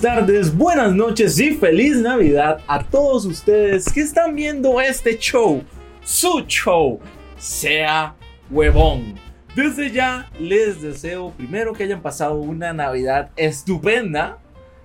Buenas 0.00 0.16
tardes, 0.16 0.56
buenas 0.56 0.94
noches 0.94 1.40
y 1.40 1.54
feliz 1.54 1.96
Navidad 1.96 2.60
a 2.68 2.84
todos 2.84 3.24
ustedes 3.24 3.92
que 3.92 4.00
están 4.00 4.36
viendo 4.36 4.80
este 4.80 5.18
show, 5.18 5.64
su 6.02 6.44
show, 6.46 7.00
sea 7.36 8.14
huevón. 8.48 9.14
Desde 9.56 9.90
ya 9.90 10.30
les 10.38 10.82
deseo 10.82 11.32
primero 11.32 11.72
que 11.72 11.82
hayan 11.82 12.00
pasado 12.00 12.36
una 12.36 12.72
Navidad 12.72 13.30
estupenda, 13.34 14.38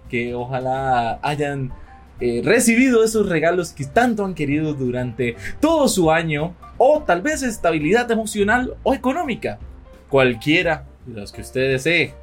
que 0.10 0.34
ojalá 0.34 1.20
hayan 1.22 1.72
eh, 2.20 2.42
recibido 2.44 3.04
esos 3.04 3.30
regalos 3.30 3.72
que 3.72 3.86
tanto 3.86 4.26
han 4.26 4.34
querido 4.34 4.74
durante 4.74 5.36
todo 5.60 5.88
su 5.90 6.10
año, 6.10 6.56
o 6.80 7.04
tal 7.04 7.22
vez 7.22 7.44
estabilidad 7.44 8.10
emocional 8.10 8.78
o 8.82 8.96
económica, 8.96 9.60
cualquiera 10.10 10.86
de 11.06 11.22
las 11.22 11.32
que 11.32 11.42
usted 11.42 11.70
desee. 11.70 12.16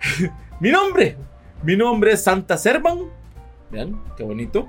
Mi 0.60 0.70
nombre 0.70 1.16
mi 1.62 1.76
nombre 1.76 2.12
es 2.12 2.22
Santa 2.22 2.56
Servan. 2.56 2.98
Vean, 3.70 4.02
qué 4.16 4.22
bonito. 4.22 4.68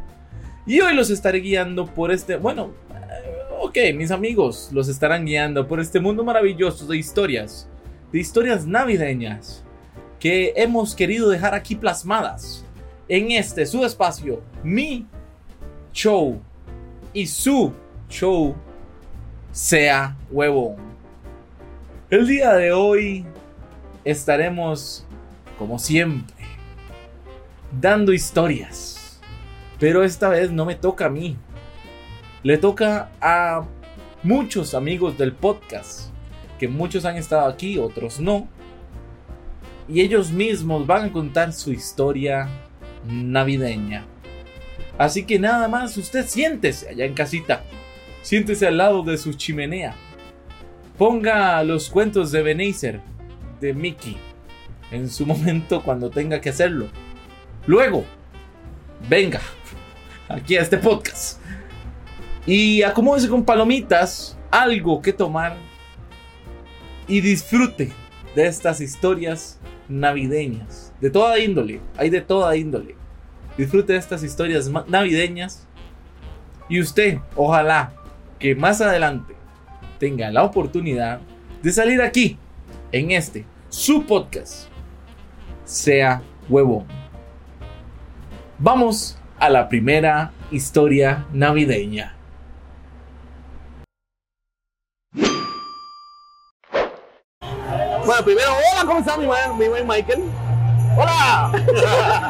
Y 0.66 0.80
hoy 0.82 0.94
los 0.94 1.10
estaré 1.10 1.40
guiando 1.40 1.88
por 1.88 2.12
este, 2.12 2.38
bueno, 2.38 2.72
eh, 2.92 3.42
ok, 3.60 3.78
mis 3.96 4.12
amigos 4.12 4.70
los 4.72 4.88
estarán 4.88 5.26
guiando 5.26 5.68
por 5.68 5.80
este 5.80 6.00
mundo 6.00 6.24
maravilloso 6.24 6.86
de 6.86 6.98
historias, 6.98 7.68
de 8.12 8.20
historias 8.20 8.68
navideñas 8.68 9.64
que 10.20 10.54
hemos 10.56 10.96
querido 10.96 11.30
dejar 11.30 11.56
aquí 11.56 11.76
plasmadas 11.76 12.64
en 13.08 13.32
este 13.32 13.66
su 13.66 13.84
espacio, 13.84 14.42
mi 14.64 15.08
show 15.92 16.40
y 17.12 17.26
su 17.26 17.74
show 18.08 18.56
sea 19.52 20.16
huevón. 20.30 20.76
El 22.10 22.28
día 22.28 22.54
de 22.54 22.72
hoy 22.72 23.26
estaremos, 24.04 25.06
como 25.58 25.80
siempre, 25.80 26.41
dando 27.80 28.14
historias. 28.14 29.20
Pero 29.80 30.04
esta 30.04 30.30
vez 30.30 30.52
no 30.52 30.66
me 30.66 30.76
toca 30.76 31.06
a 31.06 31.10
mí. 31.10 31.38
Le 32.44 32.58
toca 32.58 33.12
a 33.22 33.66
muchos 34.24 34.74
amigos 34.74 35.18
del 35.18 35.34
podcast, 35.34 36.12
que 36.60 36.68
muchos 36.68 37.06
han 37.06 37.18
estado 37.18 37.48
aquí, 37.48 37.78
otros 37.78 38.20
no. 38.20 38.48
Y 39.88 40.02
ellos 40.02 40.32
mismos 40.32 40.86
van 40.86 41.06
a 41.06 41.12
contar 41.12 41.54
su 41.54 41.72
historia 41.72 42.48
navideña. 43.06 44.06
Así 44.98 45.24
que 45.26 45.40
nada 45.40 45.68
más, 45.68 45.98
usted 45.98 46.28
siéntese 46.28 46.90
allá 46.90 47.06
en 47.06 47.14
casita. 47.14 47.64
Siéntese 48.22 48.68
al 48.68 48.78
lado 48.78 49.02
de 49.04 49.18
su 49.18 49.34
chimenea. 49.34 49.96
Ponga 50.98 51.64
los 51.64 51.90
cuentos 51.90 52.32
de 52.32 52.44
Benezer, 52.44 53.02
de 53.60 53.74
Mickey, 53.74 54.18
en 54.92 55.10
su 55.10 55.26
momento 55.26 55.82
cuando 55.82 56.12
tenga 56.12 56.40
que 56.40 56.50
hacerlo 56.50 56.90
Luego, 57.68 58.06
venga 59.08 59.40
aquí 60.28 60.58
a 60.58 60.62
este 60.62 60.78
podcast 60.78 61.40
y 62.46 62.82
acomódese 62.82 63.30
con 63.30 63.46
palomitas, 63.46 64.38
algo 64.50 65.02
que 65.02 65.14
tomar 65.14 65.56
y 67.08 67.22
disfrute 67.22 67.92
de 68.36 68.48
estas 68.48 68.82
historias 68.82 69.60
navideñas. 69.88 70.92
De 71.00 71.12
toda 71.12 71.38
índole, 71.38 71.82
hay 71.98 72.10
de 72.10 72.22
toda 72.22 72.56
índole. 72.56 72.96
Disfrute 73.58 73.94
de 73.94 74.00
estas 74.00 74.24
historias 74.24 74.70
navideñas 74.88 75.68
y 76.68 76.80
usted, 76.80 77.20
ojalá 77.36 77.94
que 78.40 78.56
más 78.56 78.82
adelante 78.82 79.36
tenga 80.00 80.32
la 80.32 80.44
oportunidad 80.44 81.20
de 81.62 81.72
salir 81.72 82.02
aquí, 82.02 82.38
en 82.92 83.12
este, 83.12 83.46
su 83.70 84.04
podcast, 84.06 84.68
sea 85.64 86.24
huevo. 86.50 86.86
Vamos 88.64 89.18
a 89.40 89.50
la 89.50 89.68
primera 89.68 90.34
historia 90.52 91.26
navideña. 91.34 92.16
Bueno, 98.06 98.24
primero, 98.24 98.52
hola, 98.52 98.86
¿cómo 98.86 99.00
está 99.00 99.18
mi 99.18 99.26
buen, 99.26 99.58
mi 99.58 99.68
buen 99.68 99.88
Michael? 99.88 100.22
¡Hola! 100.96 101.52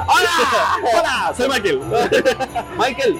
¡Hola! 0.07 0.77
¡Hola! 0.97 1.33
Soy 1.35 1.49
Michael. 1.49 1.81
Michael, 2.79 3.19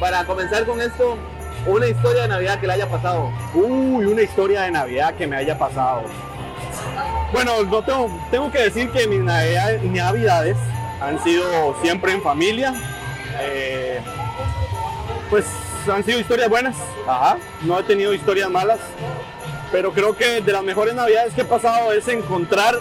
para 0.00 0.24
comenzar 0.24 0.64
con 0.64 0.80
esto, 0.80 1.18
una 1.66 1.86
historia 1.88 2.22
de 2.22 2.28
Navidad 2.28 2.58
que 2.58 2.68
le 2.68 2.72
haya 2.72 2.88
pasado. 2.88 3.32
Uy, 3.52 4.06
una 4.06 4.22
historia 4.22 4.62
de 4.62 4.70
Navidad 4.70 5.14
que 5.16 5.26
me 5.26 5.36
haya 5.36 5.58
pasado. 5.58 6.04
Bueno, 7.34 7.64
no 7.64 7.82
tengo, 7.82 8.18
tengo 8.30 8.50
que 8.50 8.60
decir 8.60 8.90
que 8.92 9.06
mis 9.06 9.20
navidades 9.20 10.56
han 11.00 11.22
sido 11.22 11.76
siempre 11.82 12.12
en 12.12 12.22
familia. 12.22 12.74
Eh, 13.40 14.00
pues 15.30 15.44
han 15.92 16.04
sido 16.04 16.18
historias 16.18 16.48
buenas. 16.48 16.76
Ajá. 17.06 17.38
No 17.62 17.78
he 17.78 17.82
tenido 17.82 18.14
historias 18.14 18.50
malas. 18.50 18.80
Pero 19.72 19.92
creo 19.92 20.16
que 20.16 20.40
de 20.40 20.52
las 20.52 20.62
mejores 20.62 20.94
navidades 20.94 21.34
que 21.34 21.42
he 21.42 21.44
pasado 21.44 21.92
es 21.92 22.06
encontrar 22.08 22.78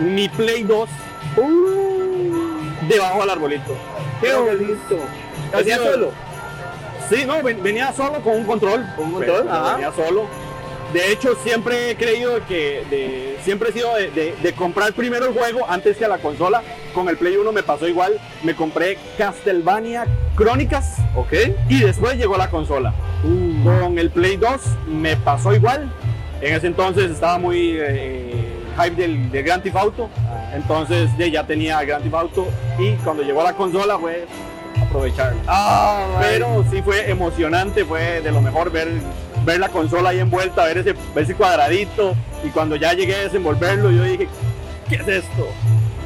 mi 0.00 0.28
Play 0.28 0.62
2 0.62 0.88
uh. 1.36 2.88
debajo 2.88 3.20
del 3.20 3.30
arbolito. 3.30 3.76
Qué 4.20 4.34
bonito. 4.34 4.98
¿Venía 5.54 5.76
solo? 5.78 6.10
Sí, 7.10 7.24
no, 7.26 7.42
venía 7.42 7.92
solo 7.92 8.22
con 8.22 8.36
un 8.36 8.44
control. 8.44 8.86
¿Con 8.96 9.06
un 9.06 9.12
control? 9.12 9.44
Venía 9.44 9.92
solo 9.92 10.41
de 10.92 11.12
hecho, 11.12 11.36
siempre 11.42 11.90
he 11.90 11.96
creído 11.96 12.44
que 12.46 13.36
siempre 13.42 13.70
he 13.70 13.72
sido 13.72 13.94
de, 13.94 14.54
comprar 14.56 14.92
primero 14.92 15.26
el 15.26 15.32
juego 15.32 15.66
antes 15.68 15.96
que 15.96 16.04
a 16.04 16.08
la 16.08 16.18
consola. 16.18 16.62
Con 16.94 17.08
el 17.08 17.16
Play 17.16 17.36
1 17.36 17.52
me 17.52 17.62
pasó 17.62 17.88
igual. 17.88 18.20
Me 18.42 18.54
compré 18.54 18.98
Castlevania 19.16 20.06
Crónicas. 20.36 20.98
Ok. 21.16 21.32
Y 21.68 21.80
después 21.80 22.16
llegó 22.16 22.36
la 22.36 22.50
consola. 22.50 22.92
Uh. 23.24 23.64
Con 23.64 23.98
el 23.98 24.10
Play 24.10 24.36
2 24.36 24.60
me 24.88 25.16
pasó 25.16 25.54
igual. 25.54 25.90
En 26.40 26.54
ese 26.54 26.66
entonces 26.66 27.10
estaba 27.10 27.38
muy 27.38 27.76
eh, 27.78 28.34
hype 28.76 28.96
del, 28.96 29.30
de 29.30 29.42
Grand 29.42 29.62
Theft 29.62 29.76
Auto. 29.76 30.10
Ah. 30.28 30.52
Entonces 30.54 31.10
ya 31.16 31.46
tenía 31.46 31.82
Grand 31.84 32.02
Theft 32.02 32.14
Auto. 32.14 32.48
Y 32.78 32.92
cuando 32.96 33.22
llegó 33.22 33.42
la 33.42 33.54
consola 33.54 33.98
fue 33.98 34.26
aprovechar. 34.80 35.34
Ah, 35.46 36.04
Pero 36.20 36.64
sí 36.70 36.82
fue 36.82 37.10
emocionante, 37.10 37.84
fue 37.84 38.20
de 38.20 38.30
lo 38.30 38.42
mejor 38.42 38.70
ver 38.70 38.88
ver 39.44 39.60
la 39.60 39.68
consola 39.68 40.10
ahí 40.10 40.20
envuelta, 40.20 40.64
ver 40.64 40.78
ese, 40.78 40.94
ese 41.16 41.34
cuadradito. 41.34 42.14
Y 42.44 42.48
cuando 42.48 42.76
ya 42.76 42.92
llegué 42.92 43.16
a 43.16 43.22
desenvolverlo, 43.22 43.90
yo 43.90 44.02
dije, 44.04 44.28
¿qué 44.88 44.96
es 44.96 45.08
esto? 45.08 45.48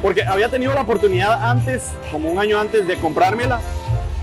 Porque 0.01 0.23
había 0.23 0.49
tenido 0.49 0.73
la 0.73 0.81
oportunidad 0.81 1.49
antes, 1.49 1.91
como 2.11 2.29
un 2.29 2.39
año 2.39 2.59
antes, 2.59 2.87
de 2.87 2.97
comprármela. 2.97 3.59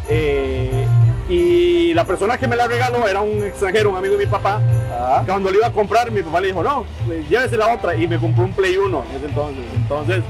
Eh, 0.09 0.87
y 1.29 1.95
la 1.95 2.05
persona 2.05 2.37
que 2.37 2.47
me 2.47 2.55
la 2.55 2.67
regaló 2.67 3.09
era 3.09 3.21
un 3.23 3.43
extranjero, 3.43 3.91
un 3.91 3.97
amigo 3.97 4.17
de 4.17 4.27
mi 4.27 4.31
papá. 4.31 4.61
Ah. 4.93 5.23
Cuando 5.27 5.51
le 5.51 5.57
iba 5.57 5.67
a 5.67 5.73
comprar, 5.73 6.11
mi 6.11 6.23
papá 6.23 6.41
le 6.41 6.49
dijo, 6.49 6.63
no, 6.63 6.85
pues, 7.07 7.29
llévese 7.29 7.57
la 7.57 7.75
otra. 7.75 7.95
Y 7.97 8.07
me 8.07 8.19
compró 8.19 8.45
un 8.45 8.53
Play 8.53 8.77
1 8.77 9.05
en 9.11 9.17
ese 9.17 9.27
entonces. 9.27 9.65
Entonces, 9.75 10.23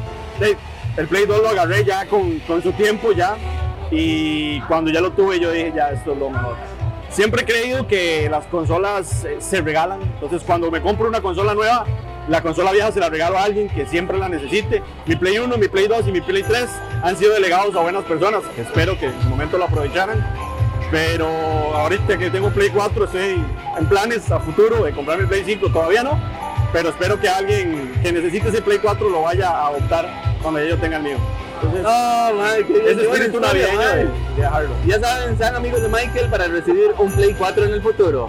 el 0.97 1.09
Play 1.09 1.27
2 1.27 1.43
lo 1.43 1.49
agarré 1.49 1.85
ya 1.85 2.07
con, 2.07 2.39
con 2.41 2.63
su 2.63 2.73
tiempo 2.73 3.13
ya. 3.13 3.37
Y 3.91 4.61
cuando 4.63 4.91
ya 4.91 5.01
lo 5.01 5.13
tuve, 5.13 5.39
yo 5.39 5.51
dije, 5.51 5.73
ya, 5.75 5.91
esto 5.91 6.13
es 6.13 6.19
lo 6.19 6.31
mejor. 6.31 6.57
Siempre 7.15 7.43
he 7.43 7.45
creído 7.45 7.87
que 7.87 8.29
las 8.29 8.45
consolas 8.47 9.25
eh, 9.25 9.37
se 9.39 9.61
regalan, 9.61 10.03
entonces 10.03 10.43
cuando 10.45 10.69
me 10.69 10.81
compro 10.81 11.07
una 11.07 11.21
consola 11.21 11.55
nueva, 11.55 11.87
la 12.29 12.43
consola 12.43 12.73
vieja 12.73 12.91
se 12.91 12.99
la 12.99 13.09
regalo 13.09 13.39
a 13.39 13.45
alguien 13.45 13.69
que 13.69 13.87
siempre 13.87 14.19
la 14.19 14.29
necesite. 14.29 14.83
Mi 15.07 15.15
Play 15.15 15.39
1, 15.39 15.57
mi 15.57 15.69
Play 15.69 15.87
2 15.87 16.09
y 16.09 16.13
mi 16.13 16.21
Play 16.21 16.43
3 16.43 16.69
han 17.05 17.17
sido 17.17 17.35
delegados 17.35 17.77
a 17.77 17.83
buenas 17.83 18.03
personas, 18.03 18.43
espero 18.59 18.99
que 18.99 19.07
en 19.07 19.23
su 19.23 19.29
momento 19.29 19.59
lo 19.59 19.67
aprovecharan. 19.67 20.27
Pero 20.91 21.29
ahorita 21.29 22.19
que 22.19 22.31
tengo 22.31 22.51
Play 22.51 22.71
4 22.71 23.05
estoy 23.05 23.45
en 23.79 23.87
planes 23.87 24.29
a 24.33 24.41
futuro 24.41 24.83
de 24.83 24.91
comprar 24.91 25.21
mi 25.21 25.27
Play 25.27 25.45
5, 25.45 25.69
todavía 25.69 26.03
no, 26.03 26.21
pero 26.73 26.89
espero 26.89 27.21
que 27.21 27.29
alguien 27.29 27.93
que 28.03 28.11
necesite 28.11 28.49
ese 28.49 28.61
Play 28.61 28.79
4 28.79 29.09
lo 29.09 29.23
vaya 29.23 29.51
a 29.51 29.69
adoptar 29.69 30.37
cuando 30.43 30.65
yo 30.65 30.77
tenga 30.79 30.97
el 30.97 31.05
mío. 31.05 31.19
Madre, 31.63 32.67
qué 32.67 32.91
ese 32.91 33.03
espíritu 33.03 33.41
navideño. 33.41 34.11
Ya 34.87 35.01
saben, 35.01 35.39
sean 35.39 35.55
amigos 35.55 35.83
de 35.83 35.89
Michael 35.89 36.31
para 36.31 36.49
recibir 36.49 36.95
un 36.99 37.13
Play 37.13 37.35
4 37.35 37.65
en 37.65 37.75
el 37.75 37.83
futuro. 37.83 38.29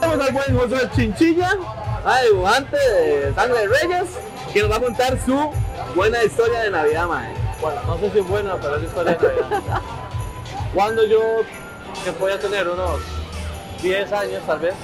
Tenemos 0.00 0.26
al 0.26 0.32
buen 0.32 0.56
José 0.56 0.90
Chinchilla, 0.96 1.56
al 2.04 2.26
dibujante 2.26 2.76
de 2.76 3.34
Sangre 3.34 3.60
de 3.60 3.68
Reyes, 3.68 4.08
que 4.52 4.62
nos 4.62 4.70
va 4.70 4.76
a 4.76 4.80
contar 4.80 5.18
su 5.24 5.50
buena 5.94 6.24
historia 6.24 6.60
de 6.60 6.70
Navidad, 6.70 7.06
mae. 7.08 7.32
Bueno, 7.60 7.80
no 7.86 7.98
sé 7.98 8.10
si 8.10 8.18
es 8.18 8.28
buena, 8.28 8.56
pero 8.56 8.76
es 8.76 8.84
historia 8.84 9.12
de 9.14 9.28
Navidad. 9.28 9.80
Cuando 10.74 11.06
yo, 11.06 11.20
que 12.04 12.10
voy 12.18 12.32
a 12.32 12.38
tener 12.38 12.68
unos 12.68 13.00
10 13.82 14.12
años 14.12 14.42
tal 14.46 14.58
vez, 14.58 14.74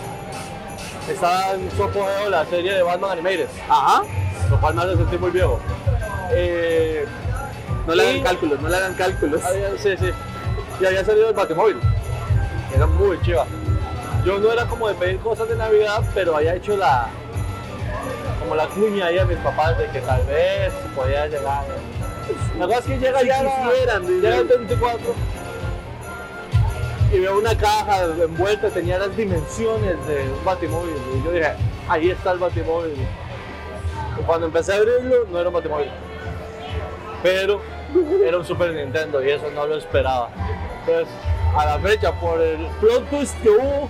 estaba 1.12 1.52
en 1.55 1.70
su 1.76 1.84
apogeo 1.84 2.28
la 2.31 2.44
serie 2.46 2.75
de 2.75 2.82
Batman 2.82 3.12
Animated. 3.12 3.49
Ajá. 3.69 4.02
Lo 4.50 4.60
cual 4.60 4.75
me 4.75 4.82
hace 4.82 4.96
sentir 4.96 5.20
muy 5.20 5.31
viejo. 5.31 5.58
Eh, 6.32 7.05
no 7.87 7.94
le 7.94 8.02
hagan 8.10 8.22
cálculos, 8.22 8.60
no 8.60 8.69
le 8.69 8.76
hagan 8.76 8.94
cálculos. 8.94 9.40
sí, 9.78 9.96
sí. 9.99 10.10
Y 10.81 10.87
había 10.87 11.05
salido 11.05 11.28
el 11.28 11.34
Batimóvil. 11.34 11.78
Era 12.75 12.87
muy 12.87 13.20
chiva. 13.22 13.46
Yo 14.25 14.38
no 14.38 14.52
era 14.52 14.66
como 14.66 14.88
de 14.88 14.94
pedir 14.94 15.19
cosas 15.20 15.49
de 15.49 15.56
Navidad, 15.56 16.02
pero 16.14 16.37
había 16.37 16.55
hecho 16.55 16.76
la. 16.76 17.08
como 18.40 18.54
la 18.54 18.66
cuña 18.66 19.06
ahí 19.06 19.19
a 19.19 19.25
mis 19.25 19.38
papás 19.38 19.76
de 19.78 19.87
que 19.88 20.00
tal 20.00 20.22
vez 20.26 20.72
podía 20.94 21.26
llegar. 21.26 21.64
La 22.58 22.66
cosa 22.66 22.78
es 22.81 22.84
que 22.84 22.99
llega 22.99 23.22
ya 23.22 23.43
la- 23.43 23.50
quisieran, 23.70 24.06
llega 24.20 24.37
el 24.37 24.44
24 24.49 25.14
y 27.12 27.19
veo 27.20 27.38
una 27.38 27.56
caja 27.56 28.05
envuelta, 28.05 28.69
tenía 28.69 28.99
las 28.99 29.16
dimensiones 29.16 30.06
de 30.06 30.31
un 30.31 30.44
batimóvil. 30.44 30.94
Y 31.14 31.25
yo 31.25 31.32
dije, 31.32 31.52
ahí 31.88 32.10
está 32.10 32.32
el 32.32 32.38
batimóvil. 32.38 32.94
Y 34.19 34.22
cuando 34.25 34.46
empecé 34.46 34.75
a 34.75 34.76
abrirlo, 34.76 35.25
no 35.31 35.38
era 35.38 35.49
un 35.49 35.55
batimóvil. 35.55 35.90
Pero 37.22 37.60
era 38.25 38.38
un 38.38 38.44
Super 38.44 38.72
Nintendo 38.75 39.25
y 39.25 39.31
eso 39.31 39.50
no 39.55 39.66
lo 39.66 39.76
esperaba. 39.76 40.31
Entonces, 40.81 41.08
a 41.56 41.64
la 41.64 41.78
fecha, 41.78 42.12
por 42.12 42.40
el 42.40 42.66
plot 42.81 43.08
twist 43.08 43.34
que 43.43 43.50
hubo, 43.50 43.88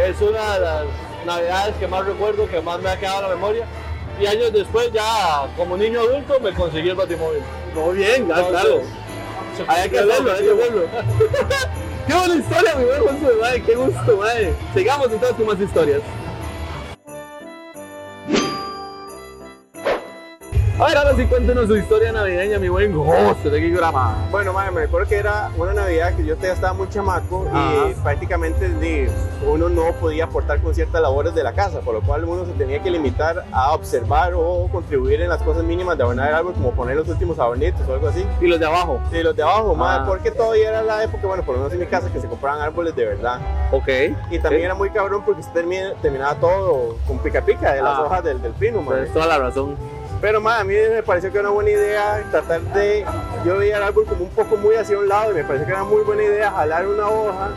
es 0.00 0.20
una 0.20 0.54
de 0.54 0.60
las 0.60 0.84
navidades 1.26 1.74
que 1.76 1.88
más 1.88 2.04
recuerdo, 2.06 2.48
que 2.48 2.60
más 2.60 2.80
me 2.80 2.90
ha 2.90 2.98
quedado 2.98 3.24
en 3.24 3.28
la 3.30 3.34
memoria. 3.34 3.66
Y 4.20 4.26
años 4.26 4.52
después, 4.52 4.92
ya 4.92 5.48
como 5.56 5.76
niño 5.76 6.00
adulto, 6.00 6.38
me 6.38 6.52
conseguí 6.52 6.90
el 6.90 6.94
batimóvil. 6.94 7.42
Muy 7.74 7.96
bien, 7.96 8.28
ya, 8.28 8.38
Entonces, 8.38 8.50
claro. 8.50 8.82
Hay 9.66 9.90
que 9.90 10.02
verlo, 10.04 10.32
hay 10.32 10.44
que 10.44 10.52
verlo. 10.52 10.82
Qué 12.06 12.12
buena 12.12 12.34
historia, 12.34 12.74
mi 12.76 12.84
buen 12.84 13.00
José, 13.00 13.62
qué 13.64 13.74
gusto, 13.74 14.16
madre. 14.18 14.54
Sigamos 14.74 15.10
entonces 15.10 15.36
con 15.36 15.46
más 15.46 15.60
historias. 15.60 16.02
A 20.84 20.88
ver, 20.88 20.98
ahora 20.98 21.14
sí 21.16 21.24
cuéntenos 21.24 21.66
su 21.66 21.76
historia 21.78 22.12
navideña, 22.12 22.58
mi 22.58 22.68
buen 22.68 22.92
José 22.94 23.48
de 23.48 23.58
Gigorama. 23.58 24.28
Bueno, 24.30 24.52
madre, 24.52 24.70
me 24.70 24.80
recuerdo 24.82 25.08
que 25.08 25.16
era 25.16 25.50
una 25.56 25.72
Navidad 25.72 26.14
que 26.14 26.26
yo 26.26 26.34
todavía 26.34 26.52
estaba 26.52 26.74
muy 26.74 26.90
chamaco 26.90 27.46
Ajá. 27.50 27.88
y 27.88 27.94
prácticamente 28.02 29.08
uno 29.48 29.70
no 29.70 29.92
podía 29.98 30.24
aportar 30.24 30.60
con 30.60 30.74
ciertas 30.74 31.00
labores 31.00 31.34
de 31.34 31.42
la 31.42 31.54
casa, 31.54 31.80
por 31.80 31.94
lo 31.94 32.02
cual 32.02 32.24
uno 32.24 32.44
se 32.44 32.52
tenía 32.52 32.82
que 32.82 32.90
limitar 32.90 33.46
a 33.50 33.72
observar 33.72 34.34
o 34.36 34.68
contribuir 34.70 35.22
en 35.22 35.30
las 35.30 35.40
cosas 35.42 35.62
mínimas 35.64 35.96
de 35.96 36.02
adornar 36.04 36.28
el 36.28 36.34
árbol, 36.34 36.52
como 36.52 36.72
poner 36.72 36.96
los 36.96 37.08
últimos 37.08 37.38
adornitos 37.38 37.80
o 37.88 37.94
algo 37.94 38.08
así. 38.08 38.26
Y 38.42 38.46
los 38.46 38.60
de 38.60 38.66
abajo. 38.66 39.00
Y 39.10 39.22
los 39.22 39.34
de 39.34 39.42
abajo, 39.42 39.74
madre, 39.74 40.02
Ah. 40.02 40.06
porque 40.06 40.30
todavía 40.32 40.68
era 40.68 40.82
la 40.82 41.02
época, 41.02 41.26
bueno, 41.26 41.42
por 41.44 41.54
lo 41.54 41.60
menos 41.62 41.72
en 41.72 41.80
mi 41.80 41.86
casa, 41.86 42.12
que 42.12 42.20
se 42.20 42.28
compraban 42.28 42.60
árboles 42.60 42.94
de 42.94 43.06
verdad. 43.06 43.40
Ok. 43.72 43.88
Y 44.30 44.38
también 44.38 44.64
era 44.66 44.74
muy 44.74 44.90
cabrón 44.90 45.22
porque 45.24 45.42
se 45.44 45.50
termina- 45.50 45.94
terminaba 46.02 46.34
todo 46.34 46.96
con 47.06 47.18
pica 47.20 47.40
pica 47.40 47.72
de 47.72 47.80
las 47.80 47.96
Ah. 47.98 48.02
hojas 48.02 48.22
del, 48.22 48.42
del 48.42 48.52
pino, 48.52 48.82
madre. 48.82 49.04
Tienes 49.04 49.14
toda 49.14 49.26
la 49.26 49.38
razón. 49.38 49.76
Pero 50.24 50.40
más, 50.40 50.62
a 50.62 50.64
mí 50.64 50.72
me 50.72 51.02
pareció 51.02 51.30
que 51.30 51.36
era 51.36 51.48
una 51.48 51.54
buena 51.54 51.70
idea 51.70 52.24
tratar 52.30 52.62
de. 52.72 53.04
Yo 53.44 53.58
veía 53.58 53.76
el 53.76 53.82
árbol 53.82 54.06
como 54.06 54.24
un 54.24 54.30
poco 54.30 54.56
muy 54.56 54.74
hacia 54.74 54.98
un 54.98 55.06
lado 55.06 55.32
y 55.32 55.34
me 55.34 55.44
pareció 55.44 55.66
que 55.66 55.72
era 55.72 55.84
muy 55.84 56.02
buena 56.02 56.22
idea 56.22 56.50
jalar 56.50 56.88
una 56.88 57.06
hoja 57.10 57.50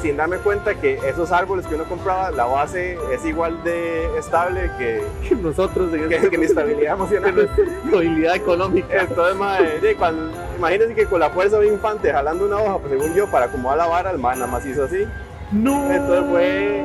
sin 0.00 0.16
darme 0.16 0.38
cuenta 0.38 0.74
que 0.76 0.98
esos 1.06 1.30
árboles 1.30 1.66
que 1.66 1.74
uno 1.74 1.84
compraba, 1.84 2.30
la 2.30 2.46
base 2.46 2.96
es 3.12 3.22
igual 3.26 3.62
de 3.64 4.06
estable 4.18 4.70
que, 4.78 5.04
Nosotros 5.42 5.92
en 5.92 6.08
que, 6.08 6.30
que 6.30 6.38
mi 6.38 6.46
estabilidad 6.46 6.94
emocional. 6.94 7.50
estabilidad 7.84 8.36
económica. 8.36 9.02
Entonces, 9.02 9.82
de 9.82 9.94
cuando, 9.96 10.32
imagínense 10.56 10.94
que 10.94 11.04
con 11.04 11.20
la 11.20 11.28
fuerza 11.28 11.58
de 11.58 11.66
un 11.66 11.74
infante 11.74 12.10
jalando 12.10 12.46
una 12.46 12.56
hoja, 12.56 12.78
pues 12.78 12.92
según 12.92 13.14
yo, 13.14 13.30
para 13.30 13.44
acomodar 13.44 13.76
la 13.76 13.86
vara, 13.88 14.10
el 14.10 14.18
man 14.18 14.38
nada 14.38 14.50
más 14.50 14.64
hizo 14.64 14.84
así. 14.84 15.06
No. 15.52 15.92
Entonces 15.92 16.30
fue, 16.30 16.82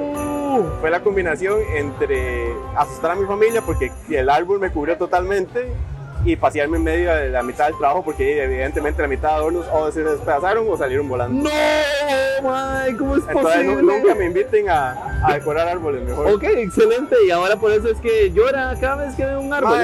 fue 0.79 0.89
la 0.89 1.01
combinación 1.01 1.59
entre 1.73 2.53
asustar 2.75 3.11
a 3.11 3.15
mi 3.15 3.25
familia 3.25 3.61
porque 3.61 3.91
el 4.09 4.29
árbol 4.29 4.59
me 4.59 4.71
cubrió 4.71 4.97
totalmente 4.97 5.71
y 6.23 6.35
pasearme 6.35 6.77
en 6.77 6.83
medio 6.83 7.13
de 7.15 7.29
la 7.29 7.41
mitad 7.41 7.65
del 7.67 7.77
trabajo 7.77 8.03
porque 8.03 8.43
evidentemente 8.43 9.01
la 9.01 9.07
mitad 9.07 9.29
de 9.29 9.35
adornos 9.35 9.65
o 9.73 9.91
se 9.91 10.03
despedazaron 10.03 10.67
o 10.69 10.77
salieron 10.77 11.09
volando. 11.09 11.49
No, 11.49 11.49
my, 12.43 12.95
¿cómo 12.97 13.15
es 13.17 13.23
Entonces 13.27 13.65
posible? 13.65 13.81
nunca 13.81 14.15
me 14.15 14.25
inviten 14.25 14.69
a, 14.69 15.25
a 15.27 15.33
decorar 15.33 15.67
árboles 15.67 16.03
mejor. 16.03 16.27
Ok, 16.31 16.43
excelente. 16.43 17.15
Y 17.25 17.31
ahora 17.31 17.55
por 17.55 17.71
eso 17.71 17.87
es 17.89 17.99
que 17.99 18.31
llora 18.31 18.75
cada 18.79 19.03
vez 19.05 19.15
que 19.15 19.25
ve 19.25 19.35
un 19.37 19.51
árbol. 19.53 19.79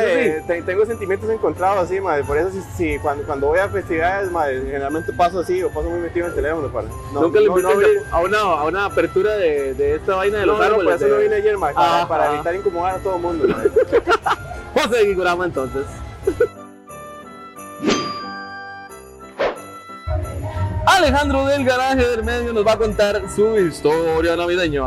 Te- 0.48 0.62
tengo 0.64 0.86
sentimientos 0.86 1.30
encontrados 1.30 1.84
así, 1.86 2.00
madre. 2.00 2.24
Por 2.24 2.38
eso, 2.38 2.52
si, 2.52 2.62
si 2.76 3.00
cuando, 3.00 3.24
cuando 3.26 3.48
voy 3.48 3.60
a 3.60 3.68
festividades, 3.70 4.32
madre, 4.32 4.62
generalmente 4.66 5.14
paso 5.14 5.40
así 5.40 5.62
o 5.64 5.70
paso 5.70 5.90
muy 5.90 6.00
metido 6.00 6.26
en 6.28 6.32
el 6.32 6.36
teléfono. 6.36 6.68
Para, 6.68 6.88
no, 7.14 7.22
Nunca 7.22 7.40
no, 7.40 7.46
no, 7.46 7.52
invitas 7.60 7.74
abrir- 7.74 8.04
a, 8.12 8.20
una, 8.22 8.40
a 8.40 8.64
una 8.66 8.86
apertura 8.86 9.36
de, 9.38 9.74
de 9.74 9.96
esta 9.96 10.16
vaina 10.16 10.40
de 10.40 10.46
no, 10.46 10.54
los 10.54 10.62
no, 10.62 10.66
por 10.66 10.74
árboles. 10.80 10.96
eso 11.02 11.08
no 11.08 11.16
de- 11.16 11.24
vine 11.24 11.36
ayer, 11.36 11.58
madre, 11.58 11.76
para, 11.76 11.96
Ajá. 11.98 12.08
para 12.08 12.34
evitar 12.36 12.56
incomodar 12.56 12.96
a 12.96 12.98
todo 13.00 13.16
el 13.16 13.22
mundo. 13.22 13.48
José 14.74 14.96
de 14.98 15.06
Gigorama, 15.06 15.46
entonces. 15.46 15.84
Alejandro 20.98 21.46
del 21.46 21.64
garaje 21.64 22.08
del 22.08 22.24
medio 22.24 22.54
nos 22.54 22.66
va 22.66 22.74
a 22.74 22.78
contar 22.78 23.22
su 23.34 23.56
historia 23.60 24.36
navideña. 24.36 24.84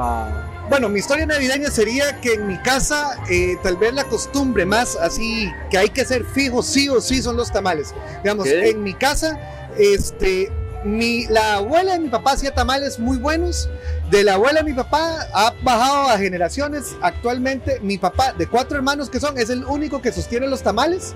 Bueno, 0.68 0.88
mi 0.88 0.98
historia 0.98 1.24
navideña 1.24 1.70
sería 1.70 2.20
que 2.20 2.34
en 2.34 2.48
mi 2.48 2.58
casa 2.58 3.16
eh, 3.30 3.56
tal 3.62 3.76
vez 3.76 3.94
la 3.94 4.02
costumbre 4.02 4.66
más 4.66 4.96
así 4.96 5.52
que 5.70 5.78
hay 5.78 5.88
que 5.88 6.00
hacer 6.00 6.24
fijo 6.24 6.64
sí 6.64 6.88
o 6.88 7.00
sí 7.00 7.22
son 7.22 7.36
los 7.36 7.52
tamales. 7.52 7.94
Digamos, 8.24 8.48
en 8.48 8.82
mi 8.82 8.92
casa, 8.92 9.38
este, 9.78 10.50
mi, 10.84 11.26
la 11.26 11.54
abuela 11.54 11.92
de 11.92 12.00
mi 12.00 12.08
papá 12.08 12.32
hacía 12.32 12.52
tamales 12.52 12.98
muy 12.98 13.16
buenos. 13.16 13.68
De 14.10 14.24
la 14.24 14.34
abuela 14.34 14.62
de 14.62 14.70
mi 14.70 14.74
papá 14.74 15.28
ha 15.32 15.54
bajado 15.62 16.08
a 16.08 16.18
generaciones. 16.18 16.96
Actualmente 17.02 17.78
mi 17.82 17.98
papá, 17.98 18.32
de 18.32 18.48
cuatro 18.48 18.76
hermanos 18.76 19.10
que 19.10 19.20
son, 19.20 19.38
es 19.38 19.48
el 19.48 19.64
único 19.64 20.02
que 20.02 20.10
sostiene 20.10 20.48
los 20.48 20.62
tamales. 20.62 21.14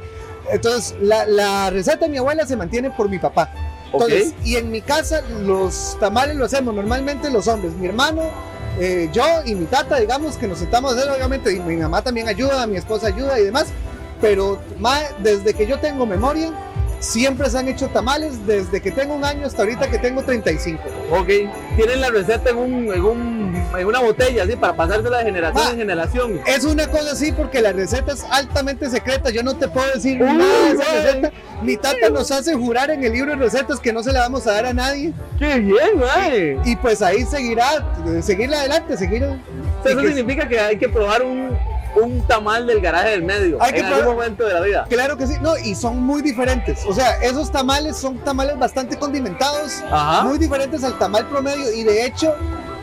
Entonces, 0.52 0.94
la, 1.00 1.26
la 1.26 1.70
receta 1.70 2.04
de 2.04 2.10
mi 2.10 2.18
abuela 2.18 2.46
se 2.46 2.54
mantiene 2.54 2.92
por 2.92 3.08
mi 3.08 3.18
papá. 3.18 3.52
Entonces, 3.94 4.34
y 4.44 4.56
en 4.56 4.70
mi 4.70 4.80
casa 4.80 5.22
los 5.42 5.96
tamales 6.00 6.36
lo 6.36 6.44
hacemos 6.44 6.74
normalmente 6.74 7.30
los 7.30 7.48
hombres, 7.48 7.72
mi 7.74 7.86
hermano, 7.86 8.22
eh, 8.78 9.08
yo 9.12 9.24
y 9.44 9.54
mi 9.54 9.66
tata, 9.66 9.96
digamos 9.96 10.36
que 10.36 10.48
nos 10.48 10.58
sentamos 10.58 10.92
a 10.92 10.98
hacer, 10.98 11.10
obviamente, 11.10 11.52
y 11.52 11.60
mi 11.60 11.76
mamá 11.76 12.02
también 12.02 12.28
ayuda, 12.28 12.66
mi 12.66 12.76
esposa 12.76 13.06
ayuda 13.06 13.38
y 13.38 13.44
demás, 13.44 13.66
pero 14.20 14.58
ma, 14.78 14.98
desde 15.20 15.54
que 15.54 15.66
yo 15.66 15.78
tengo 15.78 16.06
memoria, 16.06 16.50
siempre 17.04 17.48
se 17.50 17.58
han 17.58 17.68
hecho 17.68 17.88
tamales, 17.88 18.46
desde 18.46 18.80
que 18.80 18.90
tengo 18.90 19.14
un 19.14 19.24
año 19.24 19.46
hasta 19.46 19.62
ahorita 19.62 19.90
que 19.90 19.98
tengo 19.98 20.22
35. 20.22 20.82
Ok, 21.10 21.26
tienen 21.76 22.00
la 22.00 22.08
receta 22.10 22.50
en, 22.50 22.56
un, 22.56 22.92
en, 22.92 23.04
un, 23.04 23.64
en 23.78 23.86
una 23.86 24.00
botella, 24.00 24.44
así, 24.44 24.56
para 24.56 24.74
pasársela 24.74 25.18
de 25.18 25.24
generación 25.24 25.64
Ah. 25.66 25.70
en 25.72 25.78
generación. 25.78 26.40
Es 26.46 26.64
una 26.64 26.86
cosa 26.88 27.12
así 27.12 27.32
porque 27.32 27.60
la 27.60 27.72
receta 27.72 28.12
es 28.12 28.24
altamente 28.30 28.88
secreta, 28.90 29.30
yo 29.30 29.42
no 29.42 29.54
te 29.56 29.68
puedo 29.68 29.86
decir 29.92 30.20
nada 30.20 30.64
de 30.64 30.70
esa 30.72 30.92
receta. 30.92 31.30
Mi 31.62 31.76
tata 31.76 32.08
nos 32.10 32.30
hace 32.30 32.54
jurar 32.54 32.90
en 32.90 33.04
el 33.04 33.12
libro 33.12 33.30
de 33.32 33.36
recetas 33.36 33.78
que 33.80 33.92
no 33.92 34.02
se 34.02 34.12
la 34.12 34.20
vamos 34.20 34.46
a 34.46 34.52
dar 34.52 34.66
a 34.66 34.72
nadie. 34.72 35.12
¡Qué 35.38 35.58
bien, 35.60 35.90
güey! 35.96 36.58
Y 36.64 36.76
pues 36.76 37.00
ahí 37.02 37.24
seguirá, 37.24 37.66
eh, 38.06 38.22
seguir 38.22 38.52
adelante, 38.54 38.96
seguir. 38.96 39.22
Eso 39.84 40.00
que- 40.00 40.06
significa 40.08 40.48
que 40.48 40.58
hay 40.58 40.76
que 40.78 40.88
probar 40.88 41.22
un, 41.22 41.56
un 41.96 42.22
tamal 42.26 42.66
del 42.66 42.80
garaje 42.80 43.10
del 43.10 43.22
medio 43.22 43.62
Hay 43.62 43.72
que 43.72 43.80
en 43.80 43.86
algún 43.86 44.14
momento 44.14 44.44
de 44.46 44.54
la 44.54 44.60
vida. 44.60 44.86
Claro 44.88 45.16
que 45.16 45.26
sí, 45.26 45.34
no, 45.40 45.56
y 45.58 45.74
son 45.74 46.02
muy 46.02 46.22
diferentes. 46.22 46.84
O 46.86 46.94
sea, 46.94 47.16
esos 47.22 47.50
tamales 47.50 47.96
son 47.96 48.18
tamales 48.18 48.58
bastante 48.58 48.98
condimentados, 48.98 49.82
Ajá. 49.90 50.24
muy 50.24 50.38
diferentes 50.38 50.82
al 50.84 50.98
tamal 50.98 51.26
promedio. 51.28 51.72
Y 51.72 51.84
de 51.84 52.06
hecho, 52.06 52.34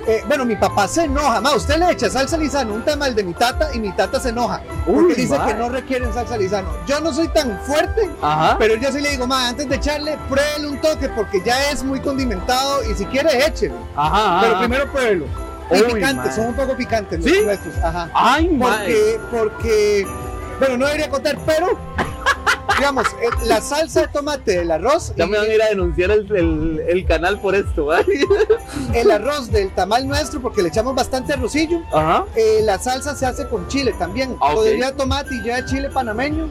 eh, 0.07 0.23
bueno, 0.27 0.45
mi 0.45 0.55
papá 0.55 0.87
se 0.87 1.03
enoja. 1.03 1.41
Ma, 1.41 1.55
usted 1.55 1.77
le 1.77 1.91
echa 1.91 2.09
salsa 2.09 2.37
lisano 2.37 2.73
un 2.73 2.83
tamal 2.83 3.13
de 3.13 3.23
mi 3.23 3.33
tata 3.33 3.69
y 3.73 3.79
mi 3.79 3.91
tata 3.91 4.19
se 4.19 4.29
enoja. 4.29 4.61
Porque 4.85 4.99
Uy, 4.99 5.13
dice 5.13 5.37
que 5.45 5.53
no 5.53 5.69
requieren 5.69 6.11
salsa 6.13 6.37
lisano. 6.37 6.69
Yo 6.87 6.99
no 7.01 7.13
soy 7.13 7.27
tan 7.27 7.59
fuerte, 7.61 8.09
Ajá. 8.21 8.55
pero 8.57 8.75
yo 8.75 8.91
sí 8.91 9.01
le 9.01 9.09
digo, 9.11 9.27
ma, 9.27 9.49
antes 9.49 9.69
de 9.69 9.75
echarle, 9.75 10.17
pruébele 10.29 10.67
un 10.67 10.81
toque 10.81 11.09
porque 11.09 11.41
ya 11.43 11.69
es 11.71 11.83
muy 11.83 11.99
condimentado 11.99 12.83
y 12.89 12.95
si 12.95 13.05
quiere, 13.05 13.45
échelo. 13.45 13.75
Ajá. 13.95 14.39
Pero 14.41 14.53
ajá. 14.53 14.59
primero 14.59 14.91
pruébelo. 14.91 15.50
Uy, 15.71 15.93
picantes, 15.95 16.35
son 16.35 16.47
un 16.47 16.53
poco 16.55 16.75
picantes 16.75 17.23
¿Sí? 17.23 17.35
los 17.35 17.45
nuestros. 17.45 17.77
Ajá. 17.77 18.09
Ay. 18.13 18.47
Porque, 18.59 19.19
porque, 19.31 20.07
bueno, 20.59 20.77
no 20.77 20.85
debería 20.85 21.09
contar, 21.09 21.37
pero, 21.45 21.77
digamos, 22.77 23.05
eh, 23.21 23.29
la 23.45 23.61
salsa 23.61 24.01
de 24.01 24.07
tomate 24.09 24.57
del 24.57 24.71
arroz, 24.71 25.13
Ya 25.15 25.25
y 25.25 25.29
me 25.29 25.37
van 25.37 25.49
a 25.49 25.53
ir 25.53 25.61
a 25.61 25.69
denunciar 25.69 26.11
el, 26.11 26.35
el, 26.35 26.81
el 26.87 27.05
canal 27.05 27.39
por 27.39 27.55
esto, 27.55 27.85
¿vale? 27.85 28.05
el 28.93 29.11
arroz 29.11 29.51
del 29.51 29.73
tamal 29.73 30.07
nuestro, 30.07 30.41
porque 30.41 30.61
le 30.61 30.69
echamos 30.69 30.95
bastante 30.95 31.33
arrocillo, 31.33 31.81
Ajá. 31.93 32.25
eh, 32.35 32.61
la 32.63 32.77
salsa 32.79 33.15
se 33.15 33.25
hace 33.25 33.47
con 33.47 33.67
chile 33.67 33.93
también. 33.97 34.35
Ah. 34.41 34.51
Podría 34.53 34.95
tomate 34.95 35.35
y 35.35 35.41
lleva 35.41 35.65
chile 35.65 35.89
panameño. 35.89 36.49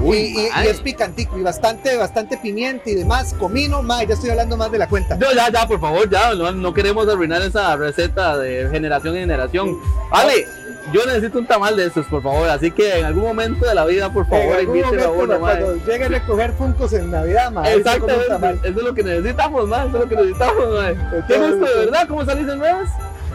Uy, 0.00 0.16
y, 0.18 0.40
y- 0.40 0.64
y 0.64 0.66
es 0.68 0.80
picantico 0.80 1.38
y 1.38 1.42
bastante, 1.42 1.96
bastante 1.96 2.36
pimienta 2.38 2.88
y 2.90 2.94
demás. 2.94 3.34
Comino, 3.38 3.82
más, 3.82 4.06
ya 4.06 4.14
estoy 4.14 4.30
hablando 4.30 4.56
más 4.56 4.70
de 4.72 4.78
la 4.78 4.88
cuenta. 4.88 5.16
No, 5.16 5.32
ya, 5.32 5.50
ya, 5.50 5.66
por 5.66 5.80
favor, 5.80 6.08
ya, 6.08 6.34
no, 6.34 6.50
no 6.52 6.72
queremos 6.74 7.08
arruinar 7.08 7.42
esa 7.42 7.76
receta 7.76 8.36
de 8.38 8.68
generación 8.70 9.14
en 9.16 9.20
generación. 9.22 9.78
Vale, 10.10 10.46
yo 10.92 11.06
necesito 11.06 11.38
un 11.38 11.46
tamal 11.46 11.76
de 11.76 11.86
estos, 11.86 12.06
por 12.06 12.22
favor, 12.22 12.48
así 12.48 12.70
que 12.70 12.98
en 12.98 13.04
algún 13.04 13.22
momento 13.22 13.64
de 13.66 13.74
la 13.74 13.84
vida, 13.84 14.12
por 14.12 14.26
favor, 14.28 14.60
invíteme 14.62 15.02
a 15.04 15.10
uno, 15.10 15.38
mae. 15.38 15.58
cuando 15.60 15.76
llegue 15.86 16.04
a 16.04 16.08
recoger 16.08 16.52
funcos 16.54 16.92
en 16.92 17.10
Navidad, 17.10 17.44
tamal. 17.44 17.66
Exactamente, 17.72 18.68
eso 18.68 18.78
es 18.78 18.84
lo 18.84 18.94
que 18.94 19.02
necesitamos, 19.04 19.68
mae, 19.68 19.86
eso 19.88 19.96
es 19.96 20.02
lo 20.02 20.08
que 20.08 20.16
necesitamos, 20.16 20.68
mae. 20.74 20.96
Qué 21.28 21.38
gusto, 21.38 21.64
de 21.66 21.84
verdad, 21.84 22.08
¿cómo 22.08 22.24
salís 22.24 22.48
en 22.48 22.60
redes? 22.60 22.88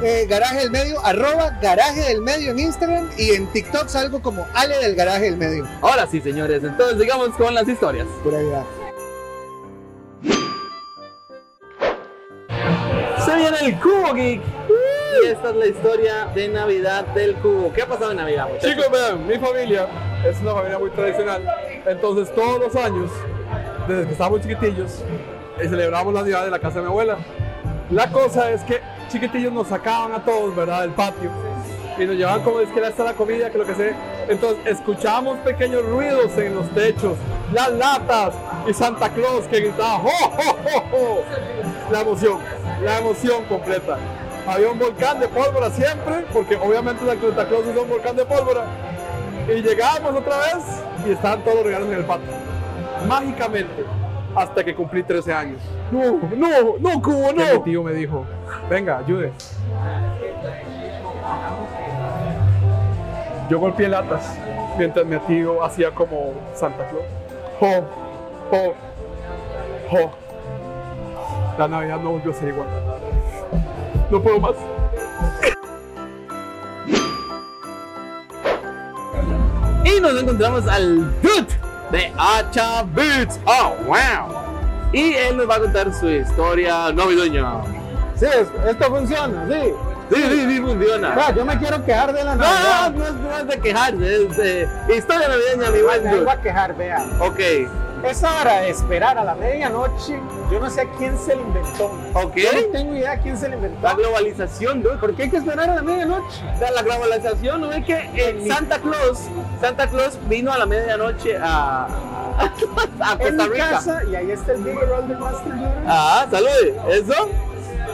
Eh, 0.04 0.28
garaje 0.30 0.60
del 0.60 0.70
medio, 0.70 1.04
arroba 1.04 1.58
garaje 1.60 2.02
del 2.02 2.22
medio 2.22 2.52
en 2.52 2.60
Instagram 2.60 3.10
y 3.18 3.32
en 3.32 3.48
TikTok 3.48 3.88
salgo 3.88 4.22
como 4.22 4.46
Ale 4.54 4.78
del 4.78 4.96
garaje 4.96 5.24
del 5.24 5.38
medio. 5.38 5.68
Ahora 5.82 6.06
sí, 6.06 6.22
señores, 6.22 6.64
entonces 6.64 7.00
sigamos 7.00 7.30
con 7.30 7.56
las 7.56 7.68
historias. 7.68 8.06
Por 8.24 8.36
ahí 8.36 8.46
va. 8.46 8.64
Se 13.26 13.36
viene 13.36 13.58
el 13.62 13.80
Cubo 13.80 14.14
Geek. 14.14 14.42
Y 15.24 15.28
esta 15.30 15.50
es 15.50 15.56
la 15.56 15.66
historia 15.66 16.26
de 16.36 16.48
Navidad 16.48 17.04
del 17.08 17.34
Cubo. 17.38 17.74
¿Qué 17.74 17.82
ha 17.82 17.88
pasado 17.88 18.12
en 18.12 18.18
Navidad, 18.18 18.48
muchachos? 18.50 18.70
Chicos, 18.70 18.92
vean, 18.92 19.26
mi 19.26 19.40
familia 19.40 19.88
es 20.24 20.40
una 20.42 20.54
familia 20.54 20.78
muy 20.78 20.92
tradicional. 20.92 21.44
Entonces, 21.88 22.34
todos 22.36 22.60
los 22.60 22.76
años, 22.76 23.10
desde 23.88 24.06
que 24.06 24.12
estábamos 24.12 24.42
chiquitillos, 24.42 25.04
eh, 25.60 25.68
celebramos 25.68 26.14
la 26.14 26.20
Navidad 26.20 26.46
en 26.46 26.52
la 26.52 26.60
casa 26.60 26.76
de 26.76 26.82
mi 26.82 26.88
abuela. 26.88 27.18
La 27.90 28.12
cosa 28.12 28.52
es 28.52 28.62
que 28.62 28.80
chiquitillos 29.08 29.54
nos 29.54 29.68
sacaban 29.68 30.14
a 30.14 30.24
todos, 30.24 30.56
¿verdad?, 30.56 30.82
del 30.82 30.92
patio. 30.92 31.30
Y 31.98 32.06
nos 32.06 32.16
llevaban 32.16 32.44
como 32.44 32.60
es 32.60 32.70
que 32.70 32.80
está 32.80 33.04
la 33.04 33.14
comida, 33.14 33.50
que 33.50 33.58
lo 33.58 33.66
que 33.66 33.74
sea. 33.74 34.26
Entonces, 34.30 34.60
escuchábamos 34.68 35.38
pequeños 35.40 35.84
ruidos 35.86 36.38
en 36.38 36.54
los 36.56 36.70
techos, 36.70 37.18
las 37.52 37.72
latas 37.72 38.36
y 38.68 38.74
Santa 38.74 39.10
Claus 39.10 39.48
que 39.48 39.62
gritaba, 39.62 40.00
¡Jo, 40.00 40.10
jo, 40.10 40.58
jo, 40.64 40.84
jo! 40.92 41.24
La 41.92 42.02
emoción, 42.02 42.40
la 42.84 43.00
emoción 43.00 43.46
completa. 43.46 43.98
Había 44.46 44.70
un 44.70 44.80
volcán 44.80 45.20
de 45.20 45.28
pólvora 45.28 45.72
siempre, 45.72 46.26
porque 46.32 46.56
obviamente 46.56 47.04
Santa 47.06 47.48
Claus 47.48 47.66
es 47.66 47.78
un 47.78 47.90
volcán 47.90 48.16
de 48.16 48.26
pólvora. 48.26 48.66
Y 49.48 49.62
llegábamos 49.62 50.16
otra 50.16 50.38
vez 50.38 50.64
y 51.08 51.12
estaban 51.12 51.42
todos 51.42 51.58
los 51.58 51.66
regalos 51.66 51.88
en 51.90 51.96
el 51.96 52.06
patio. 52.06 52.32
Mágicamente, 53.08 53.86
hasta 54.38 54.64
que 54.64 54.76
cumplí 54.76 55.04
13 55.04 55.34
años. 55.34 55.60
No, 55.92 56.20
no, 56.36 56.78
no, 56.80 57.02
Cubo, 57.02 57.34
no. 57.34 57.54
mi 57.54 57.60
tío 57.64 57.84
me 57.84 57.94
dijo, 57.94 58.26
venga, 58.70 59.00
ayude. 59.00 59.32
Yo 63.50 63.60
golpeé 63.60 63.88
latas 63.88 64.38
mientras 64.78 65.06
mi 65.06 65.18
tío 65.20 65.64
hacía 65.64 65.92
como 65.92 66.34
Santa 66.54 66.88
Claus. 66.88 67.06
Jo, 67.60 67.84
jo, 68.52 68.74
jo. 69.90 70.12
La 71.58 71.68
Navidad 71.68 72.00
no 72.00 72.12
volvió 72.12 72.32
a 72.32 72.34
ser 72.36 72.50
igual. 72.50 72.68
No 74.12 74.22
puedo 74.22 74.40
más. 74.40 74.56
Y 79.84 80.00
nos 80.00 80.22
encontramos 80.22 80.68
al 80.68 81.20
Dude 81.22 81.67
de 81.92 82.12
Hacha 82.18 82.84
Beats. 82.94 83.40
Oh, 83.46 83.76
wow. 83.86 84.36
Y 84.94 85.14
él 85.14 85.38
nos 85.38 85.50
va 85.50 85.56
a 85.56 85.60
contar 85.60 85.94
su 85.94 86.10
historia 86.10 86.92
navideña. 86.94 87.62
Sí, 88.16 88.26
es- 88.26 88.70
esto 88.70 88.86
funciona, 88.86 89.46
sí. 89.50 89.74
Sí, 90.10 90.24
sí, 90.24 90.46
sí, 90.50 90.62
funciona. 90.62 91.34
Yo 91.36 91.44
me 91.46 91.58
quiero 91.60 91.84
quejar 91.84 92.14
de 92.14 92.24
la 92.24 92.36
No, 92.36 92.42
Navidad. 92.44 92.92
no, 92.92 93.00
no, 93.00 93.06
es- 93.06 93.14
no 93.14 93.38
es 93.40 93.48
de 93.48 93.60
quejarse, 93.60 94.16
es 94.26 94.38
de 94.38 94.96
historia 94.98 95.28
navideña, 95.28 95.72
mi 95.72 95.82
buen 95.82 96.04
Me 96.04 96.16
Dude. 96.16 96.32
a 96.32 96.42
quejar, 96.42 96.76
vea. 96.78 97.06
Ok, 97.20 97.40
Esa 98.04 98.40
hora 98.42 98.62
de 98.62 98.70
esperar 98.70 99.18
a 99.18 99.24
la 99.24 99.36
medianoche, 99.36 100.20
yo 100.52 100.60
no 100.60 100.70
sé 100.70 100.82
a 100.82 100.86
quién 100.98 101.18
se 101.18 101.36
le 101.36 101.42
inventó. 101.42 101.86
ok. 102.14 102.36
Yo 102.36 102.50
no 102.54 102.72
tengo 102.72 102.96
idea 102.96 103.12
a 103.14 103.18
quién 103.20 103.38
se 103.38 103.50
le 103.50 103.56
inventó. 103.56 103.82
La 103.82 103.96
globalización, 103.96 104.82
Dude. 104.84 104.98
¿Por 104.98 105.14
qué 105.16 105.24
hay 105.24 105.30
que 105.30 105.38
esperar 105.38 105.70
a 105.70 105.76
la 105.76 105.82
medianoche? 105.82 106.42
La 106.74 106.82
globalización, 106.84 107.62
¿no 107.62 107.72
es 107.72 107.86
que 107.86 108.10
eh, 108.16 108.46
Santa 108.48 108.80
Claus, 108.80 109.24
Santa 109.60 109.88
Claus 109.88 110.18
vino 110.30 110.52
a 110.54 110.58
la 110.58 110.66
medianoche 110.66 111.38
a, 111.38 111.88
a 113.00 113.14
En 113.14 113.18
Costa 113.18 113.44
mi 113.44 113.50
Rica? 113.50 113.70
casa, 113.72 114.02
y 114.10 114.16
ahí 114.16 114.32
está 114.32 114.52
el 114.54 114.64
Big 114.64 114.80
Roll 114.80 115.08
de 115.08 115.16
Master. 115.16 115.54
Ah, 115.88 116.28
salud, 116.30 116.48
¿eso? 116.90 117.30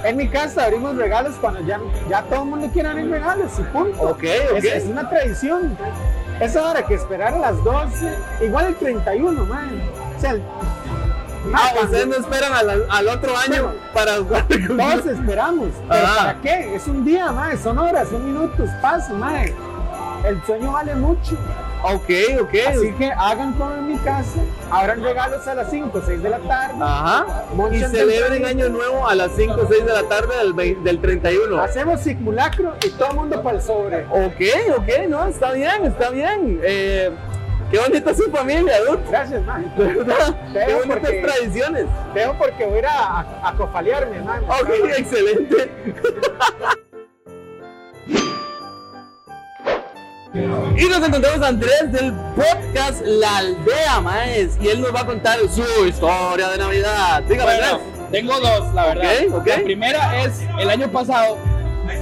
En 0.04 0.18
mi 0.18 0.28
casa 0.28 0.66
abrimos 0.66 0.98
regalos 0.98 1.36
cuando 1.40 1.62
ya, 1.62 1.80
ya 2.10 2.24
todo 2.24 2.44
el 2.44 2.50
mundo 2.50 2.70
quiere 2.74 2.90
abrir 2.90 3.10
regalos 3.10 3.52
y 3.58 3.62
punto. 3.64 4.02
Ok, 4.02 4.24
ok. 4.52 4.58
Es, 4.58 4.66
es 4.66 4.86
una 4.86 5.10
tradición. 5.10 5.78
Esa 6.44 6.70
hora 6.70 6.84
que 6.86 6.96
esperar 6.96 7.34
a 7.34 7.38
las 7.40 7.64
12, 7.64 8.14
igual 8.42 8.66
el 8.68 8.76
31, 8.76 9.46
man. 9.46 9.82
O 10.18 10.20
sea, 10.20 10.36
Ah, 11.54 11.74
ustedes 11.84 12.08
no 12.08 12.16
esperan 12.16 12.54
al, 12.54 12.86
al 12.90 13.08
otro 13.10 13.34
año 13.38 13.74
para 13.94 14.16
jugar 14.16 14.46
Todos 14.48 15.06
esperamos. 15.08 15.68
¿Pero 15.90 16.06
Ah. 16.08 16.16
para 16.18 16.42
qué? 16.42 16.76
Es 16.76 16.88
un 16.88 17.04
día, 17.04 17.32
mae. 17.34 17.58
Son 17.58 17.78
horas, 17.78 18.08
son 18.08 18.26
minutos, 18.26 18.70
paso, 18.82 19.14
mae. 19.16 19.54
El 20.26 20.42
sueño 20.46 20.72
vale 20.72 20.96
mucho. 20.96 21.36
Ok, 21.84 22.10
ok. 22.42 22.54
Así 22.70 22.92
que 22.98 23.12
hagan 23.12 23.54
como 23.54 23.74
en 23.74 23.88
mi 23.90 23.98
casa. 24.00 24.40
Abran 24.72 25.04
regalos 25.04 25.46
a 25.48 25.54
las 25.56 25.70
5, 25.70 26.02
6 26.06 26.24
de 26.24 26.30
la 26.30 26.40
tarde. 26.40 26.76
Ajá. 26.82 27.26
Y 27.72 27.80
celebren. 27.82 28.46
Año 28.46 28.70
Nuevo 28.70 29.08
a 29.08 29.16
las 29.16 29.32
5 29.36 29.54
o 29.62 29.68
6 29.68 29.86
de 29.86 29.94
la 29.94 30.04
tarde 30.04 30.36
del, 30.38 30.54
vein- 30.54 30.82
del 30.84 31.00
31. 31.02 31.62
Hacemos 31.62 32.00
simulacro 32.02 32.74
y 32.86 32.90
todo 32.92 33.10
el 33.10 33.16
mundo 33.16 33.42
para 33.44 33.58
el 33.58 33.62
sobre. 33.62 34.06
Ok, 34.06 34.78
ok, 34.78 35.08
no, 35.10 35.26
está 35.28 35.52
bien, 35.52 35.86
está 35.86 36.10
bien. 36.10 36.60
Eh, 36.64 37.12
qué 37.70 37.80
bonita 37.80 38.14
su 38.16 38.32
familia, 38.32 38.76
dude. 38.88 39.00
Gracias. 39.10 39.42
De 39.78 39.84
verdad. 39.86 40.36
Te 40.54 40.66
Qué 40.66 40.74
bonitas 40.76 41.00
porque- 41.00 41.22
tradiciones. 41.22 41.86
Te 42.14 42.20
dejo 42.22 42.34
porque 42.38 42.66
voy 42.66 42.76
a 42.76 42.80
ir 42.80 42.86
a, 42.88 43.50
a 43.50 43.54
cofalearme, 43.58 44.22
man. 44.22 44.42
Ok, 44.46 44.70
excelente. 44.98 45.70
Y 50.34 50.86
nos 50.90 51.08
encontramos 51.08 51.42
a 51.44 51.48
Andrés 51.50 51.92
del 51.92 52.12
podcast 52.36 53.02
La 53.06 53.38
Aldea, 53.38 54.02
maes. 54.02 54.58
Y 54.60 54.68
él 54.70 54.82
nos 54.82 54.94
va 54.94 55.02
a 55.02 55.06
contar 55.06 55.38
su 55.48 55.86
historia 55.86 56.50
de 56.50 56.58
Navidad. 56.58 57.22
Dígame, 57.24 57.44
Bueno, 57.58 57.68
Andrés. 57.76 58.12
tengo 58.12 58.40
dos, 58.40 58.74
la 58.74 58.86
verdad. 58.88 59.12
Ok, 59.30 59.36
ok. 59.36 59.48
La 59.48 59.64
primera 59.64 60.24
es 60.24 60.42
el 60.60 60.70
año 60.72 60.90
pasado. 60.92 61.38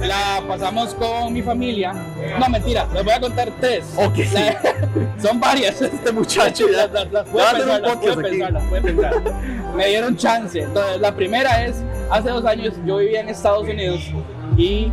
La 0.00 0.40
pasamos 0.48 0.94
con 0.94 1.32
mi 1.32 1.42
familia. 1.42 1.92
No, 2.38 2.48
mentira, 2.48 2.86
les 2.94 3.04
voy 3.04 3.12
a 3.12 3.20
contar 3.20 3.50
tres. 3.60 3.84
Ok. 3.96 4.16
La- 4.32 4.58
son 5.22 5.38
varias. 5.38 5.82
Este 5.82 6.10
muchacho 6.12 6.66
ya. 6.70 6.84
A. 6.84 6.86
Me 9.76 9.86
dieron 9.88 10.16
chance. 10.16 10.58
Entonces, 10.60 11.00
la 11.00 11.14
primera 11.14 11.66
es, 11.66 11.76
hace 12.10 12.30
dos 12.30 12.44
años 12.46 12.74
yo 12.86 12.96
vivía 12.96 13.20
en 13.20 13.28
Estados 13.28 13.64
Unidos 13.68 14.00
y 14.56 14.90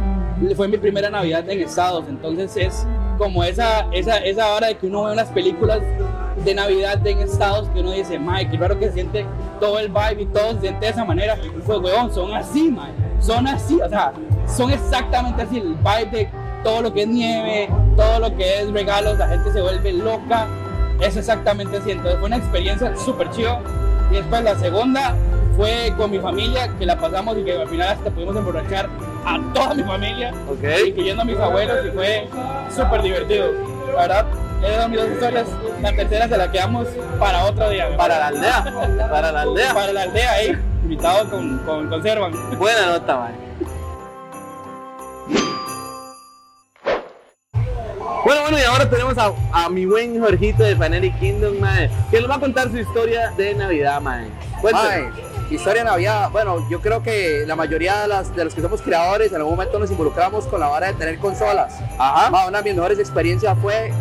fue 0.55 0.67
mi 0.67 0.77
primera 0.77 1.09
Navidad 1.09 1.47
en 1.49 1.61
Estados. 1.61 2.05
Entonces 2.09 2.55
es 2.57 2.85
como 3.19 3.43
esa, 3.43 3.85
esa, 3.91 4.17
esa 4.17 4.55
hora 4.55 4.67
de 4.67 4.77
que 4.77 4.87
uno 4.87 5.03
ve 5.03 5.11
unas 5.11 5.27
películas 5.27 5.79
de 6.43 6.55
Navidad 6.55 7.05
en 7.05 7.19
Estados 7.19 7.67
que 7.69 7.81
uno 7.81 7.91
dice, 7.91 8.17
Mike, 8.17 8.51
qué 8.51 8.57
raro 8.57 8.79
que 8.79 8.87
se 8.87 8.93
siente 8.93 9.25
todo 9.59 9.77
el 9.77 9.89
vibe 9.89 10.23
y 10.23 10.25
todo 10.27 10.53
se 10.53 10.61
siente 10.61 10.85
de 10.85 10.91
esa 10.91 11.05
manera. 11.05 11.37
Pues, 11.65 11.79
weón, 11.79 12.11
son 12.11 12.33
así, 12.33 12.71
Mike. 12.71 12.93
Son 13.19 13.45
así, 13.45 13.79
o 13.81 13.89
sea, 13.89 14.13
son 14.47 14.71
exactamente 14.71 15.41
así. 15.41 15.57
El 15.57 15.75
vibe 15.75 16.09
de 16.11 16.29
todo 16.63 16.81
lo 16.81 16.93
que 16.93 17.01
es 17.01 17.07
nieve, 17.09 17.69
todo 17.97 18.19
lo 18.19 18.35
que 18.35 18.61
es 18.61 18.71
regalos, 18.71 19.17
la 19.17 19.27
gente 19.27 19.51
se 19.51 19.61
vuelve 19.61 19.91
loca. 19.91 20.47
Es 21.01 21.17
exactamente 21.17 21.77
así. 21.77 21.91
Entonces 21.91 22.19
fue 22.19 22.27
una 22.27 22.37
experiencia 22.37 22.95
súper 22.95 23.29
chido. 23.31 23.59
Y 24.09 24.15
después 24.15 24.43
la 24.43 24.57
segunda 24.57 25.13
fue 25.59 25.93
con 25.97 26.09
mi 26.09 26.19
familia, 26.19 26.69
que 26.79 26.85
la 26.85 26.97
pasamos 26.97 27.37
y 27.37 27.43
que 27.43 27.51
al 27.51 27.67
final 27.67 27.89
hasta 27.89 28.09
pudimos 28.09 28.33
emborrachar 28.33 28.87
a 29.25 29.39
toda 29.53 29.73
mi 29.73 29.83
familia, 29.83 30.33
Ok. 30.49 30.63
incluyendo 30.87 31.21
a 31.21 31.25
mis 31.25 31.37
abuelos, 31.37 31.85
y 31.85 31.91
fue 31.91 32.29
súper 32.73 33.01
divertido. 33.01 33.51
La 33.93 34.01
verdad, 34.03 34.25
esas 34.63 34.83
son 34.83 34.91
mis 34.91 35.01
dos 35.01 35.09
historias. 35.09 35.47
La 35.81 35.93
tercera 35.93 36.29
se 36.29 36.37
la 36.37 36.49
quedamos 36.49 36.87
para 37.19 37.43
otro 37.43 37.69
día. 37.71 37.89
Para 37.97 38.19
la 38.19 38.27
aldea. 38.27 38.63
Para 39.11 39.31
la 39.33 39.41
aldea. 39.41 39.73
Para 39.73 39.91
la 39.91 40.01
aldea 40.03 40.31
ahí, 40.31 40.57
invitado 40.83 41.29
con, 41.29 41.57
con 41.65 41.89
Conservan. 41.89 42.31
Buena 42.57 42.85
nota, 42.91 43.17
man. 43.17 43.35
Bueno, 48.23 48.41
bueno, 48.43 48.57
y 48.59 48.61
ahora 48.61 48.89
tenemos 48.89 49.17
a, 49.17 49.33
a 49.51 49.69
mi 49.69 49.85
buen 49.85 50.21
Jorgito 50.21 50.63
de 50.63 50.77
Faneric 50.77 51.19
Kingdom, 51.19 51.59
mae, 51.59 51.89
que 52.11 52.21
nos 52.21 52.29
va 52.29 52.35
a 52.35 52.39
contar 52.39 52.69
su 52.69 52.77
historia 52.77 53.31
de 53.35 53.55
Navidad, 53.55 53.99
mae. 53.99 54.27
Cuéntanos. 54.61 55.28
Historia 55.49 55.83
Navidad. 55.83 56.29
Bueno, 56.31 56.67
yo 56.69 56.79
creo 56.79 57.01
que 57.01 57.43
la 57.47 57.55
mayoría 57.55 58.01
de, 58.01 58.07
las, 58.07 58.35
de 58.35 58.45
los 58.45 58.53
que 58.53 58.61
somos 58.61 58.81
creadores 58.81 59.31
en 59.31 59.37
algún 59.37 59.53
momento 59.53 59.79
nos 59.79 59.89
involucramos 59.89 60.45
con 60.45 60.59
la 60.59 60.67
vara 60.67 60.87
de 60.87 60.93
tener 60.93 61.17
consolas. 61.17 61.73
Ajá. 61.97 62.29
Ma, 62.29 62.45
una 62.45 62.59
de 62.59 62.65
mis 62.65 62.75
mejores 62.75 62.99
experiencias 62.99 63.57
fue 63.59 63.91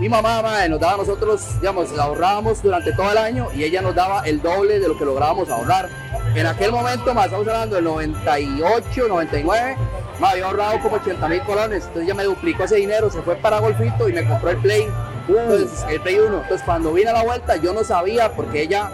mi 0.00 0.08
mamá, 0.08 0.42
nos 0.68 0.80
daba 0.80 0.94
a 0.94 0.96
nosotros, 0.98 1.60
digamos, 1.60 1.96
ahorrábamos 1.96 2.62
durante 2.62 2.92
todo 2.92 3.10
el 3.12 3.18
año 3.18 3.48
y 3.54 3.64
ella 3.64 3.80
nos 3.80 3.94
daba 3.94 4.26
el 4.26 4.42
doble 4.42 4.78
de 4.80 4.88
lo 4.88 4.98
que 4.98 5.04
lográbamos 5.04 5.48
ahorrar. 5.48 5.88
En 6.34 6.44
aquel 6.44 6.72
momento, 6.72 7.14
más 7.14 7.26
estamos 7.26 7.46
hablando 7.46 7.76
del 7.76 7.84
98, 7.84 9.08
99, 9.08 9.76
me 10.20 10.26
había 10.26 10.44
ahorrado 10.44 10.80
como 10.80 10.96
80 10.96 11.28
mil 11.28 11.40
colones. 11.42 11.84
Entonces 11.84 12.02
ella 12.02 12.14
me 12.14 12.24
duplicó 12.24 12.64
ese 12.64 12.76
dinero, 12.76 13.10
se 13.10 13.22
fue 13.22 13.36
para 13.36 13.60
Golfito 13.60 14.08
y 14.08 14.12
me 14.12 14.26
compró 14.26 14.50
el 14.50 14.58
Play. 14.58 14.88
Entonces, 15.28 15.84
el 15.88 16.00
Play 16.00 16.18
1. 16.18 16.36
Entonces, 16.42 16.62
cuando 16.66 16.92
vine 16.92 17.10
a 17.10 17.14
la 17.14 17.22
vuelta, 17.22 17.56
yo 17.56 17.72
no 17.72 17.82
sabía 17.82 18.32
porque 18.32 18.62
ella 18.62 18.90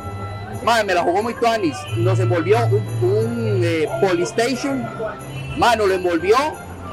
Madre, 0.64 0.84
me 0.84 0.94
la 0.94 1.02
jugó 1.02 1.22
muy 1.22 1.34
tuanis. 1.34 1.76
Nos 1.96 2.18
envolvió 2.20 2.58
un, 2.66 3.08
un 3.08 3.60
eh, 3.64 3.88
Polystation. 4.00 4.86
Madre, 5.58 5.78
nos 5.78 5.88
lo 5.88 5.94
envolvió. 5.94 6.36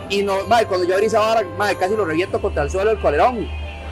Y 0.09 0.23
no, 0.23 0.43
madre, 0.47 0.65
cuando 0.65 0.87
yo 0.87 0.95
abrí 0.95 1.05
esa 1.05 1.19
vara, 1.19 1.43
madre, 1.57 1.75
casi 1.75 1.95
lo 1.95 2.03
reviento 2.03 2.41
contra 2.41 2.63
el 2.63 2.71
suelo 2.71 2.89
del 2.89 2.99
colerón. 2.99 3.47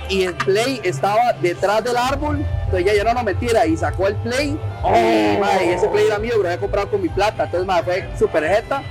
Y 0.09 0.23
el 0.23 0.33
play 0.33 0.81
estaba 0.83 1.33
detrás 1.41 1.83
del 1.83 1.97
árbol. 1.97 2.43
Entonces 2.65 2.85
ya, 2.85 2.93
ya 2.93 3.03
no, 3.03 3.13
no, 3.13 3.23
mentira. 3.23 3.65
Y 3.67 3.77
sacó 3.77 4.07
el 4.07 4.15
play. 4.15 4.57
Y, 4.83 5.37
madre, 5.39 5.67
y 5.67 5.69
ese 5.69 5.87
play 5.89 6.07
era 6.07 6.17
mío, 6.17 6.35
lo 6.37 6.45
había 6.45 6.59
comprado 6.59 6.89
con 6.89 7.01
mi 7.01 7.09
plata. 7.09 7.43
Entonces, 7.43 7.67
madre, 7.67 7.83
fue 7.83 8.17
super 8.17 8.43
jeta. 8.47 8.81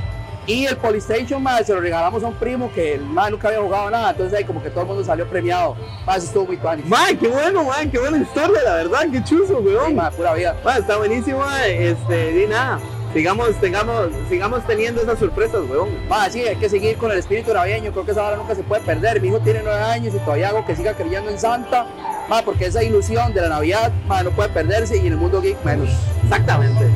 Y 0.47 0.67
el 0.67 0.77
Polystation, 0.77 1.43
madre, 1.43 1.65
se 1.65 1.75
lo 1.75 1.81
regalamos 1.81 2.23
a 2.23 2.29
un 2.29 2.35
primo 2.35 2.71
que 2.73 2.95
el 2.95 3.01
madre 3.03 3.33
nunca 3.33 3.49
había 3.49 3.61
jugado 3.61 3.91
nada. 3.91 4.11
Entonces 4.11 4.39
ahí 4.39 4.45
como 4.45 4.63
que 4.63 4.71
todo 4.71 4.83
el 4.83 4.87
mundo 4.87 5.05
salió 5.05 5.27
premiado. 5.29 5.77
Eso 6.09 6.27
estuvo 6.27 6.47
muy 6.47 6.57
tuanis. 6.57 6.87
Mae, 6.87 7.19
qué 7.19 7.27
bueno, 7.29 7.65
mae, 7.65 7.91
qué 7.91 7.99
buena 7.99 8.19
historia, 8.19 8.63
la 8.65 8.75
verdad, 8.75 9.01
qué 9.11 9.23
chuzo, 9.25 9.59
Sí, 9.59 9.67
weón. 9.67 9.97
madre, 9.97 10.17
pura 10.17 10.35
vida. 10.35 10.57
Mae, 10.65 10.79
está 10.81 10.97
buenísimo, 10.99 11.39
mae. 11.41 11.89
Este, 11.91 12.33
di 12.33 12.47
nada. 12.47 12.79
sigamos, 13.13 13.55
tengamos, 13.61 14.09
sigamos 14.29 14.65
teniendo 14.67 15.03
esas 15.03 15.19
sorpresas, 15.19 15.63
weón. 15.69 15.89
Ma, 16.09 16.31
sí, 16.31 16.43
hay 16.43 16.57
que 16.57 16.69
seguir 16.69 16.97
con 16.97 17.11
el 17.11 17.19
espíritu 17.19 17.53
navideño, 17.53 17.91
creo 17.91 18.05
que 18.05 18.13
esa 18.13 18.25
hora 18.25 18.37
nunca 18.37 18.55
se 18.55 18.63
puede 18.63 18.83
perder. 18.83 19.21
Mi 19.21 19.29
hijo 19.29 19.41
tiene 19.41 19.63
nueve 19.65 19.83
años 19.83 20.15
y 20.15 20.19
todavía 20.21 20.51
hago 20.51 20.65
que 20.65 20.77
siga 20.77 20.95
creyendo 20.95 21.29
en 21.29 21.41
Santa, 21.41 21.87
ma, 22.29 22.43
porque 22.43 22.67
esa 22.67 22.85
ilusión 22.85 23.33
de 23.35 23.41
la 23.41 23.49
Navidad, 23.49 23.91
ma, 24.07 24.23
no 24.23 24.31
puede 24.31 24.51
perderse 24.51 24.97
y 24.97 25.01
en 25.01 25.15
el 25.15 25.17
mundo 25.17 25.41
geek 25.41 25.65
menos. 25.65 25.89
Exactamente. 26.23 26.87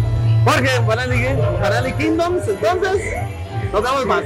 Jorge, 0.45 0.69
Fanali 0.87 1.92
Kingdoms, 1.95 2.49
entonces, 2.49 3.02
nos 3.72 3.82
vemos 3.82 4.06
más. 4.06 4.24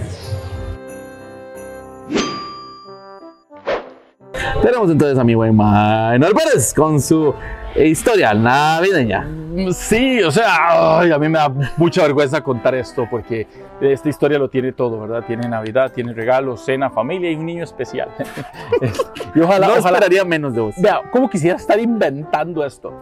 Tenemos 4.63 4.91
entonces 4.91 5.19
a 5.19 5.25
mi 5.25 5.35
buen 5.35 5.55
Manuel 5.55 6.33
Pérez 6.33 6.73
con 6.73 7.01
su 7.01 7.35
historia 7.77 8.33
navideña. 8.35 9.27
Sí, 9.73 10.23
o 10.23 10.31
sea, 10.31 10.99
ay, 11.01 11.13
a 11.13 11.19
mí 11.19 11.29
me 11.29 11.39
da 11.39 11.53
mucha 11.77 12.03
vergüenza 12.03 12.41
contar 12.43 12.75
esto 12.75 13.07
porque 13.11 13.47
esta 13.81 14.09
historia 14.09 14.39
lo 14.39 14.49
tiene 14.49 14.73
todo, 14.73 15.01
¿verdad? 15.01 15.25
Tiene 15.27 15.49
Navidad, 15.49 15.93
tiene 15.93 16.13
regalos, 16.13 16.65
cena, 16.65 16.89
familia 16.91 17.31
y 17.31 17.37
un 17.37 17.47
niño 17.47 17.65
especial. 17.65 18.09
y 19.35 19.41
ojalá, 19.41 19.69
no 19.69 19.75
ojalá- 19.75 19.99
esperaría 19.99 20.25
menos 20.25 20.55
de 20.55 20.61
vos. 20.61 20.75
Vea, 20.79 21.03
¿cómo 21.13 21.29
quisiera 21.29 21.57
estar 21.57 21.79
inventando 21.79 22.65
esto? 22.65 22.93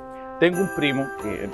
Tengo 0.42 0.58
un 0.58 0.74
primo 0.74 1.06
que 1.22 1.48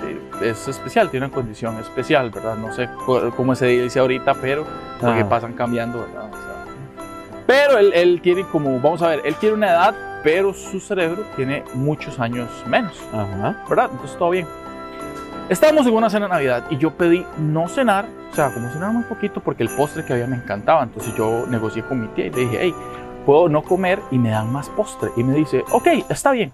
es 0.49 0.67
especial, 0.67 1.11
tiene 1.11 1.27
una 1.27 1.35
condición 1.35 1.77
especial, 1.77 2.31
¿verdad? 2.31 2.55
No 2.55 2.73
sé 2.73 2.89
cómo 3.37 3.53
se 3.53 3.67
dice 3.67 3.99
ahorita, 3.99 4.33
pero 4.41 4.65
porque 4.99 5.19
Ah. 5.21 5.29
pasan 5.29 5.53
cambiando, 5.53 5.99
¿verdad? 5.99 6.23
O 6.23 6.35
sea, 6.35 6.65
pero 7.45 7.77
él, 7.77 7.91
él 7.93 8.19
tiene 8.19 8.45
como, 8.45 8.79
vamos 8.79 9.03
a 9.03 9.09
ver, 9.09 9.21
él 9.25 9.35
tiene 9.35 9.53
una 9.57 9.67
edad, 9.67 9.95
pero 10.23 10.55
su 10.55 10.79
cerebro 10.79 11.21
tiene 11.35 11.63
muchos 11.75 12.19
años 12.19 12.49
menos. 12.65 12.99
Ajá. 13.13 13.63
¿verdad? 13.69 13.89
Entonces 13.91 14.17
todo 14.17 14.31
bien. 14.31 14.47
Estábamos 15.49 15.85
en 15.85 15.93
una 15.93 16.09
cena 16.09 16.25
de 16.25 16.31
Navidad 16.31 16.63
y 16.71 16.77
yo 16.77 16.89
pedí 16.89 17.23
no 17.37 17.67
cenar, 17.67 18.07
o 18.31 18.35
sea, 18.35 18.49
como 18.51 18.71
cenar 18.71 18.91
muy 18.91 19.03
poquito 19.03 19.39
porque 19.39 19.61
el 19.61 19.69
postre 19.69 20.03
que 20.03 20.13
había 20.13 20.25
me 20.25 20.37
encantaba. 20.37 20.81
Entonces 20.81 21.13
yo 21.15 21.45
negocié 21.47 21.83
con 21.83 22.01
mi 22.01 22.07
tía 22.07 22.25
y 22.25 22.29
le 22.31 22.39
dije, 22.41 22.57
hey, 22.59 22.75
puedo 23.23 23.49
no 23.49 23.61
comer 23.61 23.99
y 24.09 24.17
me 24.17 24.31
dan 24.31 24.51
más 24.51 24.67
postre. 24.69 25.11
Y 25.15 25.23
me 25.23 25.35
dice, 25.35 25.63
ok, 25.73 25.85
está 26.09 26.31
bien. 26.31 26.51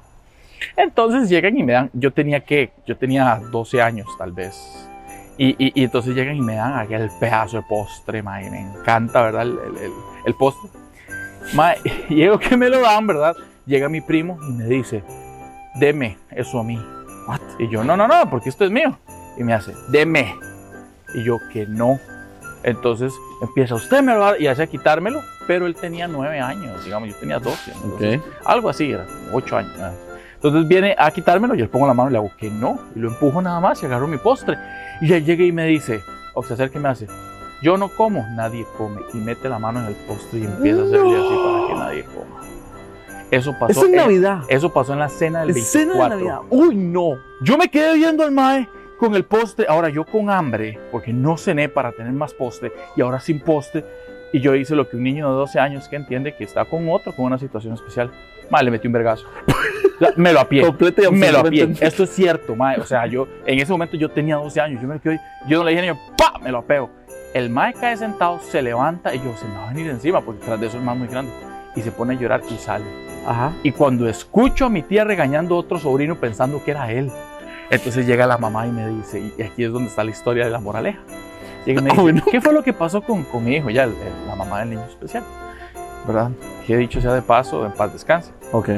Entonces 0.78 1.30
llegan 1.30 1.58
y 1.58 1.64
me 1.64 1.74
dan, 1.74 1.90
yo 1.94 2.12
tenía 2.14 2.40
que, 2.42 2.72
yo 2.86 2.98
tenía 2.98 3.40
12 3.52 3.82
años 3.82 4.08
tal 4.18 4.32
vez. 4.32 4.88
Y, 5.38 5.50
y- 5.64 5.72
y 5.76 5.84
entonces 5.84 6.16
llegan 6.16 6.36
y 6.38 6.42
me 6.42 6.56
dan 6.56 6.78
aquel 6.80 7.10
pedazo 7.20 7.58
de 7.58 7.64
postre, 7.64 8.24
mae, 8.24 8.50
me 8.50 8.62
encanta, 8.62 9.22
¿verdad? 9.22 9.42
El, 9.44 9.50
el- 9.60 9.78
el- 9.84 9.92
el 10.26 10.34
postre. 10.36 10.70
Mae, 11.54 11.78
llego 12.10 12.40
que 12.40 12.56
me 12.56 12.70
lo 12.70 12.80
dan, 12.82 13.06
¿verdad? 13.06 13.36
Llega 13.66 13.90
mi 13.90 14.00
primo 14.02 14.38
y 14.48 14.52
me 14.54 14.66
dice, 14.66 15.04
deme 15.76 16.18
eso 16.32 16.60
a 16.60 16.64
mí. 16.64 16.78
What? 17.28 17.40
Y 17.60 17.68
yo, 17.70 17.84
no, 17.84 17.98
no, 17.98 18.08
no, 18.08 18.30
porque 18.30 18.50
esto 18.50 18.64
es 18.64 18.72
mío. 18.72 18.98
Y 19.38 19.44
me 19.44 19.54
hace, 19.54 19.74
deme. 19.90 20.36
Y 21.14 21.24
yo, 21.24 21.40
que 21.52 21.66
no. 21.66 22.00
Entonces 22.64 23.14
empieza, 23.42 23.76
usted 23.76 24.02
me 24.02 24.14
lo 24.14 24.20
va 24.22 24.30
a-", 24.32 24.38
y 24.40 24.48
hace 24.48 24.64
a 24.64 24.68
quitármelo, 24.68 25.22
pero 25.48 25.66
él 25.68 25.76
tenía 25.76 26.08
nueve 26.08 26.40
años, 26.40 26.84
digamos, 26.86 27.10
yo 27.10 27.16
tenía 27.16 27.40
12. 27.40 27.72
entonces, 27.84 28.22
Algo 28.46 28.70
así, 28.70 28.92
era 28.92 29.06
ocho 29.34 29.58
años. 29.58 29.72
¿No? 30.42 30.50
Entonces 30.50 30.68
viene 30.68 30.96
a 30.98 31.10
quitármelo, 31.12 31.56
yo 31.56 31.66
le 31.66 31.70
pongo 31.70 31.88
la 31.88 31.94
mano 31.94 32.10
y 32.10 32.14
le 32.14 32.18
hago 32.20 32.32
que 32.38 32.50
no, 32.50 32.80
y 32.96 33.00
lo 33.00 33.10
empujo 33.10 33.42
nada 33.42 33.60
más 33.60 33.82
y 33.82 33.86
agarro 33.86 34.08
mi 34.08 34.18
postre. 34.18 34.58
Y 35.02 35.12
él 35.14 35.26
llega 35.26 35.44
y 35.44 35.52
me 35.52 35.66
dice, 35.66 36.02
o 36.34 36.44
se 36.44 36.54
acerca 36.54 36.78
y 36.78 36.82
me 36.82 36.90
hace, 36.90 37.08
yo 37.62 37.78
no 37.78 37.90
como, 37.90 38.26
nadie 38.36 38.66
come. 38.78 39.02
Y 39.14 39.18
mete 39.18 39.50
la 39.50 39.60
mano 39.60 39.80
en 39.80 39.88
el 39.88 39.96
postre 40.08 40.40
y 40.40 40.46
empieza 40.46 40.82
a 40.82 40.86
hacerle 40.86 41.16
así 41.16 41.36
para 41.44 41.68
que 41.68 41.74
nadie 41.76 42.04
coma. 42.06 42.42
Eso 43.32 43.54
pasó, 43.60 43.72
Eso 43.72 43.82
es 43.82 43.90
en- 43.90 43.96
Navidad. 43.96 44.40
eso 44.50 44.72
pasó 44.72 44.94
en 44.94 45.00
la 45.00 45.10
cena 45.10 45.40
del 45.42 45.54
24. 45.54 45.90
Escena 45.90 46.04
de 46.04 46.10
Navidad. 46.10 46.40
Uy, 46.50 46.76
no. 46.76 47.18
Yo 47.42 47.58
me 47.58 47.70
quedé 47.70 47.96
viendo 47.96 48.24
al 48.24 48.32
mae 48.32 48.70
con 49.00 49.16
el 49.16 49.26
postre. 49.26 49.66
Ahora 49.68 49.90
yo 49.90 50.06
con 50.06 50.30
hambre, 50.30 50.80
porque 50.92 51.12
no 51.12 51.36
cené 51.38 51.68
para 51.68 51.92
tener 51.92 52.14
más 52.14 52.34
postre, 52.34 52.72
y 52.96 53.02
ahora 53.02 53.20
sin 53.20 53.40
postre. 53.42 53.84
Y 54.32 54.42
yo 54.42 54.54
hice 54.54 54.76
lo 54.76 54.88
que 54.88 54.98
un 54.98 55.04
niño 55.04 55.28
de 55.30 55.36
12 55.38 55.60
años 55.60 55.88
que 55.90 55.96
entiende 55.96 56.36
que 56.36 56.44
está 56.44 56.66
con 56.66 56.88
otro, 56.90 57.14
con 57.14 57.26
una 57.26 57.38
situación 57.40 57.74
especial. 57.74 58.12
Mae, 58.50 58.64
le 58.64 58.72
metí 58.72 58.88
un 58.88 58.94
vergazo. 58.94 59.26
Me 60.18 60.34
lo 60.34 60.40
apié. 60.42 60.62
Completa 60.66 61.04
y 61.08 61.12
Me 61.12 61.32
lo 61.32 61.40
apié. 61.40 61.74
Esto 61.80 62.04
es 62.04 62.10
cierto, 62.12 62.56
mae. 62.56 62.80
O 62.80 62.86
sea, 62.86 63.06
yo 63.08 63.28
en 63.46 63.60
ese 63.60 63.72
momento 63.72 63.96
yo 63.98 64.10
tenía 64.10 64.36
12 64.38 64.60
años. 64.62 64.82
Yo 64.82 64.88
me 64.88 65.00
quedé, 65.00 65.20
yo 65.48 65.60
no 65.60 65.64
le 65.66 65.72
dije 65.72 65.92
ni 65.92 66.00
¡pa! 66.18 66.38
Me 66.40 66.52
lo 66.52 66.60
apego. 66.60 66.90
El 67.34 67.50
mae 67.50 67.74
cae 67.74 67.98
sentado, 67.98 68.40
se 68.40 68.62
levanta 68.62 69.14
y 69.14 69.18
yo 69.20 69.36
se 69.38 69.46
me 69.46 69.56
va 69.56 69.66
a 69.70 69.74
venir 69.74 69.90
encima 69.90 70.22
porque 70.22 70.46
tras 70.46 70.60
de 70.60 70.68
eso 70.68 70.78
es 70.78 70.84
más 70.84 70.96
muy 70.98 71.08
grande. 71.08 71.32
Y 71.76 71.82
se 71.82 71.92
pone 71.92 72.14
a 72.16 72.18
llorar 72.18 72.42
y 72.50 72.58
sale. 72.58 72.86
Ajá. 73.28 73.52
Y 73.64 73.72
cuando 73.72 74.08
escucho 74.08 74.66
a 74.66 74.70
mi 74.70 74.82
tía 74.84 75.04
regañando 75.04 75.56
a 75.56 75.58
otro 75.60 75.78
sobrino 75.80 76.16
pensando 76.16 76.64
que 76.64 76.72
era 76.72 76.90
él, 76.92 77.12
entonces 77.70 78.06
llega 78.06 78.26
la 78.28 78.38
mamá 78.38 78.68
y 78.68 78.72
me 78.72 78.88
dice, 78.88 79.32
y 79.38 79.42
aquí 79.42 79.64
es 79.66 79.72
donde 79.72 79.90
está 79.90 80.04
la 80.04 80.12
historia 80.12 80.46
de 80.46 80.52
la 80.52 80.60
moraleja. 80.60 81.00
Llega 81.66 81.82
y 81.82 81.84
me 81.84 81.90
dice, 81.92 82.02
bueno. 82.02 82.22
¿qué 82.32 82.40
fue 82.40 82.54
lo 82.54 82.64
que 82.64 82.72
pasó 82.72 83.02
con, 83.02 83.24
con 83.24 83.44
mi 83.44 83.56
hijo? 83.56 83.70
Ya, 83.70 83.84
el- 83.84 83.90
el- 83.92 84.28
la 84.28 84.36
mamá 84.36 84.60
del 84.60 84.70
niño 84.70 84.86
especial, 84.88 85.24
¿verdad? 86.06 86.32
Que 86.66 86.78
dicho 86.78 87.02
sea 87.02 87.14
de 87.14 87.22
paso, 87.22 87.66
en 87.66 87.72
paz 87.74 87.94
descanse. 87.94 88.32
Ok. 88.52 88.70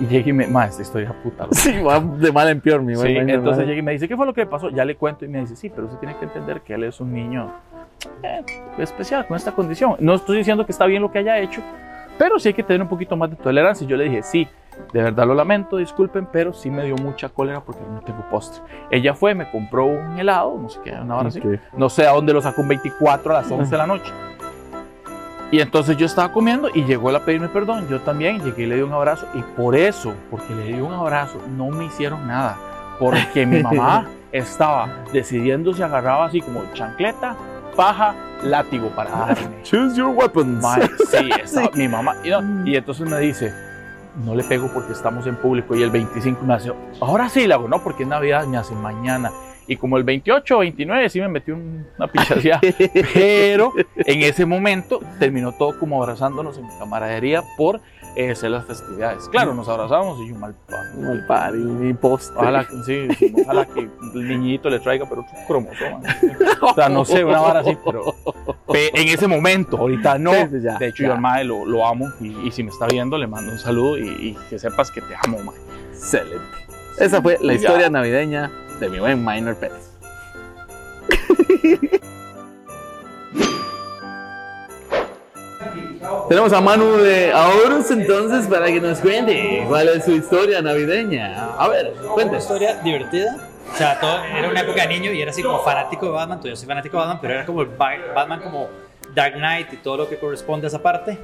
Y 0.00 0.06
llega 0.06 0.30
y 0.30 0.32
me, 0.32 0.46
ma, 0.46 0.66
esta 0.66 0.82
historia 0.82 1.14
puta. 1.22 1.44
loco". 1.44 1.54
Sí, 1.58 1.78
va 1.82 2.00
de 2.00 2.32
mal 2.32 2.48
en 2.48 2.60
peor, 2.60 2.82
mi 2.82 2.96
Sí, 2.96 3.16
entonces 3.16 3.66
llega 3.66 3.78
y 3.78 3.82
me 3.82 3.92
dice, 3.92 4.08
¿qué 4.08 4.16
fue 4.16 4.26
lo 4.26 4.32
que 4.32 4.46
pasó? 4.46 4.70
Ya 4.70 4.84
le 4.84 4.96
cuento 4.96 5.24
y 5.24 5.28
me 5.28 5.40
dice, 5.40 5.56
sí, 5.56 5.68
pero 5.68 5.86
usted 5.86 5.98
tiene 5.98 6.16
que 6.16 6.24
entender 6.24 6.62
que 6.62 6.74
él 6.74 6.84
es 6.84 7.00
un 7.00 7.12
niño 7.12 7.52
eh, 8.22 8.42
especial, 8.78 9.26
con 9.26 9.36
esta 9.36 9.52
condición. 9.52 9.96
No 10.00 10.14
estoy 10.14 10.38
diciendo 10.38 10.64
que 10.64 10.72
está 10.72 10.86
bien 10.86 11.02
lo 11.02 11.12
que 11.12 11.18
haya 11.18 11.38
hecho, 11.38 11.60
pero 12.18 12.38
sí 12.38 12.48
hay 12.48 12.54
que 12.54 12.62
tener 12.62 12.82
un 12.82 12.88
poquito 12.88 13.16
más 13.16 13.30
de 13.30 13.36
tolerancia. 13.36 13.84
Y 13.84 13.88
yo 13.88 13.96
le 13.96 14.04
dije, 14.04 14.22
sí, 14.22 14.48
de 14.92 15.02
verdad 15.02 15.26
lo 15.26 15.34
lamento, 15.34 15.76
disculpen, 15.76 16.26
pero 16.32 16.52
sí 16.52 16.70
me 16.70 16.84
dio 16.84 16.96
mucha 16.96 17.28
cólera 17.28 17.60
porque 17.60 17.82
no 17.92 18.00
tengo 18.00 18.24
postre. 18.30 18.62
Ella 18.90 19.14
fue, 19.14 19.34
me 19.34 19.50
compró 19.50 19.86
un 19.86 20.18
helado, 20.18 20.56
no 20.60 20.68
sé 20.68 20.80
qué, 20.82 20.92
una 20.92 21.18
hora 21.18 21.28
así. 21.28 21.40
Ok. 21.40 21.60
No 21.76 21.88
sé 21.88 22.06
a 22.06 22.12
dónde 22.12 22.32
lo 22.32 22.40
sacó 22.40 22.62
un 22.62 22.68
24 22.68 23.30
a 23.36 23.42
las 23.42 23.50
11 23.50 23.70
de 23.70 23.76
la 23.76 23.86
noche. 23.86 24.12
Y 25.52 25.60
entonces 25.60 25.96
yo 25.96 26.06
estaba 26.06 26.32
comiendo 26.32 26.68
y 26.72 26.84
llegó 26.84 27.10
él 27.10 27.16
a 27.16 27.24
pedirme 27.24 27.48
perdón. 27.48 27.88
Yo 27.88 28.00
también 28.00 28.40
llegué 28.44 28.62
y 28.62 28.66
le 28.66 28.76
di 28.76 28.82
un 28.82 28.92
abrazo. 28.92 29.26
Y 29.34 29.42
por 29.42 29.74
eso, 29.74 30.14
porque 30.30 30.54
le 30.54 30.64
di 30.64 30.74
un 30.80 30.92
abrazo, 30.92 31.38
no 31.56 31.68
me 31.70 31.86
hicieron 31.86 32.26
nada. 32.26 32.56
Porque 32.98 33.46
mi 33.46 33.62
mamá 33.62 34.06
estaba 34.32 34.88
decidiendo 35.12 35.74
si 35.74 35.82
agarraba 35.82 36.26
así 36.26 36.40
como 36.40 36.62
chancleta, 36.74 37.34
paja, 37.74 38.14
látigo 38.44 38.88
para 38.90 39.10
darme. 39.10 39.62
Choose 39.64 39.96
your 39.96 40.10
weapons. 40.14 40.64
Sí, 41.10 41.30
estaba- 41.42 41.70
mi 41.74 41.88
mamá. 41.88 42.14
Y, 42.22 42.30
no, 42.30 42.64
y 42.66 42.76
entonces 42.76 43.08
me 43.08 43.18
dice, 43.18 43.52
no 44.24 44.34
le 44.36 44.44
pego 44.44 44.68
porque 44.72 44.92
estamos 44.92 45.26
en 45.26 45.34
público. 45.36 45.74
Y 45.74 45.82
el 45.82 45.90
25 45.90 46.44
me 46.44 46.54
hace, 46.54 46.72
ahora 47.00 47.28
sí, 47.28 47.46
le 47.48 47.54
hago, 47.54 47.66
no, 47.66 47.82
porque 47.82 48.04
es 48.04 48.08
Navidad, 48.08 48.46
me 48.46 48.56
hace 48.56 48.74
mañana. 48.76 49.32
Y 49.72 49.76
como 49.76 49.96
el 49.98 50.02
28 50.02 50.56
o 50.56 50.60
29 50.60 51.08
sí 51.08 51.20
me 51.20 51.28
metí 51.28 51.52
un- 51.52 51.86
una 51.96 52.08
pichaseada. 52.08 52.60
Pero 53.14 53.72
en 53.96 54.22
ese 54.22 54.44
momento 54.44 55.00
terminó 55.20 55.52
todo 55.52 55.78
como 55.78 56.02
abrazándonos 56.02 56.58
en 56.58 56.66
camaradería 56.80 57.44
por 57.56 57.80
eh, 58.16 58.32
hacer 58.32 58.50
las 58.50 58.66
festividades. 58.66 59.28
Claro, 59.28 59.54
nos 59.54 59.68
abrazamos 59.68 60.18
y 60.22 60.28
yo 60.30 60.34
mal 60.34 60.56
padre. 60.68 60.90
Mal 61.00 61.24
pari, 61.26 61.58
mi 61.58 61.94
postre. 61.94 62.34
Ojalá, 62.36 62.66
sí, 62.84 63.06
sí, 63.16 63.32
ojalá 63.44 63.64
que 63.64 63.88
el 64.14 64.28
niñito 64.28 64.68
le 64.68 64.80
traiga, 64.80 65.06
pero 65.08 65.20
otro 65.20 65.32
cromosoma. 65.46 66.00
O 66.62 66.74
sea, 66.74 66.88
no 66.88 67.04
sé, 67.04 67.24
una 67.24 67.40
vara 67.40 67.60
así, 67.60 67.74
pero 67.84 68.12
pe- 68.70 68.90
en 69.00 69.08
ese 69.08 69.26
momento, 69.28 69.78
ahorita 69.78 70.18
no. 70.18 70.32
Sí, 70.34 70.38
sí, 70.50 70.60
ya, 70.62 70.76
de 70.78 70.88
hecho, 70.88 71.04
ya. 71.04 71.08
yo 71.10 71.14
al 71.14 71.20
mae 71.20 71.44
lo, 71.44 71.64
lo 71.64 71.86
amo 71.86 72.08
y, 72.20 72.36
y 72.46 72.50
si 72.50 72.62
me 72.64 72.70
está 72.70 72.86
viendo, 72.86 73.16
le 73.16 73.26
mando 73.28 73.52
un 73.52 73.58
saludo 73.58 73.96
y, 73.98 74.08
y 74.08 74.36
que 74.50 74.58
sepas 74.58 74.90
que 74.90 75.00
te 75.00 75.14
amo, 75.24 75.38
mae. 75.44 75.56
Excelente. 75.92 76.44
Esa 76.98 77.22
fue 77.22 77.38
la 77.40 77.54
Ya. 77.54 77.60
historia 77.60 77.88
navideña 77.88 78.50
de 78.80 78.88
mi 78.88 78.98
buen 78.98 79.24
Minor 79.24 79.54
Pérez. 79.56 79.90
Tenemos 86.28 86.52
a 86.52 86.60
Manu 86.60 86.96
de 86.96 87.32
Aorus 87.32 87.90
entonces 87.90 88.46
para 88.46 88.66
que 88.66 88.80
nos 88.80 88.98
cuente 89.00 89.64
cuál 89.68 89.88
es 89.88 90.04
su 90.04 90.12
historia 90.12 90.62
navideña. 90.62 91.50
A 91.58 91.68
ver, 91.68 91.92
Una 92.02 92.12
cuente. 92.12 92.36
historia 92.38 92.76
divertida. 92.82 93.36
O 93.72 93.76
sea, 93.76 94.00
todo, 94.00 94.24
era 94.24 94.48
una 94.48 94.60
época 94.60 94.82
de 94.82 94.88
niño 94.88 95.12
y 95.12 95.20
era 95.20 95.30
así 95.30 95.42
como 95.42 95.60
fanático 95.62 96.06
de 96.06 96.12
Batman. 96.12 96.38
Todavía 96.38 96.56
soy 96.56 96.66
fanático 96.66 96.96
de 96.96 97.00
Batman, 97.00 97.18
pero 97.20 97.34
era 97.34 97.46
como 97.46 97.62
el 97.62 97.68
Ba- 97.68 97.92
Batman 98.14 98.40
como 98.40 98.68
Dark 99.14 99.34
Knight 99.34 99.72
y 99.72 99.76
todo 99.78 99.98
lo 99.98 100.08
que 100.08 100.18
corresponde 100.18 100.66
a 100.66 100.68
esa 100.68 100.80
parte. 100.82 101.18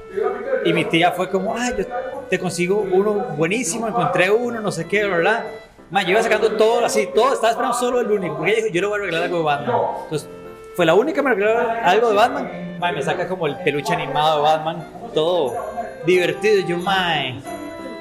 Y 0.63 0.73
mi 0.73 0.85
tía 0.85 1.11
fue 1.11 1.29
como, 1.29 1.55
ay, 1.57 1.73
yo 1.77 1.85
te 2.29 2.37
consigo 2.39 2.77
uno 2.91 3.13
buenísimo, 3.35 3.87
encontré 3.87 4.29
uno, 4.29 4.61
no 4.61 4.71
sé 4.71 4.87
qué, 4.87 5.05
¿verdad? 5.05 5.43
Ma, 5.89 6.01
yo 6.03 6.11
iba 6.11 6.21
sacando 6.21 6.51
todo 6.57 6.85
así, 6.85 7.07
todo, 7.15 7.33
estaba 7.33 7.51
esperando 7.51 7.77
solo 7.77 8.01
el 8.01 8.11
único. 8.11 8.35
Porque 8.37 8.51
ella 8.51 8.61
dijo, 8.63 8.73
yo 8.73 8.81
le 8.81 8.87
voy 8.87 8.99
a 8.99 9.01
regalar 9.03 9.23
algo 9.23 9.37
de 9.37 9.43
Batman. 9.43 9.75
Entonces, 10.03 10.29
fue 10.75 10.85
la 10.85 10.93
única 10.93 11.15
que 11.21 11.27
me 11.29 11.33
regaló 11.35 11.71
algo 11.83 12.09
de 12.09 12.15
Batman. 12.15 12.77
Ma, 12.79 12.91
me 12.91 13.01
saca 13.01 13.27
como 13.27 13.47
el 13.47 13.55
peluche 13.57 13.93
animado 13.93 14.37
de 14.37 14.43
Batman, 14.43 14.87
todo 15.13 15.53
divertido. 16.05 16.67
Yo, 16.67 16.77
mae, 16.77 17.39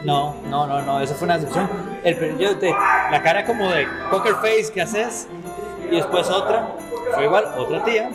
no, 0.05 0.35
no, 0.49 0.67
no, 0.67 0.83
no, 0.83 1.01
eso 1.01 1.15
fue 1.15 1.27
una 1.27 1.39
decepción. 1.39 1.69
El, 2.05 2.39
yo 2.39 2.57
te- 2.59 2.71
la 3.11 3.23
cara 3.23 3.45
como 3.47 3.71
de 3.71 3.87
poker 4.11 4.35
face 4.35 4.71
que 4.73 4.83
haces 4.83 5.29
y 5.91 5.97
después 5.97 6.29
otra, 6.29 6.69
fue 7.15 7.25
igual, 7.25 7.45
otra 7.57 7.85
tía, 7.85 8.11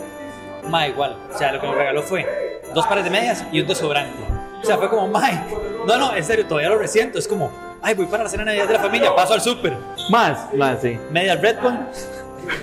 ma 0.67 0.87
igual. 0.87 1.15
O 1.33 1.37
sea, 1.37 1.51
lo 1.53 1.61
que 1.61 1.67
me 1.67 1.75
regaló 1.75 2.03
fue 2.03 2.61
dos 2.73 2.85
pares 2.87 3.05
de 3.05 3.09
medias 3.09 3.43
y 3.51 3.61
un 3.61 3.67
desodorante. 3.67 4.17
O 4.61 4.65
sea, 4.65 4.77
fue 4.77 4.89
como, 4.89 5.07
mae, 5.07 5.41
no, 5.87 5.97
no, 5.97 6.13
en 6.15 6.23
serio, 6.23 6.45
todavía 6.45 6.69
lo 6.69 6.77
resiento. 6.77 7.17
Es 7.17 7.27
como, 7.27 7.49
ay, 7.81 7.93
voy 7.95 8.05
para 8.05 8.23
la 8.23 8.29
cena 8.29 8.43
de 8.43 8.47
Navidad 8.51 8.67
de 8.67 8.73
la 8.73 8.79
familia, 8.79 9.15
paso 9.15 9.33
al 9.33 9.41
súper. 9.41 9.75
Más, 10.09 10.53
más, 10.53 10.81
sí. 10.81 10.97
Medias 11.11 11.41
Red 11.41 11.57
Bull, 11.61 11.77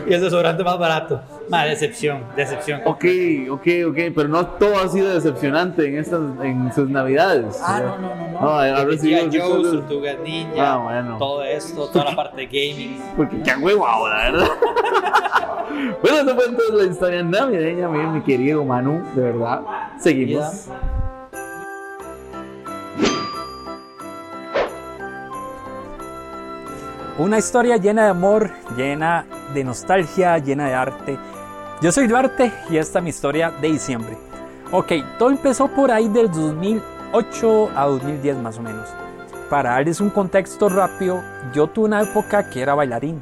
y 0.09 0.13
el 0.15 0.21
desodorante 0.21 0.65
más 0.65 0.79
barato. 0.79 1.21
Más 1.49 1.65
decepción, 1.67 2.25
decepción. 2.37 2.83
Ok, 2.85 3.05
ok, 3.51 3.67
ok, 3.89 3.97
pero 4.15 4.29
no 4.29 4.47
todo 4.47 4.79
ha 4.79 4.89
sido 4.89 5.15
decepcionante 5.15 5.87
en 5.87 5.99
estas, 5.99 6.21
en 6.43 6.71
sus 6.75 6.91
navidades. 6.91 7.59
Ah, 7.65 7.81
no, 7.81 7.99
no, 7.99 8.15
no. 8.15 8.29
no. 8.33 8.41
No, 8.41 8.59
ha 8.59 8.85
recibido. 8.85 9.23
Joe, 9.33 9.63
Tortugas 9.63 10.17
Ninja, 10.23 10.75
Ah, 10.75 10.77
bueno. 10.77 11.17
todo 11.19 11.43
esto, 11.45 11.89
toda 11.89 12.05
la 12.07 12.17
parte 12.17 12.37
de 12.37 12.47
gaming. 12.47 13.01
Porque 13.17 13.41
qué 13.43 13.55
huevo 13.57 13.87
ahora, 13.87 14.31
¿verdad? 14.31 14.49
bueno, 16.03 16.19
eso 16.19 16.35
fue 16.35 16.45
entonces 16.45 16.75
la 16.75 16.85
historia 16.85 17.23
navideña, 17.23 17.89
mi, 17.89 17.99
mi 18.07 18.21
querido 18.23 18.65
Manu, 18.65 19.03
de 19.15 19.23
verdad. 19.23 19.63
Seguimos. 19.99 20.69
Una 27.19 27.37
historia 27.37 27.79
llena 27.79 28.05
de 28.05 28.11
amor, 28.11 28.49
llena 28.77 29.27
de 29.53 29.65
nostalgia, 29.65 30.39
llena 30.39 30.69
de 30.69 30.75
arte. 30.75 31.19
Yo 31.83 31.91
soy 31.91 32.07
Duarte 32.07 32.53
y 32.71 32.77
esta 32.77 33.01
es 33.01 33.03
mi 33.03 33.11
historia 33.11 33.51
de 33.51 33.73
diciembre. 33.73 34.17
Ok, 34.71 34.93
todo 35.19 35.31
empezó 35.31 35.67
por 35.67 35.91
ahí 35.91 36.07
del 36.07 36.31
2008 36.31 37.71
a 37.75 37.87
2010 37.87 38.37
más 38.37 38.59
o 38.59 38.63
menos. 38.63 38.89
Para 39.51 39.71
darles 39.71 40.01
un 40.01 40.11
contexto 40.11 40.69
rápido, 40.69 41.21
yo 41.53 41.67
tuve 41.67 41.87
una 41.87 42.03
época 42.03 42.49
que 42.51 42.63
era 42.63 42.77
bailarín, 42.77 43.21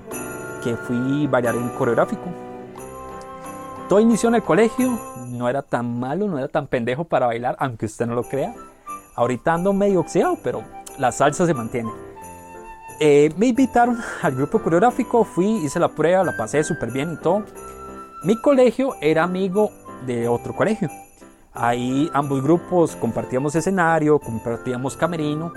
que 0.62 0.76
fui 0.76 1.26
bailarín 1.26 1.70
coreográfico. 1.70 2.24
Todo 3.88 4.00
inició 4.00 4.28
en 4.28 4.34
el 4.34 4.42
colegio, 4.42 5.00
no 5.28 5.48
era 5.48 5.62
tan 5.62 5.98
malo, 5.98 6.28
no 6.28 6.36
era 6.36 6.48
tan 6.48 6.66
pendejo 6.66 7.04
para 7.04 7.28
bailar, 7.28 7.56
aunque 7.60 7.86
usted 7.86 8.04
no 8.04 8.14
lo 8.14 8.24
crea. 8.24 8.54
Ahorita 9.14 9.54
ando 9.54 9.72
medio 9.72 10.00
oxidado, 10.00 10.36
pero 10.44 10.62
la 10.98 11.12
salsa 11.12 11.46
se 11.46 11.54
mantiene. 11.54 12.05
Eh, 12.98 13.30
me 13.36 13.48
invitaron 13.48 13.98
al 14.22 14.34
grupo 14.34 14.60
coreográfico, 14.60 15.24
fui, 15.24 15.64
hice 15.64 15.78
la 15.78 15.88
prueba, 15.88 16.24
la 16.24 16.36
pasé 16.36 16.64
súper 16.64 16.90
bien 16.90 17.12
y 17.12 17.16
todo. 17.16 17.44
Mi 18.24 18.40
colegio 18.40 18.94
era 19.00 19.24
amigo 19.24 19.70
de 20.06 20.28
otro 20.28 20.54
colegio. 20.54 20.88
Ahí 21.52 22.10
ambos 22.14 22.42
grupos 22.42 22.96
compartíamos 22.96 23.54
escenario, 23.54 24.18
compartíamos 24.18 24.96
camerino. 24.96 25.52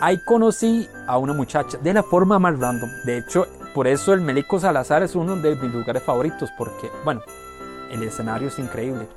Ahí 0.00 0.18
conocí 0.24 0.86
a 1.06 1.18
una 1.18 1.32
muchacha 1.32 1.78
de 1.78 1.94
la 1.94 2.02
forma 2.02 2.38
más 2.38 2.58
random. 2.58 2.88
De 3.04 3.18
hecho, 3.18 3.46
por 3.74 3.86
eso 3.86 4.12
el 4.12 4.20
Melico 4.20 4.60
Salazar 4.60 5.02
es 5.02 5.14
uno 5.14 5.36
de 5.36 5.56
mis 5.56 5.72
lugares 5.72 6.02
favoritos, 6.02 6.50
porque, 6.56 6.90
bueno, 7.04 7.22
el 7.90 8.02
escenario 8.02 8.48
es 8.48 8.58
increíble. 8.58 9.08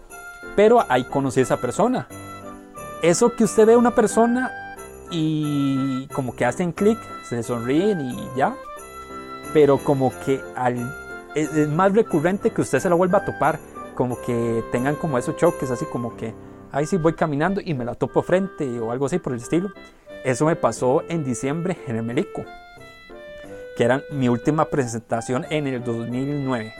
Pero 0.55 0.83
ahí 0.89 1.03
conocí 1.03 1.41
a 1.41 1.43
esa 1.43 1.57
persona. 1.57 2.07
Eso 3.01 3.35
que 3.35 3.43
usted 3.43 3.67
ve 3.67 3.75
una 3.75 3.91
persona 3.91 4.70
y 5.11 6.07
como 6.07 6.35
que 6.35 6.45
hacen 6.45 6.71
clic, 6.71 6.97
se 7.23 7.43
sonríen 7.43 8.01
y 8.01 8.29
ya. 8.37 8.55
Pero 9.53 9.77
como 9.77 10.13
que 10.25 10.41
al, 10.55 10.77
es, 11.35 11.67
más 11.67 11.93
recurrente 11.93 12.51
que 12.51 12.61
usted 12.61 12.79
se 12.79 12.89
la 12.89 12.95
vuelva 12.95 13.19
a 13.19 13.25
topar. 13.25 13.59
Como 13.95 14.19
que 14.21 14.63
tengan 14.71 14.95
como 14.95 15.17
esos 15.17 15.35
choques, 15.35 15.69
así 15.69 15.85
como 15.85 16.15
que, 16.15 16.33
ay, 16.71 16.85
sí, 16.85 16.97
voy 16.97 17.13
caminando 17.13 17.61
y 17.63 17.73
me 17.73 17.85
la 17.85 17.93
topo 17.93 18.23
frente 18.23 18.79
o 18.79 18.91
algo 18.91 19.05
así 19.05 19.19
por 19.19 19.33
el 19.33 19.39
estilo. 19.39 19.69
Eso 20.23 20.45
me 20.45 20.55
pasó 20.55 21.03
en 21.09 21.23
diciembre 21.23 21.77
en 21.87 21.97
el 21.97 22.03
Melico, 22.03 22.45
que 23.75 23.83
era 23.83 24.01
mi 24.11 24.29
última 24.29 24.65
presentación 24.65 25.45
en 25.49 25.67
el 25.67 25.83
2009. 25.83 26.73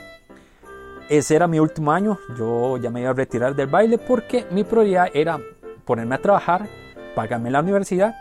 Ese 1.10 1.36
era 1.36 1.48
mi 1.48 1.60
último 1.60 1.92
año, 1.92 2.18
yo 2.38 2.78
ya 2.78 2.90
me 2.90 3.02
iba 3.02 3.10
a 3.10 3.14
retirar 3.14 3.54
del 3.56 3.68
baile 3.68 3.98
porque 3.98 4.46
mi 4.52 4.64
prioridad 4.64 5.08
era 5.14 5.40
ponerme 5.84 6.16
a 6.16 6.22
trabajar, 6.22 6.68
pagarme 7.16 7.52
la 7.52 7.60
universidad 7.60 8.16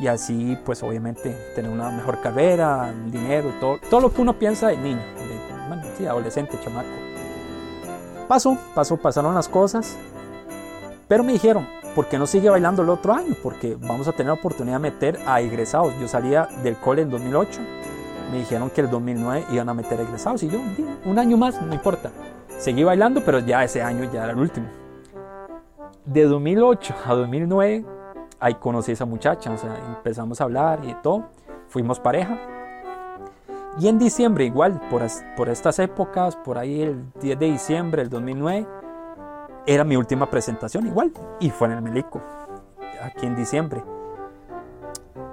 y 0.00 0.06
así 0.06 0.56
pues 0.64 0.82
obviamente 0.82 1.36
tener 1.54 1.70
una 1.70 1.90
mejor 1.90 2.20
carrera, 2.20 2.92
dinero 3.06 3.52
todo, 3.60 3.78
todo 3.90 4.00
lo 4.00 4.12
que 4.12 4.22
uno 4.22 4.32
piensa 4.38 4.68
de 4.68 4.76
niño, 4.76 4.98
de, 4.98 5.68
bueno, 5.68 5.82
sí, 5.96 6.06
adolescente, 6.06 6.58
chamaco. 6.64 6.88
Pasó, 8.26 8.56
pasó, 8.74 8.96
pasaron 8.96 9.34
las 9.34 9.48
cosas, 9.48 9.96
pero 11.08 11.22
me 11.22 11.32
dijeron, 11.32 11.66
¿por 11.94 12.06
qué 12.06 12.18
no 12.18 12.26
sigue 12.26 12.48
bailando 12.48 12.82
el 12.82 12.88
otro 12.88 13.12
año? 13.12 13.34
Porque 13.42 13.76
vamos 13.78 14.08
a 14.08 14.12
tener 14.12 14.28
la 14.28 14.34
oportunidad 14.34 14.76
de 14.76 14.90
meter 14.90 15.18
a 15.26 15.40
egresados. 15.40 15.92
Yo 16.00 16.08
salía 16.08 16.48
del 16.62 16.76
cole 16.76 17.02
en 17.02 17.10
2008, 17.10 17.60
me 18.30 18.38
dijeron 18.38 18.70
que 18.70 18.82
el 18.82 18.90
2009 18.90 19.46
iban 19.50 19.68
a 19.68 19.74
meter 19.74 20.00
egresados 20.00 20.42
y 20.44 20.48
yo, 20.48 20.60
"Di, 20.76 20.86
un 21.04 21.18
año 21.18 21.36
más, 21.36 21.60
no 21.60 21.74
importa. 21.74 22.10
Seguí 22.58 22.84
bailando, 22.84 23.22
pero 23.24 23.40
ya 23.40 23.64
ese 23.64 23.82
año 23.82 24.08
ya 24.12 24.24
era 24.24 24.32
el 24.32 24.38
último. 24.38 24.68
De 26.04 26.24
2008 26.24 26.94
a 27.04 27.14
2009, 27.14 27.84
ahí 28.40 28.54
conocí 28.54 28.90
a 28.90 28.94
esa 28.94 29.04
muchacha, 29.04 29.52
o 29.52 29.58
sea, 29.58 29.76
empezamos 29.96 30.40
a 30.40 30.44
hablar 30.44 30.80
y 30.84 30.94
todo, 30.94 31.28
fuimos 31.68 32.00
pareja. 32.00 32.38
Y 33.78 33.86
en 33.86 33.98
diciembre, 33.98 34.44
igual, 34.44 34.80
por, 34.90 35.02
por 35.36 35.48
estas 35.48 35.78
épocas, 35.78 36.34
por 36.36 36.58
ahí 36.58 36.82
el 36.82 37.12
10 37.20 37.38
de 37.38 37.46
diciembre 37.46 38.02
del 38.02 38.10
2009, 38.10 38.66
era 39.66 39.84
mi 39.84 39.94
última 39.96 40.28
presentación 40.28 40.86
igual, 40.86 41.12
y 41.38 41.50
fue 41.50 41.68
en 41.68 41.74
el 41.74 41.82
Melico, 41.82 42.20
aquí 43.02 43.26
en 43.26 43.36
diciembre. 43.36 43.84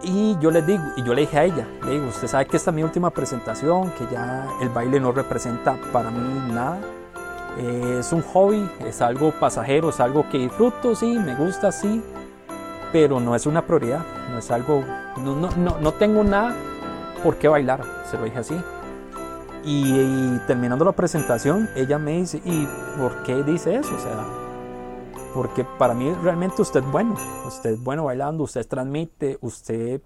Y 0.04 0.38
yo 0.40 0.52
le 0.52 0.62
digo, 0.62 0.84
y 0.96 1.04
yo 1.04 1.14
le 1.14 1.22
dije 1.22 1.40
a 1.40 1.44
ella, 1.46 1.68
le 1.84 1.92
digo, 1.94 2.08
usted 2.08 2.28
sabe 2.28 2.46
que 2.46 2.58
esta 2.58 2.70
es 2.70 2.76
mi 2.76 2.84
última 2.84 3.10
presentación, 3.10 3.90
que 3.98 4.06
ya 4.12 4.48
el 4.62 4.70
baile 4.70 5.00
no 5.00 5.12
representa 5.12 5.76
para 5.92 6.12
mí 6.12 6.54
nada. 6.54 6.78
Eh, 7.58 7.98
es 8.00 8.14
un 8.14 8.22
hobby, 8.22 8.70
es 8.86 9.02
algo 9.02 9.32
pasajero, 9.32 9.90
es 9.90 10.00
algo 10.00 10.30
que 10.30 10.38
disfruto, 10.38 10.94
sí, 10.94 11.18
me 11.18 11.34
gusta, 11.36 11.72
sí, 11.72 12.04
pero 12.92 13.20
no 13.20 13.36
es 13.36 13.46
una 13.46 13.64
prioridad, 13.64 14.06
no 14.32 14.40
es 14.40 14.50
algo, 14.52 14.84
no, 15.18 15.36
no, 15.36 15.50
no, 15.58 15.78
no 15.80 15.92
tengo 15.94 16.24
nada 16.24 16.56
por 17.24 17.38
qué 17.38 17.48
bailar, 17.48 17.84
se 18.10 18.18
lo 18.18 18.26
dije 18.26 18.40
así. 18.40 18.56
Y, 19.70 20.38
terminando 20.48 20.86
la 20.86 20.94
presentación, 20.94 21.70
ella 21.76 21.98
me 21.98 22.20
dice, 22.20 22.42
¿y 22.46 22.66
por 22.98 23.24
qué 23.24 23.44
dice 23.44 23.76
eso? 23.76 23.94
O 23.94 24.00
sea, 24.00 24.26
porque 25.34 25.66
para 25.78 25.94
mí 25.94 26.14
realmente 26.24 26.62
usted 26.62 26.80
es 26.80 26.92
bueno, 26.92 27.18
usted 27.46 27.72
es 27.72 27.84
bueno 27.84 28.06
bailando, 28.06 28.44
usted 28.44 28.66
transmite, 28.66 29.38
usted, 29.42 30.00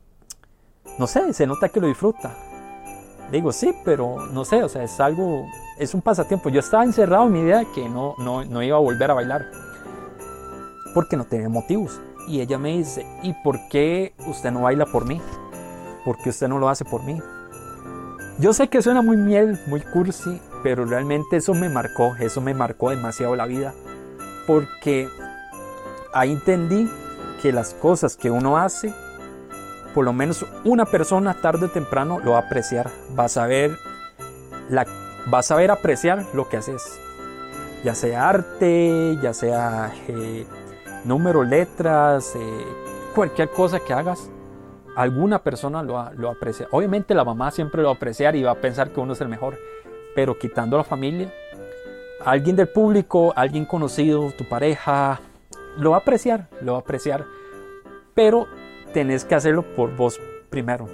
no 0.97 1.05
sé, 1.05 1.31
se 1.33 1.45
nota 1.45 1.69
que 1.69 1.79
lo 1.79 1.87
disfruta. 1.87 2.35
Digo, 3.31 3.51
sí, 3.51 3.71
pero 3.85 4.25
no 4.27 4.43
sé, 4.45 4.63
o 4.63 4.67
sea, 4.67 4.83
es 4.83 4.99
algo, 4.99 5.45
es 5.77 5.93
un 5.93 6.01
pasatiempo. 6.01 6.49
Yo 6.49 6.59
estaba 6.59 6.83
encerrado 6.83 7.27
en 7.27 7.33
mi 7.33 7.39
idea 7.41 7.63
que 7.75 7.87
no, 7.87 8.15
no, 8.17 8.43
no 8.43 8.63
iba 8.63 8.77
a 8.77 8.79
volver 8.79 9.11
a 9.11 9.13
bailar, 9.13 9.45
porque 10.95 11.15
no 11.15 11.25
tenía 11.25 11.49
motivos. 11.49 11.99
Y 12.27 12.41
ella 12.41 12.57
me 12.57 12.77
dice, 12.77 13.05
¿y 13.23 13.33
por 13.43 13.67
qué 13.69 14.13
usted 14.27 14.51
no 14.51 14.61
baila 14.61 14.85
por 14.85 15.05
mí? 15.05 15.21
¿Por 16.05 16.17
qué 16.17 16.29
usted 16.29 16.47
no 16.47 16.59
lo 16.59 16.69
hace 16.69 16.85
por 16.85 17.03
mí? 17.03 17.19
Yo 18.39 18.53
sé 18.53 18.69
que 18.69 18.81
suena 18.81 19.01
muy 19.01 19.17
miel, 19.17 19.59
muy 19.67 19.81
cursi, 19.81 20.41
pero 20.63 20.85
realmente 20.85 21.37
eso 21.37 21.53
me 21.53 21.69
marcó, 21.69 22.15
eso 22.19 22.41
me 22.41 22.53
marcó 22.53 22.89
demasiado 22.89 23.35
la 23.35 23.45
vida, 23.45 23.73
porque 24.47 25.07
ahí 26.13 26.31
entendí 26.31 26.89
que 27.41 27.51
las 27.51 27.73
cosas 27.73 28.15
que 28.15 28.31
uno 28.31 28.57
hace, 28.57 28.93
por 29.93 30.05
lo 30.05 30.13
menos 30.13 30.45
una 30.63 30.85
persona 30.85 31.35
tarde 31.41 31.65
o 31.65 31.69
temprano 31.69 32.19
lo 32.23 32.31
va 32.31 32.39
a 32.39 32.41
apreciar, 32.41 32.89
va 33.17 33.25
a 33.25 33.29
saber, 33.29 33.77
la, 34.69 34.85
va 35.31 35.39
a 35.39 35.43
saber 35.43 35.69
apreciar 35.69 36.25
lo 36.33 36.49
que 36.49 36.57
haces, 36.57 36.99
ya 37.83 37.95
sea 37.95 38.29
arte, 38.29 39.17
ya 39.21 39.33
sea 39.33 39.93
eh, 40.07 40.45
números, 41.03 41.47
letras, 41.47 42.35
eh, 42.35 42.65
cualquier 43.15 43.49
cosa 43.49 43.79
que 43.79 43.93
hagas, 43.93 44.29
alguna 44.95 45.43
persona 45.43 45.83
lo, 45.83 46.11
lo 46.13 46.29
aprecia. 46.29 46.67
Obviamente 46.71 47.13
la 47.13 47.23
mamá 47.23 47.51
siempre 47.51 47.81
lo 47.81 47.89
va 47.89 47.93
a 47.93 47.97
apreciar 47.97 48.35
y 48.35 48.43
va 48.43 48.51
a 48.51 48.55
pensar 48.55 48.89
que 48.91 48.99
uno 48.99 49.13
es 49.13 49.21
el 49.21 49.27
mejor, 49.27 49.57
pero 50.15 50.37
quitando 50.37 50.77
la 50.77 50.83
familia, 50.83 51.31
alguien 52.25 52.55
del 52.55 52.67
público, 52.67 53.33
alguien 53.35 53.65
conocido, 53.65 54.31
tu 54.37 54.47
pareja, 54.47 55.19
lo 55.77 55.91
va 55.91 55.97
a 55.97 55.99
apreciar, 55.99 56.49
lo 56.61 56.73
va 56.73 56.79
a 56.79 56.81
apreciar, 56.81 57.25
pero 58.13 58.47
tenés 58.93 59.25
que 59.25 59.35
hacerlo 59.35 59.63
por 59.75 59.95
vos 59.95 60.19
primero. 60.49 60.87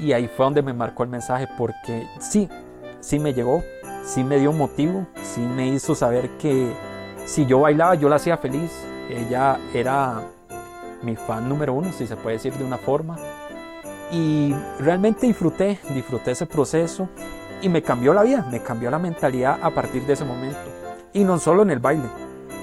Y 0.00 0.12
ahí 0.12 0.28
fue 0.28 0.44
donde 0.44 0.62
me 0.62 0.72
marcó 0.72 1.02
el 1.02 1.08
mensaje, 1.08 1.48
porque 1.56 2.06
sí, 2.20 2.48
sí 3.00 3.18
me 3.18 3.34
llegó, 3.34 3.62
sí 4.04 4.24
me 4.24 4.38
dio 4.38 4.52
motivo, 4.52 5.06
sí 5.22 5.40
me 5.40 5.68
hizo 5.68 5.94
saber 5.94 6.28
que 6.38 6.72
si 7.24 7.46
yo 7.46 7.60
bailaba, 7.60 7.94
yo 7.94 8.08
la 8.08 8.16
hacía 8.16 8.36
feliz. 8.36 8.72
Ella 9.08 9.58
era 9.74 10.22
mi 11.02 11.16
fan 11.16 11.48
número 11.48 11.74
uno, 11.74 11.92
si 11.92 12.06
se 12.06 12.16
puede 12.16 12.36
decir 12.36 12.54
de 12.54 12.64
una 12.64 12.78
forma. 12.78 13.16
Y 14.10 14.54
realmente 14.78 15.26
disfruté, 15.26 15.78
disfruté 15.94 16.32
ese 16.32 16.46
proceso 16.46 17.08
y 17.62 17.68
me 17.68 17.82
cambió 17.82 18.12
la 18.12 18.22
vida, 18.22 18.46
me 18.50 18.62
cambió 18.62 18.90
la 18.90 18.98
mentalidad 18.98 19.58
a 19.62 19.70
partir 19.70 20.04
de 20.06 20.14
ese 20.14 20.24
momento. 20.24 20.58
Y 21.12 21.24
no 21.24 21.38
solo 21.38 21.62
en 21.62 21.70
el 21.70 21.78
baile. 21.78 22.08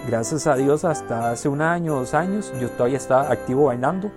Gracias 0.07 0.47
a 0.47 0.55
Dios 0.55 0.85
hasta 0.85 1.31
hace 1.31 1.49
un 1.49 1.61
año, 1.61 1.95
dos 1.95 2.13
años, 2.13 2.53
yo 2.59 2.69
todavía 2.69 2.97
estaba 2.97 3.31
activo 3.31 3.65
bailando. 3.65 4.11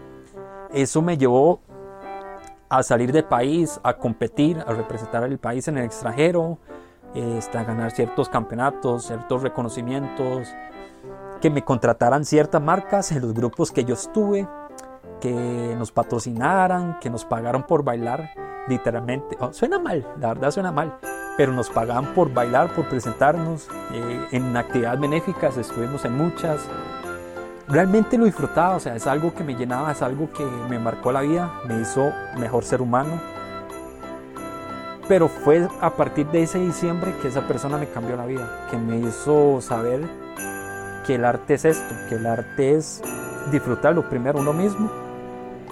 Eso 0.73 1.03
me 1.03 1.19
llevó 1.19 1.61
a 2.69 2.83
salir 2.83 3.13
del 3.13 3.25
país, 3.25 3.79
a 3.83 3.95
competir, 3.95 4.59
a 4.67 4.73
representar 4.73 5.25
al 5.25 5.39
país 5.39 5.69
en 5.69 5.77
el 5.77 5.85
extranjero, 5.85 6.59
este, 7.15 7.59
a 7.59 7.65
ganar 7.65 7.91
ciertos 7.91 8.31
campeonatos, 8.31 9.07
ciertos 9.07 9.43
reconocimientos, 9.43 10.49
que 11.43 11.51
me 11.51 11.65
contrataran 11.65 12.25
ciertas 12.25 12.63
marcas 12.63 13.11
en 13.11 13.21
los 13.21 13.35
grupos 13.35 13.73
que 13.73 13.85
yo 13.85 13.95
estuve, 13.95 14.49
que 15.21 15.75
nos 15.77 15.91
patrocinaran, 15.91 17.01
que 17.01 17.11
nos 17.11 17.25
pagaron 17.25 17.65
por 17.65 17.83
bailar, 17.83 18.31
literalmente. 18.69 19.37
Oh, 19.41 19.53
suena 19.53 19.81
mal, 19.81 20.07
la 20.21 20.29
verdad 20.29 20.53
suena 20.53 20.71
mal, 20.71 20.97
pero 21.37 21.53
nos 21.53 21.69
pagaban 21.69 22.15
por 22.15 22.33
bailar, 22.33 22.73
por 22.75 22.89
presentarnos. 22.89 23.69
eh, 23.93 24.29
en 24.31 24.57
actividades 24.57 25.01
benéficas 25.01 25.57
estuvimos 25.57 26.05
en 26.05 26.17
muchas. 26.17 26.61
Realmente 27.67 28.17
lo 28.17 28.25
disfrutaba, 28.25 28.77
o 28.77 28.81
sea, 28.81 28.95
es 28.95 29.09
algo 29.09 29.35
que 29.35 29.43
me 29.43 29.57
llenaba, 29.57 29.91
es 29.91 30.01
algo 30.01 30.33
que 30.33 30.45
me 30.71 30.79
marcó 30.79 31.11
la 31.11 31.23
vida, 31.23 31.51
me 31.67 31.81
hizo 31.81 32.13
mejor 32.39 32.63
ser 32.63 32.81
humano. 32.81 33.21
Pero 35.09 35.27
fue 35.27 35.67
a 35.81 35.91
partir 35.91 36.29
de 36.29 36.45
ese 36.45 36.61
diciembre 36.61 37.13
que 37.21 37.29
esa 37.29 37.41
persona 37.49 37.79
me 37.79 37.89
cambió 37.89 38.17
la 38.17 38.27
vida, 38.27 38.69
que 38.71 38.77
me 38.77 38.99
hizo 38.99 39.61
saber 39.61 40.09
que 41.07 41.17
el 41.17 41.25
arte 41.25 41.55
es 41.55 41.65
esto, 41.65 41.95
que 42.09 42.17
el 42.17 42.27
arte 42.27 42.77
es 42.77 43.03
disfrutarlo 43.51 44.09
primero 44.09 44.41
uno 44.41 44.53
mismo 44.53 44.91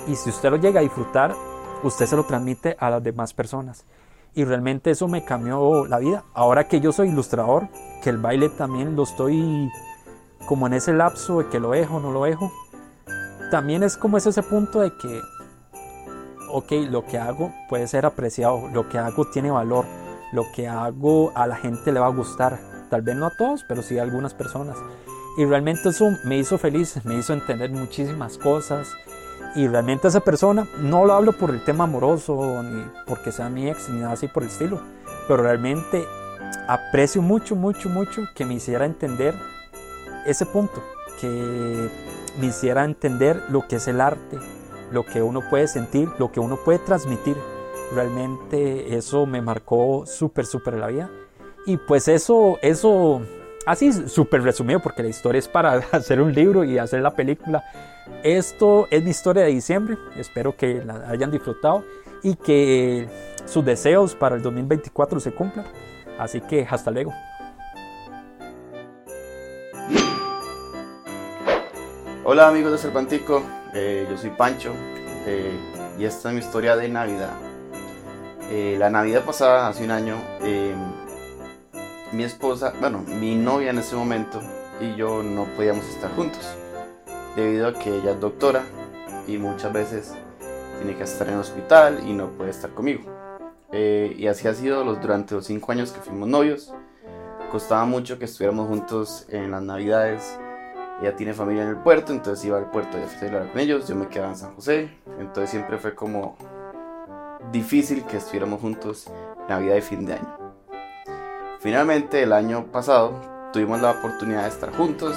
y 0.06 0.16
si 0.16 0.30
usted 0.30 0.50
lo 0.50 0.56
llega 0.56 0.80
a 0.80 0.82
disfrutar, 0.82 1.34
usted 1.82 2.06
se 2.06 2.16
lo 2.16 2.24
transmite 2.24 2.76
a 2.78 2.90
las 2.90 3.02
demás 3.02 3.32
personas. 3.32 3.84
Y 4.34 4.44
realmente 4.44 4.90
eso 4.90 5.08
me 5.08 5.24
cambió 5.24 5.86
la 5.86 5.98
vida. 5.98 6.24
Ahora 6.34 6.68
que 6.68 6.80
yo 6.80 6.92
soy 6.92 7.08
ilustrador, 7.08 7.68
que 8.02 8.10
el 8.10 8.18
baile 8.18 8.48
también 8.48 8.96
lo 8.96 9.02
estoy 9.02 9.70
como 10.46 10.66
en 10.66 10.74
ese 10.74 10.92
lapso 10.92 11.38
de 11.38 11.48
que 11.48 11.60
lo 11.60 11.70
dejo, 11.70 12.00
no 12.00 12.12
lo 12.12 12.24
dejo, 12.24 12.50
también 13.50 13.82
es 13.82 13.96
como 13.96 14.16
es 14.16 14.26
ese 14.26 14.42
punto 14.42 14.80
de 14.80 14.96
que, 14.96 15.20
ok, 16.48 16.72
lo 16.88 17.04
que 17.04 17.18
hago 17.18 17.52
puede 17.68 17.86
ser 17.86 18.06
apreciado, 18.06 18.68
lo 18.72 18.88
que 18.88 18.98
hago 18.98 19.26
tiene 19.26 19.50
valor, 19.50 19.84
lo 20.32 20.44
que 20.54 20.68
hago 20.68 21.32
a 21.34 21.46
la 21.46 21.56
gente 21.56 21.92
le 21.92 22.00
va 22.00 22.06
a 22.06 22.10
gustar, 22.10 22.58
tal 22.88 23.02
vez 23.02 23.16
no 23.16 23.26
a 23.26 23.36
todos, 23.36 23.64
pero 23.68 23.82
sí 23.82 23.98
a 23.98 24.02
algunas 24.02 24.34
personas. 24.34 24.76
Y 25.36 25.44
realmente 25.44 25.90
eso 25.90 26.10
me 26.24 26.38
hizo 26.38 26.58
feliz, 26.58 26.98
me 27.04 27.16
hizo 27.16 27.32
entender 27.32 27.70
muchísimas 27.70 28.36
cosas. 28.36 28.88
Y 29.54 29.66
realmente 29.66 30.08
esa 30.08 30.20
persona, 30.20 30.66
no 30.80 31.04
lo 31.04 31.14
hablo 31.14 31.32
por 31.32 31.50
el 31.50 31.64
tema 31.64 31.84
amoroso, 31.84 32.62
ni 32.62 32.84
porque 33.06 33.32
sea 33.32 33.48
mi 33.48 33.68
ex, 33.68 33.88
ni 33.88 34.00
nada 34.00 34.12
así 34.12 34.28
por 34.28 34.42
el 34.42 34.48
estilo, 34.48 34.80
pero 35.26 35.42
realmente 35.42 36.04
aprecio 36.68 37.22
mucho, 37.22 37.56
mucho, 37.56 37.88
mucho 37.88 38.28
que 38.34 38.44
me 38.44 38.54
hiciera 38.54 38.84
entender 38.84 39.34
ese 40.26 40.46
punto, 40.46 40.82
que 41.20 41.88
me 42.38 42.46
hiciera 42.46 42.84
entender 42.84 43.42
lo 43.48 43.66
que 43.66 43.76
es 43.76 43.88
el 43.88 44.00
arte, 44.00 44.38
lo 44.92 45.04
que 45.04 45.22
uno 45.22 45.42
puede 45.48 45.66
sentir, 45.68 46.08
lo 46.18 46.30
que 46.30 46.40
uno 46.40 46.56
puede 46.56 46.78
transmitir. 46.78 47.36
Realmente 47.94 48.96
eso 48.96 49.26
me 49.26 49.42
marcó 49.42 50.04
súper, 50.06 50.46
súper 50.46 50.74
la 50.74 50.88
vida. 50.88 51.10
Y 51.66 51.76
pues 51.76 52.08
eso, 52.08 52.58
eso, 52.62 53.20
así 53.66 53.92
súper 54.08 54.42
resumido, 54.42 54.80
porque 54.80 55.02
la 55.02 55.08
historia 55.08 55.38
es 55.38 55.48
para 55.48 55.72
hacer 55.92 56.20
un 56.20 56.32
libro 56.32 56.64
y 56.64 56.78
hacer 56.78 57.02
la 57.02 57.10
película. 57.10 57.64
Esto 58.22 58.88
es 58.90 59.02
mi 59.02 59.10
historia 59.10 59.44
de 59.44 59.50
diciembre. 59.50 59.96
Espero 60.16 60.56
que 60.56 60.82
la 60.84 61.08
hayan 61.08 61.30
disfrutado 61.30 61.84
y 62.22 62.34
que 62.34 63.08
sus 63.46 63.64
deseos 63.64 64.14
para 64.14 64.36
el 64.36 64.42
2024 64.42 65.20
se 65.20 65.32
cumplan. 65.32 65.66
Así 66.18 66.40
que 66.40 66.66
hasta 66.68 66.90
luego. 66.90 67.12
Hola 72.22 72.48
amigos 72.48 72.70
de 72.70 72.78
Cervantico, 72.78 73.42
eh, 73.74 74.06
yo 74.08 74.16
soy 74.16 74.30
Pancho 74.30 74.72
eh, 75.26 75.50
y 75.98 76.04
esta 76.04 76.28
es 76.28 76.34
mi 76.34 76.40
historia 76.40 76.76
de 76.76 76.88
Navidad. 76.88 77.32
Eh, 78.50 78.76
la 78.78 78.88
Navidad 78.90 79.24
pasada, 79.24 79.66
hace 79.66 79.82
un 79.82 79.90
año, 79.90 80.16
mi 82.12 82.24
esposa, 82.24 82.72
bueno, 82.80 83.04
mi 83.06 83.36
novia 83.36 83.70
en 83.70 83.78
ese 83.78 83.94
momento 83.94 84.40
y 84.80 84.96
yo 84.96 85.22
no 85.22 85.44
podíamos 85.56 85.84
estar 85.86 86.10
juntos 86.14 86.40
debido 87.36 87.68
a 87.68 87.74
que 87.74 87.96
ella 87.96 88.12
es 88.12 88.20
doctora 88.20 88.64
y 89.26 89.38
muchas 89.38 89.72
veces 89.72 90.14
tiene 90.78 90.96
que 90.96 91.04
estar 91.04 91.28
en 91.28 91.34
el 91.34 91.40
hospital 91.40 92.00
y 92.06 92.12
no 92.12 92.30
puede 92.30 92.50
estar 92.50 92.70
conmigo. 92.70 93.02
Eh, 93.72 94.14
y 94.18 94.26
así 94.26 94.48
ha 94.48 94.54
sido 94.54 94.84
los, 94.84 95.00
durante 95.00 95.34
los 95.34 95.46
cinco 95.46 95.70
años 95.72 95.92
que 95.92 96.00
fuimos 96.00 96.28
novios. 96.28 96.74
Costaba 97.52 97.84
mucho 97.84 98.18
que 98.18 98.24
estuviéramos 98.24 98.68
juntos 98.68 99.26
en 99.28 99.50
las 99.50 99.62
navidades. 99.62 100.38
Ella 101.00 101.14
tiene 101.16 101.32
familia 101.32 101.62
en 101.62 101.70
el 101.70 101.76
puerto, 101.76 102.12
entonces 102.12 102.44
iba 102.44 102.58
al 102.58 102.70
puerto 102.70 102.98
y 102.98 103.02
a 103.02 103.50
con 103.50 103.58
ellos. 103.60 103.86
Yo 103.88 103.94
me 103.94 104.08
quedaba 104.08 104.30
en 104.30 104.36
San 104.36 104.54
José, 104.54 104.90
entonces 105.18 105.50
siempre 105.50 105.78
fue 105.78 105.94
como 105.94 106.36
difícil 107.52 108.04
que 108.04 108.18
estuviéramos 108.18 108.60
juntos 108.60 109.06
Navidad 109.48 109.76
y 109.76 109.80
fin 109.80 110.04
de 110.04 110.14
año. 110.14 110.39
Finalmente, 111.60 112.22
el 112.22 112.32
año 112.32 112.64
pasado 112.72 113.12
tuvimos 113.52 113.82
la 113.82 113.90
oportunidad 113.90 114.44
de 114.44 114.48
estar 114.48 114.72
juntos 114.74 115.14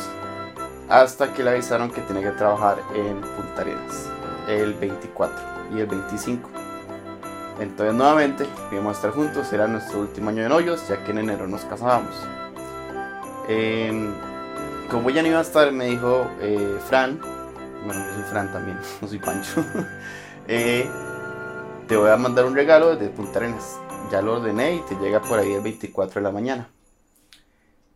hasta 0.89 1.33
que 1.33 1.41
le 1.41 1.51
avisaron 1.51 1.89
que 1.89 2.01
tenía 2.01 2.31
que 2.31 2.37
trabajar 2.37 2.79
en 2.93 3.21
Punta 3.21 3.61
Arenas 3.61 4.09
el 4.49 4.73
24 4.73 5.35
y 5.73 5.79
el 5.79 5.85
25. 5.85 6.49
Entonces 7.61 7.95
nuevamente 7.95 8.45
íbamos 8.73 8.89
a 8.89 8.95
estar 8.97 9.11
juntos, 9.11 9.53
era 9.53 9.67
nuestro 9.67 9.99
último 10.01 10.31
año 10.31 10.43
de 10.43 10.49
novios, 10.49 10.85
ya 10.89 11.01
que 11.05 11.11
en 11.11 11.19
enero 11.19 11.47
nos 11.47 11.61
casábamos. 11.61 12.13
Eh, 13.47 14.09
como 14.91 15.09
ella 15.09 15.21
no 15.21 15.29
iba 15.29 15.39
a 15.39 15.43
estar, 15.43 15.71
me 15.71 15.85
dijo 15.85 16.27
eh, 16.41 16.77
Fran, 16.89 17.21
bueno, 17.85 18.05
yo 18.05 18.13
soy 18.15 18.23
Fran 18.23 18.51
también, 18.51 18.77
no 19.01 19.07
soy 19.07 19.19
Pancho, 19.19 19.63
eh, 20.49 20.89
te 21.87 21.95
voy 21.95 22.09
a 22.09 22.17
mandar 22.17 22.43
un 22.43 22.53
regalo 22.53 22.97
desde 22.97 23.13
Punta 23.13 23.39
Arenas. 23.39 23.77
Ya 24.13 24.21
lo 24.21 24.33
ordené 24.33 24.75
y 24.75 24.79
te 24.81 24.93
llega 24.97 25.23
por 25.23 25.39
ahí 25.39 25.53
el 25.53 25.61
24 25.61 26.19
de 26.19 26.21
la 26.21 26.29
mañana. 26.29 26.69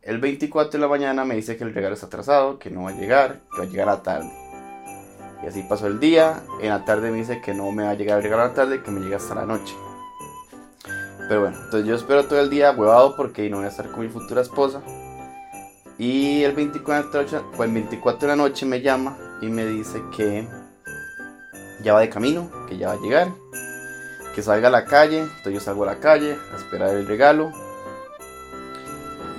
El 0.02 0.18
24 0.18 0.72
de 0.72 0.80
la 0.80 0.88
mañana 0.88 1.24
me 1.26 1.36
dice 1.36 1.58
que 1.58 1.64
el 1.64 1.76
regalo 1.76 1.94
está 1.94 2.08
atrasado, 2.08 2.58
que 2.58 2.72
no 2.72 2.86
va 2.86 2.90
a 2.90 2.94
llegar, 2.94 3.42
que 3.52 3.60
va 3.60 3.64
a 3.66 3.68
llegar 3.68 3.88
a 3.88 3.92
la 3.92 4.02
tarde. 4.02 4.32
Y 5.44 5.46
así 5.46 5.62
pasó 5.70 5.86
el 5.86 6.00
día. 6.00 6.42
En 6.60 6.70
la 6.70 6.86
tarde 6.86 7.12
me 7.12 7.18
dice 7.18 7.40
que 7.40 7.54
no 7.54 7.72
me 7.72 7.84
va 7.84 7.92
a 7.92 7.94
llegar 7.94 8.18
el 8.18 8.24
regalo 8.24 8.42
a 8.42 8.48
la 8.48 8.54
tarde, 8.56 8.82
que 8.82 8.90
me 8.90 9.00
llega 9.00 9.18
hasta 9.18 9.36
la 9.36 9.46
noche. 9.46 9.76
Pero 11.28 11.42
bueno, 11.42 11.56
entonces 11.56 11.88
yo 11.88 11.94
espero 11.94 12.26
todo 12.26 12.40
el 12.40 12.50
día 12.50 12.72
huevado 12.72 13.16
porque 13.16 13.48
no 13.52 13.58
voy 13.58 13.68
a 13.68 13.70
estar 13.70 13.92
con 13.92 14.00
mi 14.00 14.10
futura 14.10 14.42
esposa. 14.42 14.82
Y 16.00 16.42
el 16.42 16.56
24, 16.56 17.26
pues 17.56 17.70
el 17.70 17.76
24 17.76 18.22
de 18.22 18.28
la 18.28 18.36
noche 18.36 18.66
me 18.66 18.82
llama 18.82 19.16
y 19.40 19.50
me 19.50 19.68
dice 19.68 20.02
que 20.16 20.48
ya 21.84 21.94
va 21.94 22.00
de 22.00 22.10
camino, 22.10 22.50
que 22.68 22.76
ya 22.76 22.88
va 22.88 22.94
a 22.94 23.02
llegar, 23.02 23.28
que 24.38 24.44
salga 24.44 24.68
a 24.68 24.72
la 24.72 24.86
calle. 24.86 25.22
Entonces 25.22 25.54
yo 25.54 25.60
salgo 25.60 25.82
a 25.82 25.88
la 25.88 25.96
calle 25.96 26.38
a 26.54 26.58
esperar 26.58 26.96
el 26.96 27.08
regalo. 27.08 27.52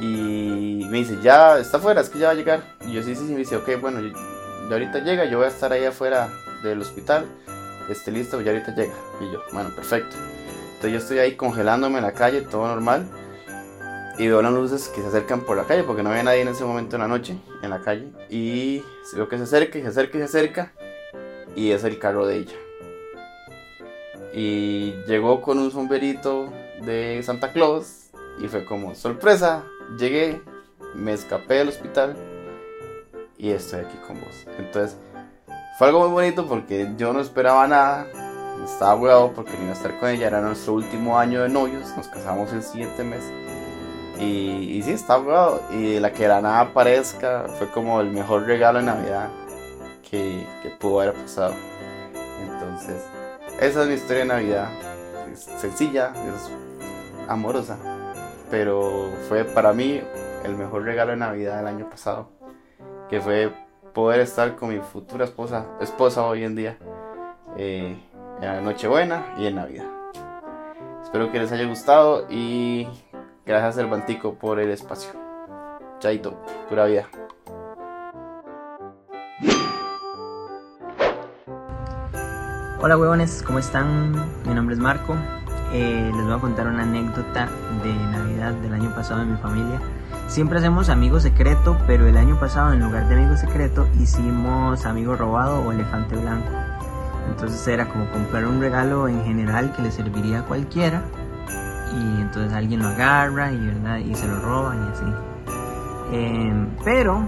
Y 0.01 0.85
me 0.91 0.99
dice, 0.99 1.19
ya 1.23 1.57
está 1.61 1.77
afuera, 1.77 2.01
es 2.01 2.11
que 2.11 2.19
ya 2.19 2.27
va 2.27 2.33
a 2.33 2.35
llegar. 2.35 2.63
Y 2.85 2.95
yo 2.95 3.05
sí, 3.05 3.15
sí, 3.15 3.25
sí, 3.29 3.33
me 3.33 3.39
dice, 3.39 3.55
ok, 3.55 3.81
bueno, 3.81 4.01
ya 4.01 4.73
ahorita 4.73 4.99
llega, 4.99 5.25
yo 5.27 5.39
voy 5.39 5.47
a 5.47 5.51
estar 5.51 5.73
ahí 5.73 5.85
afuera 5.85 6.29
del 6.65 6.81
hospital, 6.81 7.27
esté 7.89 8.11
listo, 8.11 8.41
ya 8.41 8.51
ahorita 8.51 8.75
llega. 8.75 8.93
Y 9.21 9.33
yo, 9.33 9.41
bueno, 9.53 9.71
perfecto. 9.73 10.17
Entonces 10.67 10.91
yo 10.91 10.99
estoy 10.99 11.19
ahí 11.21 11.37
congelándome 11.37 11.99
en 11.99 12.05
la 12.05 12.13
calle, 12.13 12.41
todo 12.41 12.67
normal. 12.67 13.07
Y 14.19 14.27
veo 14.27 14.43
las 14.43 14.53
luces 14.53 14.89
que 14.89 15.01
se 15.01 15.07
acercan 15.07 15.43
por 15.43 15.57
la 15.57 15.63
calle, 15.63 15.85
porque 15.85 16.03
no 16.03 16.11
había 16.11 16.25
nadie 16.25 16.41
en 16.41 16.49
ese 16.49 16.65
momento 16.65 16.97
en 16.97 17.03
la 17.03 17.09
noche, 17.09 17.39
en 17.63 17.71
la 17.71 17.83
calle. 17.83 18.09
Y 18.31 18.83
veo 19.15 19.29
que 19.29 19.37
se 19.37 19.45
acerca, 19.45 19.79
y 19.79 19.83
se 19.83 19.89
acerca, 19.89 20.19
y 20.19 20.21
se 20.23 20.25
acerca. 20.25 20.73
Y 21.55 21.71
es 21.71 21.85
el 21.85 22.01
carro 22.01 22.27
de 22.27 22.39
ella. 22.39 22.68
Y 24.33 24.93
llegó 25.07 25.41
con 25.41 25.59
un 25.59 25.71
sombrerito 25.71 26.53
de 26.85 27.23
Santa 27.23 27.53
Claus. 27.53 28.11
Y 28.41 28.49
fue 28.49 28.65
como, 28.65 28.95
sorpresa, 28.95 29.65
llegué, 29.99 30.41
me 30.95 31.13
escapé 31.13 31.55
del 31.55 31.69
hospital 31.69 32.17
y 33.39 33.51
estoy 33.51 33.81
aquí 33.81 33.97
con 34.07 34.21
vos. 34.21 34.47
Entonces, 34.59 34.97
fue 35.79 35.87
algo 35.87 36.01
muy 36.01 36.11
bonito 36.11 36.47
porque 36.47 36.93
yo 36.97 37.13
no 37.13 37.21
esperaba 37.21 37.67
nada. 37.69 38.07
Estaba 38.65 38.97
huevado 38.97 39.33
porque 39.33 39.53
no 39.57 39.71
a 39.71 39.73
estar 39.73 39.99
con 40.01 40.11
ella. 40.11 40.27
Era 40.27 40.41
nuestro 40.41 40.75
último 40.75 41.19
año 41.19 41.43
de 41.43 41.49
novios. 41.49 41.97
Nos 41.97 42.09
casamos 42.09 42.53
el 42.53 42.63
siguiente 42.63 43.05
mes. 43.05 43.23
Y, 44.21 44.83
sí, 44.83 44.91
estaba 44.91 45.23
huevado. 45.23 45.63
Y 45.71 46.01
la 46.01 46.13
que 46.13 46.25
de 46.25 46.29
la 46.29 46.41
nada 46.41 46.61
aparezca 46.61 47.47
fue 47.59 47.71
como 47.71 48.01
el 48.01 48.11
mejor 48.11 48.45
regalo 48.45 48.81
de 48.81 48.87
Navidad 48.87 49.31
que, 50.11 50.45
que 50.63 50.71
pudo 50.71 51.03
haber 51.03 51.15
pasado. 51.15 51.55
Entonces, 52.43 53.05
esa 53.61 53.83
es 53.83 53.89
mi 53.89 53.95
historia 53.95 54.21
de 54.21 54.29
Navidad. 54.29 54.69
Es 55.33 55.41
sencilla, 55.41 56.13
es 56.15 56.51
amorosa. 57.29 57.79
Pero 58.51 59.11
fue 59.29 59.45
para 59.45 59.73
mí 59.73 60.01
el 60.45 60.57
mejor 60.57 60.85
regalo 60.85 61.11
de 61.13 61.19
Navidad 61.19 61.59
del 61.59 61.67
año 61.67 61.91
pasado. 61.91 62.31
Que 63.09 63.21
fue 63.21 63.53
poder 63.93 64.21
estar 64.21 64.57
con 64.57 64.71
mi 64.71 64.79
futura 64.79 65.25
esposa, 65.25 65.67
esposa 65.81 66.25
hoy 66.27 66.45
en 66.45 66.55
día. 66.57 66.79
eh, 67.57 67.97
en 68.41 68.47
la 68.47 68.61
Nochebuena 68.61 69.35
y 69.39 69.47
en 69.47 69.57
Navidad. 69.57 69.87
Espero 71.03 71.33
que 71.33 71.39
les 71.41 71.51
haya 71.51 71.67
gustado 71.67 72.27
y 72.31 72.87
gracias 73.45 73.77
Cervantico 73.77 74.35
por 74.35 74.61
el 74.61 74.71
espacio. 74.71 75.11
Chaito, 75.99 76.39
pura 76.69 76.85
vida. 76.85 77.09
Hola 82.81 82.97
huevones, 82.97 83.43
¿cómo 83.45 83.59
están? 83.59 84.13
Mi 84.47 84.55
nombre 84.55 84.77
es 84.77 84.81
Marco. 84.81 85.17
Eh, 85.73 86.13
les 86.15 86.25
voy 86.25 86.33
a 86.33 86.39
contar 86.39 86.69
una 86.69 86.85
anécdota 86.85 87.49
de 87.83 87.93
Navidad 87.93 88.53
del 88.53 88.73
año 88.73 88.95
pasado 88.95 89.19
de 89.19 89.27
mi 89.27 89.37
familia. 89.39 89.81
Siempre 90.29 90.59
hacemos 90.59 90.89
amigo 90.89 91.19
secreto, 91.19 91.77
pero 91.89 92.07
el 92.07 92.17
año 92.17 92.39
pasado 92.39 92.73
en 92.73 92.79
lugar 92.79 93.09
de 93.09 93.17
amigo 93.17 93.37
secreto 93.37 93.89
hicimos 93.99 94.87
amigo 94.87 95.17
robado 95.17 95.61
o 95.61 95.73
elefante 95.73 96.15
blanco. 96.15 96.53
Entonces 97.29 97.67
era 97.67 97.89
como 97.89 98.09
comprar 98.13 98.47
un 98.47 98.61
regalo 98.61 99.09
en 99.09 99.25
general 99.25 99.73
que 99.73 99.83
le 99.83 99.91
serviría 99.91 100.39
a 100.39 100.43
cualquiera 100.45 101.03
y 101.93 102.21
entonces 102.21 102.53
alguien 102.53 102.81
lo 102.81 102.91
agarra 102.91 103.51
y, 103.51 103.59
¿verdad? 103.59 103.99
y 103.99 104.15
se 104.15 104.29
lo 104.29 104.39
roban 104.39 104.87
y 104.87 104.93
así. 104.93 105.15
Em, 106.13 106.69
pero 106.85 107.27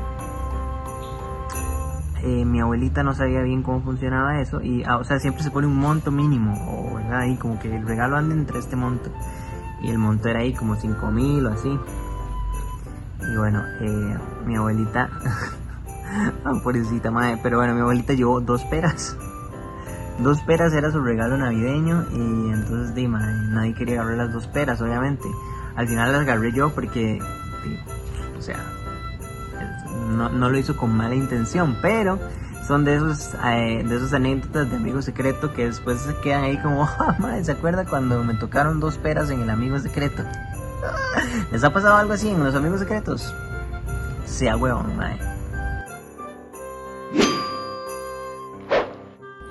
eh, 2.23 2.45
mi 2.45 2.61
abuelita 2.61 3.03
no 3.03 3.15
sabía 3.15 3.43
bien 3.43 3.63
cómo 3.63 3.81
funcionaba 3.81 4.41
eso 4.41 4.61
y 4.61 4.85
ah, 4.85 4.99
o 4.99 5.05
sea 5.05 5.19
siempre 5.19 5.43
se 5.43 5.51
pone 5.51 5.67
un 5.67 5.77
monto 5.77 6.11
mínimo 6.11 6.55
o 6.69 6.97
verdad 6.97 7.25
y 7.25 7.37
como 7.37 7.59
que 7.59 7.75
el 7.75 7.87
regalo 7.87 8.17
anda 8.17 8.35
entre 8.35 8.59
este 8.59 8.77
monto 8.77 9.11
y 9.83 9.89
el 9.89 9.99
monto 9.99 10.29
era 10.29 10.41
ahí 10.41 10.53
como 10.53 10.77
5 10.77 11.11
mil 11.11 11.47
o 11.47 11.51
así. 11.51 11.79
Y 13.33 13.37
bueno 13.37 13.63
eh, 13.81 14.19
mi 14.47 14.57
abuelita 14.57 15.09
ah, 16.45 16.61
pobrecita 16.63 17.11
madre 17.11 17.39
pero 17.43 17.59
bueno 17.59 17.75
mi 17.75 17.81
abuelita 17.81 18.13
llevó 18.13 18.41
dos 18.41 18.65
peras. 18.65 19.17
Dos 20.19 20.43
peras 20.43 20.75
era 20.75 20.91
su 20.91 21.03
regalo 21.03 21.39
navideño 21.39 22.05
y 22.13 22.51
entonces 22.51 22.95
di, 22.95 23.09
madre, 23.09 23.33
nadie 23.49 23.75
quería 23.75 24.03
agarrar 24.03 24.27
las 24.27 24.33
dos 24.35 24.47
peras 24.49 24.81
obviamente. 24.83 25.27
Al 25.77 25.89
final 25.89 26.13
las 26.13 26.23
agarré 26.23 26.53
yo 26.53 26.71
porque 26.75 27.19
o 28.39 28.43
sea 28.43 28.59
no, 30.11 30.29
no 30.29 30.49
lo 30.51 30.59
hizo 30.59 30.77
con 30.77 30.95
mala 30.97 31.15
intención, 31.15 31.77
pero 31.81 32.19
son 32.67 32.85
de 32.85 32.97
esos 32.97 33.31
eh, 33.45 33.83
de 33.87 33.97
esos 33.97 34.13
anécdotas 34.13 34.71
de 34.71 34.77
amigo 34.77 35.03
secreto 35.03 35.53
que 35.55 35.67
después 35.67 36.01
se 36.01 36.15
quedan 36.17 36.45
ahí 36.45 36.59
como, 36.59 36.85
"Ah, 36.99 37.17
madre, 37.19 37.45
¿se 37.45 37.53
acuerda 37.53 37.85
cuando 37.85 38.23
me 38.25 38.35
tocaron 38.35 38.81
dos 38.81 38.99
peras 38.99 39.31
en 39.31 39.41
el 39.41 39.51
amigo 39.51 39.79
secreto? 39.79 40.23
¿Les 41.53 41.65
ha 41.65 41.73
pasado 41.73 41.97
algo 41.97 42.13
así 42.13 42.29
en 42.29 42.43
los 42.45 42.55
amigos 42.55 42.81
secretos? 42.81 43.35
Sea 44.27 44.57
huevón, 44.57 44.97
madre. 44.97 45.19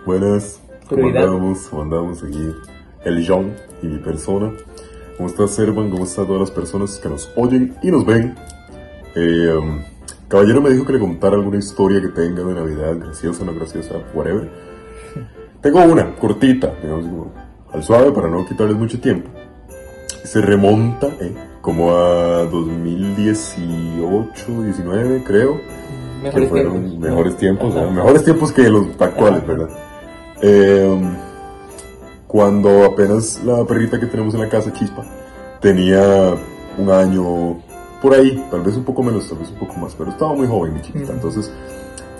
Buenas, 0.05 0.61
¿cómo 0.87 1.07
andamos? 1.07 1.67
¿Cómo 1.69 1.81
andamos 1.83 2.23
aquí? 2.23 2.51
El 3.05 3.25
John 3.27 3.53
y 3.81 3.87
mi 3.87 3.99
persona. 3.99 4.51
¿Cómo 5.17 5.29
está 5.29 5.47
Servan? 5.47 5.89
¿Cómo 5.91 6.05
están 6.05 6.25
todas 6.25 6.39
las 6.41 6.51
personas 6.51 6.97
que 6.97 7.09
nos 7.09 7.29
oyen 7.35 7.75
y 7.83 7.91
nos 7.91 8.05
ven? 8.05 8.35
Eh, 9.15 9.53
um, 9.53 9.81
caballero 10.29 10.61
me 10.61 10.69
dijo 10.69 10.85
que 10.85 10.93
le 10.93 10.99
contara 10.99 11.35
alguna 11.35 11.57
historia 11.57 11.99
que 11.99 12.07
tenga 12.09 12.43
de 12.43 12.53
Navidad, 12.53 12.95
graciosa, 12.97 13.43
no 13.43 13.53
graciosa, 13.53 13.95
whatever. 14.13 14.49
Tengo 15.61 15.83
una, 15.83 16.15
cortita, 16.15 16.73
digamos, 16.81 17.05
como 17.05 17.33
al 17.73 17.83
suave 17.83 18.11
para 18.11 18.29
no 18.29 18.45
quitarles 18.45 18.77
mucho 18.77 19.01
tiempo. 19.01 19.29
Se 20.23 20.41
remonta 20.41 21.07
eh, 21.19 21.35
como 21.61 21.91
a 21.91 22.45
2018, 22.45 24.63
19, 24.63 25.23
creo. 25.25 25.59
Mejores 26.23 26.45
que 26.45 26.49
fueron 26.49 26.83
tiempos. 26.83 27.09
Mejores 27.09 27.37
tiempos, 27.37 27.75
mejores 27.91 28.23
tiempos 28.23 28.53
que 28.53 28.69
los 28.69 28.87
actuales, 28.99 29.45
¿verdad? 29.45 29.69
Eh, 30.41 30.97
cuando 32.27 32.85
apenas 32.85 33.43
la 33.43 33.65
perrita 33.65 33.99
que 33.99 34.05
tenemos 34.05 34.33
en 34.35 34.41
la 34.41 34.49
casa, 34.49 34.71
Chispa, 34.71 35.03
tenía 35.59 36.35
un 36.77 36.91
año 36.91 37.57
por 38.01 38.13
ahí, 38.13 38.43
tal 38.49 38.61
vez 38.61 38.75
un 38.75 38.83
poco 38.83 39.03
menos, 39.03 39.27
tal 39.29 39.39
vez 39.39 39.49
un 39.49 39.59
poco 39.59 39.73
más, 39.75 39.95
pero 39.95 40.11
estaba 40.11 40.33
muy 40.33 40.47
joven, 40.47 40.73
mi 40.73 40.81
chiquita. 40.81 41.13
Entonces, 41.13 41.51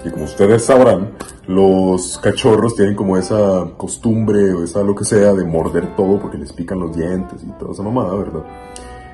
y 0.04 0.10
como 0.10 0.26
ustedes 0.26 0.64
sabrán, 0.64 1.12
los 1.48 2.18
cachorros 2.20 2.76
tienen 2.76 2.96
como 2.96 3.18
esa 3.18 3.66
costumbre 3.78 4.54
o 4.54 4.64
esa 4.64 4.82
lo 4.84 4.96
que 4.96 5.06
sea 5.06 5.34
de 5.34 5.44
morder 5.46 5.96
todo 5.96 6.20
porque 6.20 6.38
les 6.38 6.54
pican 6.54 6.80
los 6.80 6.96
dientes 6.96 7.44
y 7.44 7.52
toda 7.60 7.72
esa 7.72 7.84
mamada, 7.84 8.14
¿verdad? 8.16 8.44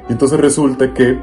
Y 0.08 0.12
entonces 0.12 0.40
resulta 0.40 0.94
que 0.94 1.20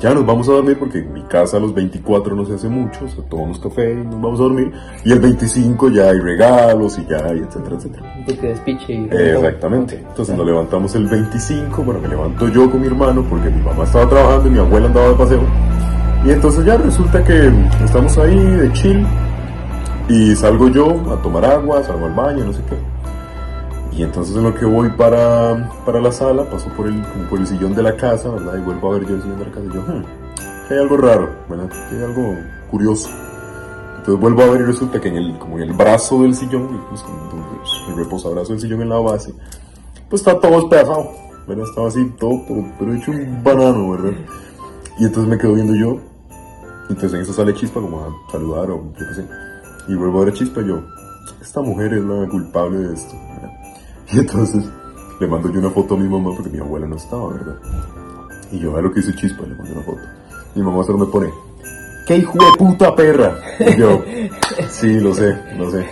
ya 0.00 0.14
nos 0.14 0.24
vamos 0.24 0.48
a 0.48 0.52
dormir 0.52 0.78
porque 0.78 0.98
en 0.98 1.12
mi 1.12 1.22
casa 1.22 1.56
a 1.56 1.60
los 1.60 1.74
24 1.74 2.34
no 2.34 2.44
se 2.44 2.54
hace 2.54 2.68
mucho, 2.68 3.04
o 3.04 3.08
sea, 3.08 3.24
tomamos 3.28 3.58
café 3.58 3.92
y 3.92 3.96
nos 3.96 4.20
vamos 4.20 4.40
a 4.40 4.44
dormir. 4.44 4.72
Y 5.04 5.12
el 5.12 5.20
25 5.20 5.90
ya 5.90 6.10
hay 6.10 6.20
regalos 6.20 6.98
y 6.98 7.06
ya 7.06 7.18
hay 7.24 7.38
etcétera, 7.38 7.76
etcétera. 7.76 8.24
De 8.26 8.34
despiche 8.34 8.92
y... 8.92 9.08
Eh, 9.10 9.34
Exactamente. 9.36 10.04
Entonces 10.08 10.36
nos 10.36 10.46
levantamos 10.46 10.94
el 10.94 11.06
25, 11.06 11.82
bueno, 11.82 12.00
me 12.00 12.08
levanto 12.08 12.48
yo 12.48 12.70
con 12.70 12.80
mi 12.80 12.86
hermano 12.86 13.24
porque 13.28 13.50
mi 13.50 13.62
mamá 13.62 13.84
estaba 13.84 14.08
trabajando 14.08 14.48
y 14.48 14.52
mi 14.52 14.58
abuela 14.58 14.86
andaba 14.86 15.08
de 15.08 15.14
paseo. 15.14 15.42
Y 16.24 16.30
entonces 16.30 16.64
ya 16.64 16.76
resulta 16.76 17.22
que 17.24 17.52
estamos 17.84 18.18
ahí 18.18 18.38
de 18.38 18.72
chill 18.72 19.06
y 20.08 20.34
salgo 20.34 20.68
yo 20.68 21.12
a 21.12 21.22
tomar 21.22 21.44
agua, 21.44 21.82
salgo 21.82 22.06
al 22.06 22.14
baño, 22.14 22.44
no 22.44 22.52
sé 22.52 22.60
qué. 22.68 22.76
Y 23.98 24.04
entonces 24.04 24.36
en 24.36 24.44
lo 24.44 24.54
que 24.54 24.64
voy 24.64 24.90
para, 24.90 25.72
para 25.84 26.00
la 26.00 26.12
sala, 26.12 26.48
paso 26.48 26.70
por 26.76 26.86
el, 26.86 27.02
por 27.28 27.40
el 27.40 27.46
sillón 27.48 27.74
de 27.74 27.82
la 27.82 27.96
casa, 27.96 28.30
¿verdad? 28.30 28.56
Y 28.56 28.60
vuelvo 28.60 28.92
a 28.92 28.94
ver 28.96 29.08
yo 29.08 29.16
el 29.16 29.22
sillón 29.22 29.38
de 29.40 29.44
la 29.46 29.50
casa 29.50 29.66
y 29.66 29.74
yo, 29.74 29.82
hmm, 29.82 30.04
hay 30.70 30.78
algo 30.78 30.96
raro, 30.98 31.30
¿verdad? 31.48 31.68
Hay 31.90 32.04
algo 32.04 32.36
curioso. 32.70 33.08
Entonces 33.96 34.20
vuelvo 34.20 34.42
a 34.42 34.50
ver 34.50 34.60
y 34.60 34.64
resulta 34.66 35.00
que 35.00 35.08
en 35.08 35.16
el, 35.16 35.38
como 35.40 35.56
en 35.56 35.64
el 35.64 35.72
brazo 35.72 36.22
del 36.22 36.32
sillón, 36.36 36.80
pues, 36.88 37.04
el 37.88 37.96
reposabrazo 37.96 38.52
del 38.52 38.60
sillón 38.60 38.82
en 38.82 38.88
la 38.88 39.00
base, 39.00 39.34
pues 40.08 40.22
está 40.22 40.38
todo 40.38 40.60
despedazado, 40.60 41.10
¿verdad? 41.48 41.64
Estaba 41.68 41.88
así 41.88 42.08
todo, 42.20 42.40
pero, 42.46 42.72
pero 42.78 42.94
hecho 42.94 43.10
un 43.10 43.42
banano, 43.42 43.90
¿verdad? 43.90 44.16
Y 45.00 45.06
entonces 45.06 45.28
me 45.28 45.36
quedo 45.36 45.54
viendo 45.54 45.74
yo, 45.74 45.98
entonces 46.82 47.14
en 47.14 47.22
eso 47.22 47.32
sale 47.32 47.52
Chispa 47.52 47.80
como 47.80 47.98
a 47.98 48.30
saludar 48.30 48.70
o 48.70 48.92
yo 48.96 49.06
qué 49.08 49.14
sé. 49.14 49.26
Y 49.88 49.96
vuelvo 49.96 50.22
a 50.22 50.24
ver 50.26 50.34
a 50.34 50.36
Chispa 50.36 50.60
y 50.60 50.68
yo, 50.68 50.84
esta 51.42 51.60
mujer 51.62 51.94
es 51.94 52.04
la 52.04 52.28
culpable 52.28 52.78
de 52.78 52.94
esto. 52.94 53.16
Y 54.12 54.18
entonces 54.18 54.64
le 55.20 55.26
mando 55.26 55.50
yo 55.52 55.60
una 55.60 55.70
foto 55.70 55.94
a 55.94 55.98
mi 55.98 56.08
mamá 56.08 56.30
porque 56.34 56.50
mi 56.50 56.58
abuela 56.58 56.86
no 56.86 56.96
estaba, 56.96 57.32
¿verdad? 57.32 57.56
Y 58.50 58.58
yo, 58.58 58.76
a 58.76 58.80
lo 58.80 58.92
que 58.92 59.00
hizo 59.00 59.12
Chispa, 59.12 59.42
le 59.42 59.54
mando 59.54 59.72
una 59.72 59.82
foto. 59.82 60.00
Mi 60.54 60.62
mamá 60.62 60.82
solo 60.84 60.98
me 60.98 61.06
pone, 61.06 61.30
¡qué 62.06 62.16
hijo 62.16 62.38
de 62.38 62.58
puta 62.58 62.94
perra! 62.96 63.36
Y 63.60 63.76
yo, 63.76 64.02
sí, 64.70 64.98
lo 65.00 65.14
sé, 65.14 65.36
lo 65.58 65.70
sé, 65.70 65.86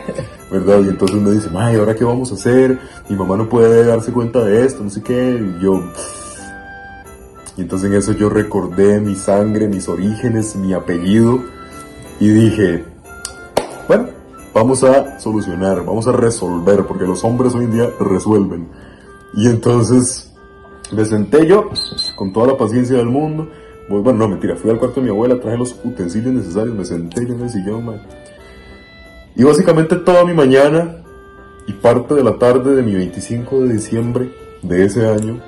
¿verdad? 0.51 0.81
Y 0.81 0.89
entonces 0.89 1.21
me 1.21 1.31
dice, 1.33 1.51
¡ay, 1.55 1.77
ahora 1.77 1.95
qué 1.95 2.05
vamos 2.05 2.31
a 2.33 2.35
hacer! 2.35 2.79
Mi 3.11 3.17
mamá 3.17 3.37
no 3.37 3.49
puede 3.49 3.85
darse 3.85 4.13
cuenta 4.13 4.43
de 4.45 4.65
esto, 4.65 4.83
no 4.83 4.91
sé 4.91 5.03
qué. 5.03 5.57
Y 5.59 5.63
yo, 5.63 5.83
y 7.57 7.63
entonces 7.63 7.91
en 7.91 7.97
eso 7.97 8.13
yo 8.13 8.29
recordé 8.29 9.01
mi 9.01 9.15
sangre, 9.15 9.69
mis 9.69 9.89
orígenes, 9.89 10.57
mi 10.57 10.75
apellido 10.75 11.43
y 12.21 12.29
dije, 12.29 12.85
bueno, 13.89 14.09
vamos 14.57 14.83
a 14.83 15.21
solucionar, 15.21 15.85
vamos 15.85 16.09
a 16.09 16.13
resolver, 16.13 16.87
porque 16.87 17.05
los 17.05 17.23
hombres 17.25 17.55
hoy 17.55 17.67
en 17.67 17.73
día 17.73 17.91
resuelven. 18.01 18.67
Y 19.35 19.49
entonces 19.49 20.33
me 20.93 21.05
senté 21.05 21.47
yo 21.47 21.69
con 22.17 22.33
toda 22.33 22.47
la 22.49 22.57
paciencia 22.57 22.97
del 22.97 23.07
mundo. 23.07 23.51
Voy- 23.91 24.01
Bueno, 24.01 24.21
no, 24.21 24.29
mentira, 24.29 24.57
fui 24.57 24.71
al 24.71 24.79
cuarto 24.79 25.01
de 25.01 25.05
mi 25.07 25.11
abuela, 25.13 25.39
traje 25.39 25.59
los 25.59 25.77
utensilios 25.85 26.33
necesarios, 26.33 26.75
me 26.75 26.85
senté 26.87 27.27
yo 27.27 27.35
en 27.35 27.43
el 27.43 27.51
sillón, 27.51 27.85
man. 27.85 28.01
Y 29.37 29.45
básicamente 29.45 29.97
toda 29.97 30.25
mi 30.25 30.33
mañana 30.33 31.03
y 31.67 31.73
parte 31.75 32.15
de 32.15 32.25
la 32.25 32.39
tarde 32.39 32.75
de 32.75 32.83
mi 32.83 32.95
25 32.95 33.61
de 33.61 33.75
diciembre 33.75 34.31
de 34.63 34.85
ese 34.87 35.07
año 35.07 35.39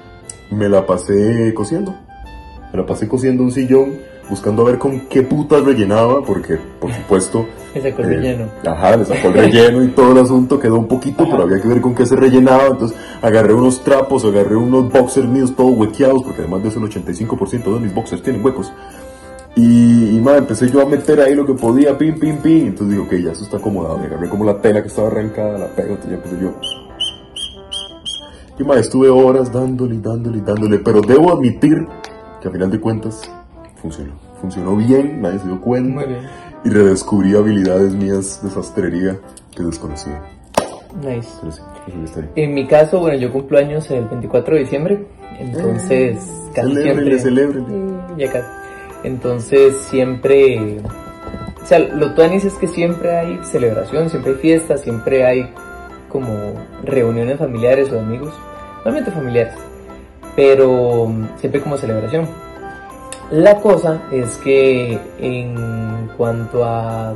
me 0.50 0.68
la 0.68 0.84
pasé 0.86 1.54
cosiendo. 1.54 1.94
Me 2.72 2.80
la 2.80 2.84
pasé 2.86 3.08
cosiendo 3.08 3.42
un 3.42 3.52
sillón, 3.52 3.94
buscando 4.28 4.62
a 4.62 4.66
ver 4.66 4.78
con 4.78 5.00
qué 5.08 5.22
putas 5.22 5.64
rellenaba, 5.64 6.22
porque 6.22 6.58
por 6.80 6.92
supuesto... 6.92 7.46
Le 7.74 7.82
sacó 7.82 8.02
el 8.02 8.12
eh, 8.12 8.16
relleno. 8.16 8.44
Ajá, 8.66 8.96
le 8.96 9.04
sacó 9.04 9.28
el 9.28 9.34
relleno 9.34 9.84
y 9.84 9.88
todo 9.88 10.12
el 10.12 10.18
asunto 10.18 10.58
quedó 10.58 10.78
un 10.78 10.88
poquito, 10.88 11.26
pero 11.30 11.42
había 11.42 11.60
que 11.60 11.68
ver 11.68 11.80
con 11.80 11.94
qué 11.94 12.06
se 12.06 12.16
rellenaba. 12.16 12.66
Entonces 12.68 12.96
agarré 13.20 13.52
unos 13.52 13.82
trapos, 13.84 14.24
agarré 14.24 14.56
unos 14.56 14.90
boxers 14.90 15.28
míos 15.28 15.54
todos 15.54 15.76
huequeados, 15.76 16.22
porque 16.24 16.40
además 16.40 16.62
de 16.62 16.70
eso 16.70 16.78
el 16.80 16.86
85% 16.86 17.74
de 17.74 17.80
mis 17.80 17.94
boxers 17.94 18.22
tienen 18.22 18.44
huecos. 18.44 18.72
Y, 19.54 20.16
y 20.16 20.20
madre, 20.20 20.38
empecé 20.38 20.70
yo 20.70 20.80
a 20.80 20.86
meter 20.86 21.20
ahí 21.20 21.34
lo 21.34 21.44
que 21.44 21.54
podía, 21.54 21.96
pim, 21.98 22.18
pim, 22.18 22.38
pim. 22.38 22.68
Entonces 22.68 22.90
digo, 22.90 23.04
ok, 23.04 23.12
ya 23.14 23.32
eso 23.32 23.44
está 23.44 23.58
acomodado. 23.58 24.00
Y 24.02 24.06
agarré 24.06 24.28
como 24.28 24.44
la 24.44 24.60
tela 24.60 24.80
que 24.82 24.88
estaba 24.88 25.08
arrancada, 25.08 25.58
la 25.58 25.66
pego, 25.66 25.94
entonces 25.94 26.10
ya 26.10 26.16
empecé 26.16 26.36
yo. 26.40 26.54
Y 28.58 28.64
madre, 28.64 28.80
estuve 28.80 29.08
horas 29.08 29.52
dándole 29.52 29.94
y 29.94 29.98
dándole 29.98 30.38
y 30.38 30.40
dándole, 30.40 30.78
pero 30.78 31.00
debo 31.00 31.32
admitir 31.32 31.86
que 32.40 32.48
a 32.48 32.50
final 32.50 32.70
de 32.70 32.80
cuentas 32.80 33.22
funcionó. 33.80 34.12
Funcionó 34.40 34.76
bien, 34.76 35.20
nadie 35.22 35.38
se 35.38 35.46
dio 35.46 35.60
cuenta. 35.60 35.94
Muy 35.94 36.04
bien. 36.04 36.20
Y 36.64 36.70
redescubrí 36.70 37.34
habilidades 37.36 37.94
mías 37.94 38.40
de 38.42 38.50
sastrería 38.50 39.16
que 39.56 39.62
desconocía. 39.62 40.20
Nice. 41.02 41.28
Pero 41.40 41.52
sí. 41.52 42.20
En 42.34 42.54
mi 42.54 42.66
caso, 42.66 43.00
bueno, 43.00 43.16
yo 43.18 43.32
cumplo 43.32 43.58
años 43.58 43.90
el 43.90 44.06
24 44.06 44.54
de 44.54 44.60
diciembre, 44.60 45.06
entonces 45.38 46.16
Eh, 46.16 46.50
casi 46.54 46.74
celébrele, 46.74 47.18
siempre... 47.18 47.18
celébrele. 47.18 47.66
Mm, 47.66 48.16
Ya 48.18 48.32
casi. 48.32 48.48
Entonces 49.04 49.76
siempre... 49.90 50.80
O 51.62 51.66
sea, 51.66 51.78
lo 51.80 52.14
tuanis 52.14 52.44
es 52.44 52.54
que 52.54 52.66
siempre 52.66 53.14
hay 53.16 53.38
celebración, 53.44 54.08
siempre 54.08 54.32
hay 54.32 54.38
fiesta, 54.38 54.78
siempre 54.78 55.24
hay 55.26 55.52
como 56.08 56.32
reuniones 56.82 57.38
familiares 57.38 57.92
o 57.92 58.00
amigos, 58.00 58.32
normalmente 58.76 59.10
familiares, 59.10 59.54
pero 60.34 61.06
mm, 61.08 61.38
siempre 61.38 61.60
como 61.60 61.76
celebración. 61.76 62.26
La 63.30 63.60
cosa 63.60 64.02
es 64.10 64.38
que 64.38 64.98
en 65.20 66.08
cuanto 66.16 66.64
a 66.64 67.14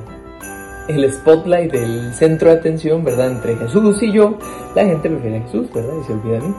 el 0.89 1.11
spotlight 1.11 1.73
del 1.73 2.13
centro 2.13 2.51
de 2.51 2.57
atención, 2.59 3.05
¿verdad? 3.05 3.31
Entre 3.31 3.57
Jesús 3.57 4.03
y 4.03 4.13
yo, 4.13 4.37
la 4.75 4.85
gente 4.85 5.09
prefiere 5.09 5.39
a 5.39 5.43
Jesús, 5.43 5.73
¿verdad? 5.73 5.95
Y 6.01 6.05
se 6.05 6.13
olvida 6.13 6.35
de 6.35 6.49
mí. 6.49 6.55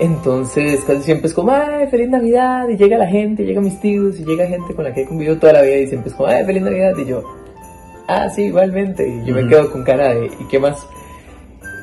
Entonces 0.00 0.84
casi 0.86 1.02
siempre 1.02 1.28
es 1.28 1.34
como, 1.34 1.52
ay, 1.52 1.86
feliz 1.88 2.08
Navidad, 2.08 2.68
y 2.68 2.76
llega 2.76 2.96
la 2.96 3.06
gente, 3.06 3.44
llegan 3.44 3.64
mis 3.64 3.80
tíos, 3.80 4.18
y 4.18 4.24
llega 4.24 4.46
gente 4.46 4.74
con 4.74 4.84
la 4.84 4.94
que 4.94 5.02
he 5.02 5.06
convivido 5.06 5.36
toda 5.36 5.54
la 5.54 5.62
vida, 5.62 5.76
y 5.76 5.86
siempre 5.86 6.10
es 6.10 6.16
como, 6.16 6.28
ay, 6.28 6.44
feliz 6.44 6.62
Navidad, 6.62 6.96
y 6.96 7.04
yo, 7.04 7.22
ah, 8.08 8.28
sí, 8.30 8.44
igualmente, 8.44 9.06
y 9.06 9.26
yo 9.26 9.34
me 9.34 9.46
quedo 9.48 9.70
con 9.70 9.82
cara 9.84 10.14
de, 10.14 10.26
¿y 10.26 10.44
qué 10.48 10.58
más? 10.58 10.86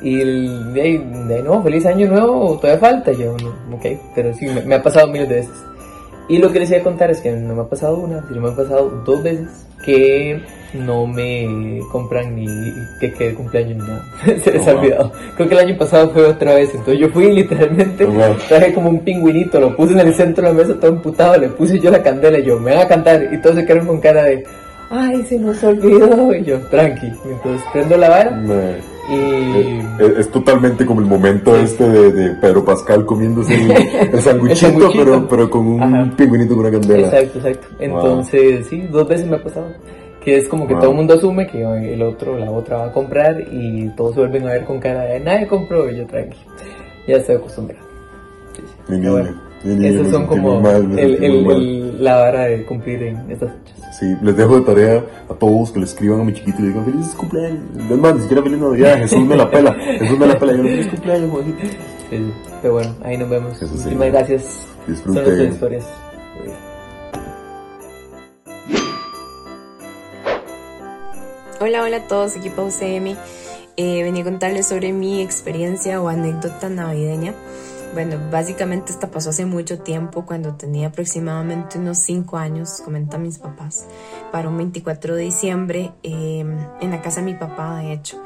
Y 0.02 0.20
el, 0.20 0.74
de, 0.74 0.80
ahí, 0.80 0.98
de 0.98 1.42
no, 1.44 1.62
feliz 1.62 1.86
año 1.86 2.08
nuevo, 2.08 2.58
todavía 2.58 2.80
falta. 2.80 3.12
Yo, 3.12 3.36
no, 3.38 3.76
ok, 3.76 3.86
pero 4.16 4.34
sí, 4.34 4.46
me, 4.46 4.60
me 4.62 4.74
ha 4.74 4.82
pasado 4.82 5.06
miles 5.06 5.28
de 5.28 5.34
veces. 5.36 5.54
Y 6.32 6.38
lo 6.38 6.50
que 6.50 6.60
les 6.60 6.70
iba 6.70 6.80
a 6.80 6.82
contar 6.82 7.10
es 7.10 7.20
que 7.20 7.30
no 7.32 7.54
me 7.54 7.60
ha 7.62 7.64
pasado 7.66 7.96
una, 7.96 8.26
sino 8.26 8.40
me 8.40 8.48
ha 8.48 8.56
pasado 8.56 9.02
dos 9.04 9.22
veces 9.22 9.48
que 9.84 10.40
no 10.74 11.06
me 11.06 11.80
compran 11.90 12.34
ni 12.36 12.46
que 13.00 13.12
quede 13.12 13.34
cumpleaños 13.34 13.76
ni 13.82 13.88
nada. 13.88 14.02
Se 14.42 14.52
les 14.52 14.66
ha 14.66 14.70
Oh, 14.70 14.74
wow. 14.74 14.80
olvidado. 14.82 15.12
Creo 15.36 15.48
que 15.48 15.54
el 15.54 15.60
año 15.60 15.76
pasado 15.78 16.08
fue 16.10 16.24
otra 16.26 16.54
vez. 16.54 16.70
Entonces 16.70 16.98
yo 17.00 17.08
fui 17.10 17.30
literalmente, 17.40 18.04
Oh, 18.04 18.12
wow. 18.12 18.36
traje 18.48 18.72
como 18.72 18.88
un 18.88 19.00
pingüinito, 19.00 19.60
lo 19.60 19.76
puse 19.76 19.92
en 19.92 20.00
el 20.00 20.14
centro 20.14 20.46
de 20.46 20.52
la 20.54 20.58
mesa 20.62 20.80
todo 20.80 20.90
emputado, 20.92 21.36
le 21.36 21.48
puse 21.48 21.78
yo 21.78 21.90
la 21.90 22.02
candela 22.02 22.38
y 22.38 22.44
yo, 22.44 22.58
me 22.58 22.72
van 22.74 22.86
a 22.86 22.88
cantar. 22.88 23.28
Y 23.32 23.38
todos 23.42 23.56
se 23.56 23.66
quedaron 23.66 23.86
con 23.88 24.00
cara 24.00 24.22
de, 24.24 24.44
ay, 24.90 25.22
se 25.28 25.38
nos 25.38 25.62
olvidó. 25.64 26.34
Y 26.34 26.44
yo, 26.44 26.58
tranqui. 26.70 27.08
Entonces 27.08 27.62
prendo 27.72 27.96
la 27.98 28.08
vara 28.08 28.30
y... 29.08 30.02
Es, 30.02 30.18
es 30.18 30.30
totalmente 30.30 30.86
como 30.86 31.00
el 31.00 31.06
momento 31.06 31.54
este 31.56 31.88
de, 31.88 32.12
de 32.12 32.30
Pedro 32.36 32.64
Pascal 32.64 33.04
comiéndose 33.04 33.54
el, 33.54 33.70
el 33.70 34.10
pero, 34.96 35.26
pero 35.28 35.50
con 35.50 35.66
un 35.66 36.10
pingüinito 36.16 36.54
con 36.54 36.66
una 36.66 36.70
candela. 36.78 37.08
Exacto, 37.08 37.38
exacto. 37.38 37.66
Entonces, 37.80 38.66
sí, 38.68 38.82
dos 38.90 39.08
veces 39.08 39.26
me 39.26 39.36
ha 39.36 39.42
pasado. 39.42 39.66
Que 40.24 40.36
es 40.36 40.46
como 40.46 40.68
que 40.68 40.74
Wow. 40.74 40.80
todo 40.82 40.90
el 40.92 40.96
mundo 40.98 41.14
asume 41.14 41.46
que 41.48 41.62
el 41.94 42.00
otro, 42.02 42.38
la 42.38 42.48
otra 42.50 42.76
va 42.78 42.86
a 42.86 42.92
comprar 42.92 43.40
y 43.50 43.88
todos 43.96 44.14
se 44.14 44.20
vuelven 44.20 44.46
a 44.46 44.52
ver 44.52 44.64
con 44.64 44.78
cara 44.78 45.02
de 45.02 45.18
nadie 45.18 45.48
compró 45.48 45.90
y 45.90 45.96
yo 45.96 46.06
tranqui. 46.06 46.38
Ya 47.08 47.16
estoy 47.16 47.34
acostumbrado. 47.36 47.84
Bueno, 48.88 49.30
mi 49.64 49.74
niño, 49.74 50.00
Esos 50.00 50.12
son 50.12 50.26
como 50.26 50.60
el- 50.70 50.98
el- 51.24 52.04
la 52.04 52.16
vara 52.16 52.42
de 52.44 52.64
cumplir 52.64 53.02
en 53.02 53.30
estas 53.32 53.50
fechas. 53.52 53.81
Sí, 53.92 54.16
les 54.22 54.36
dejo 54.36 54.58
de 54.58 54.62
tarea 54.62 55.04
a 55.28 55.34
todos 55.34 55.70
que 55.70 55.78
le 55.78 55.84
escriban 55.84 56.20
a 56.20 56.24
mi 56.24 56.32
chiquito 56.32 56.58
y 56.60 56.62
le 56.62 56.68
digan 56.68 56.84
feliz 56.86 57.08
cumpleaños. 57.14 57.60
Es 57.76 57.98
más, 57.98 58.14
ni 58.14 58.20
siquiera 58.22 58.42
feliz 58.42 58.58
Navidad, 58.58 58.96
Jesús 58.96 59.26
me 59.26 59.36
la 59.36 59.50
pela. 59.50 59.74
Jesús 59.74 60.18
me 60.18 60.26
la 60.26 60.38
pela. 60.38 60.52
Yo 60.54 60.62
feliz 60.62 60.86
cumpleaños, 60.88 61.30
Juanito. 61.30 61.58
Sí, 62.08 62.32
pero 62.62 62.74
bueno, 62.74 62.94
ahí 63.04 63.18
nos 63.18 63.28
vemos. 63.28 63.56
Eso 63.56 63.66
sí. 63.66 63.72
Muchísimas 63.74 64.08
gracias. 64.08 64.66
Disfruten. 64.86 65.24
Son 65.24 65.34
nuestras 65.36 65.52
historias. 65.52 65.84
Hola, 71.60 71.82
hola 71.82 71.96
a 71.98 72.08
todos, 72.08 72.34
equipo 72.34 72.62
UCM. 72.62 73.14
Eh, 73.76 74.02
venía 74.02 74.22
a 74.22 74.24
contarles 74.24 74.66
sobre 74.66 74.92
mi 74.92 75.20
experiencia 75.20 76.00
o 76.00 76.08
anécdota 76.08 76.68
navideña. 76.68 77.34
Bueno, 77.94 78.18
básicamente 78.30 78.90
esta 78.90 79.10
pasó 79.10 79.30
hace 79.30 79.44
mucho 79.44 79.80
tiempo, 79.80 80.24
cuando 80.24 80.54
tenía 80.54 80.88
aproximadamente 80.88 81.78
unos 81.78 81.98
5 81.98 82.38
años, 82.38 82.80
comentan 82.82 83.20
mis 83.20 83.38
papás, 83.38 83.86
para 84.30 84.48
un 84.48 84.56
24 84.56 85.14
de 85.14 85.24
diciembre 85.24 85.92
eh, 86.02 86.40
en 86.80 86.90
la 86.90 87.02
casa 87.02 87.20
de 87.20 87.26
mi 87.26 87.34
papá, 87.34 87.76
de 87.76 87.92
hecho. 87.92 88.22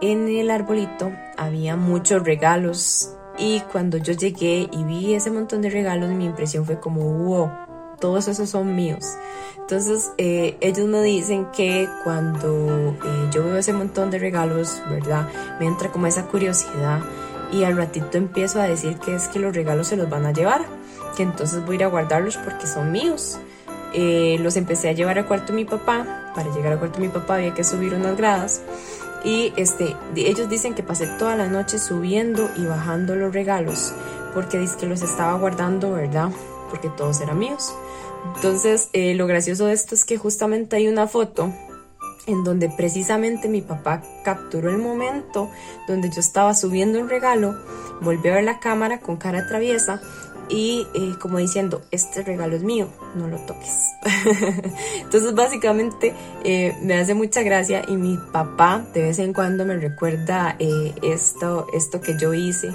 En 0.00 0.28
el 0.28 0.50
arbolito 0.50 1.12
había 1.36 1.76
muchos 1.76 2.24
regalos 2.24 3.14
y 3.38 3.60
cuando 3.70 3.98
yo 3.98 4.12
llegué 4.14 4.68
y 4.72 4.82
vi 4.82 5.14
ese 5.14 5.30
montón 5.30 5.62
de 5.62 5.70
regalos, 5.70 6.10
mi 6.10 6.24
impresión 6.24 6.66
fue 6.66 6.80
como, 6.80 7.00
wow, 7.00 7.50
todos 8.00 8.26
esos 8.26 8.50
son 8.50 8.74
míos. 8.74 9.14
Entonces 9.58 10.10
eh, 10.18 10.56
ellos 10.60 10.88
me 10.88 11.00
dicen 11.02 11.46
que 11.52 11.88
cuando 12.02 12.90
eh, 12.90 13.30
yo 13.32 13.44
veo 13.44 13.56
ese 13.56 13.72
montón 13.72 14.10
de 14.10 14.18
regalos, 14.18 14.82
¿verdad? 14.90 15.28
Me 15.60 15.66
entra 15.66 15.90
como 15.90 16.08
esa 16.08 16.26
curiosidad 16.26 17.00
y 17.54 17.62
al 17.62 17.76
ratito 17.76 18.18
empiezo 18.18 18.60
a 18.60 18.64
decir 18.64 18.96
que 18.98 19.14
es 19.14 19.28
que 19.28 19.38
los 19.38 19.54
regalos 19.54 19.88
se 19.88 19.96
los 19.96 20.10
van 20.10 20.26
a 20.26 20.32
llevar, 20.32 20.62
que 21.16 21.22
entonces 21.22 21.64
voy 21.64 21.74
a 21.74 21.76
ir 21.76 21.84
a 21.84 21.88
guardarlos 21.88 22.36
porque 22.36 22.66
son 22.66 22.90
míos. 22.90 23.38
Eh, 23.92 24.38
los 24.40 24.56
empecé 24.56 24.88
a 24.88 24.92
llevar 24.92 25.18
al 25.18 25.26
cuarto 25.26 25.52
de 25.52 25.52
mi 25.54 25.64
papá. 25.64 26.32
Para 26.34 26.52
llegar 26.52 26.72
al 26.72 26.78
cuarto 26.80 26.98
de 26.98 27.06
mi 27.06 27.12
papá 27.12 27.36
había 27.36 27.54
que 27.54 27.62
subir 27.62 27.94
unas 27.94 28.16
gradas. 28.16 28.60
Y 29.22 29.52
este, 29.56 29.94
ellos 30.16 30.48
dicen 30.48 30.74
que 30.74 30.82
pasé 30.82 31.06
toda 31.18 31.36
la 31.36 31.46
noche 31.46 31.78
subiendo 31.78 32.50
y 32.56 32.66
bajando 32.66 33.14
los 33.14 33.32
regalos 33.32 33.94
porque 34.34 34.58
dice 34.58 34.76
que 34.76 34.86
los 34.86 35.00
estaba 35.02 35.38
guardando, 35.38 35.92
¿verdad? 35.92 36.30
Porque 36.68 36.88
todos 36.88 37.20
eran 37.20 37.38
míos. 37.38 37.72
Entonces, 38.34 38.88
eh, 38.92 39.14
lo 39.14 39.26
gracioso 39.26 39.66
de 39.66 39.74
esto 39.74 39.94
es 39.94 40.04
que 40.04 40.16
justamente 40.18 40.76
hay 40.76 40.88
una 40.88 41.06
foto 41.06 41.52
en 42.26 42.44
donde 42.44 42.70
precisamente 42.70 43.48
mi 43.48 43.60
papá 43.60 44.02
capturó 44.24 44.70
el 44.70 44.78
momento 44.78 45.50
donde 45.86 46.10
yo 46.10 46.20
estaba 46.20 46.54
subiendo 46.54 46.98
un 47.00 47.08
regalo, 47.08 47.54
volvió 48.00 48.32
a 48.32 48.36
ver 48.36 48.44
la 48.44 48.60
cámara 48.60 49.00
con 49.00 49.16
cara 49.16 49.46
traviesa 49.46 50.00
y 50.48 50.86
eh, 50.94 51.14
como 51.20 51.38
diciendo, 51.38 51.82
este 51.90 52.22
regalo 52.22 52.54
es 52.54 52.62
mío, 52.62 52.88
no 53.14 53.28
lo 53.28 53.38
toques. 53.38 53.92
Entonces 55.00 55.34
básicamente 55.34 56.14
eh, 56.44 56.76
me 56.82 56.94
hace 56.94 57.14
mucha 57.14 57.42
gracia 57.42 57.82
y 57.88 57.96
mi 57.96 58.18
papá 58.32 58.84
de 58.92 59.02
vez 59.02 59.18
en 59.18 59.32
cuando 59.32 59.64
me 59.64 59.76
recuerda 59.76 60.56
eh, 60.58 60.94
esto, 61.02 61.66
esto 61.72 62.00
que 62.00 62.18
yo 62.18 62.34
hice 62.34 62.72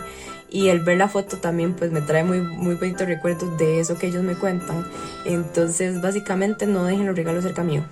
y 0.52 0.70
el 0.70 0.80
ver 0.80 0.97
la 0.97 1.08
foto 1.08 1.38
también 1.38 1.76
pues 1.76 1.91
me 1.91 2.02
trae 2.02 2.24
muy, 2.24 2.41
muy 2.41 2.74
bonitos 2.74 3.08
recuerdos 3.08 3.56
de 3.60 3.80
eso 3.80 4.00
que 4.00 4.08
ellos 4.08 4.24
me 4.24 4.36
cuentan. 4.36 4.86
Entonces 5.26 6.02
básicamente 6.02 6.66
no 6.66 6.86
dejen 6.86 7.06
los 7.06 7.16
regalos 7.16 7.43
cerca 7.43 7.64
mío 7.64 7.84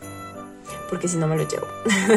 porque 0.89 1.07
si 1.07 1.17
no 1.17 1.27
me 1.27 1.35
lo 1.35 1.47
llevo. 1.47 1.67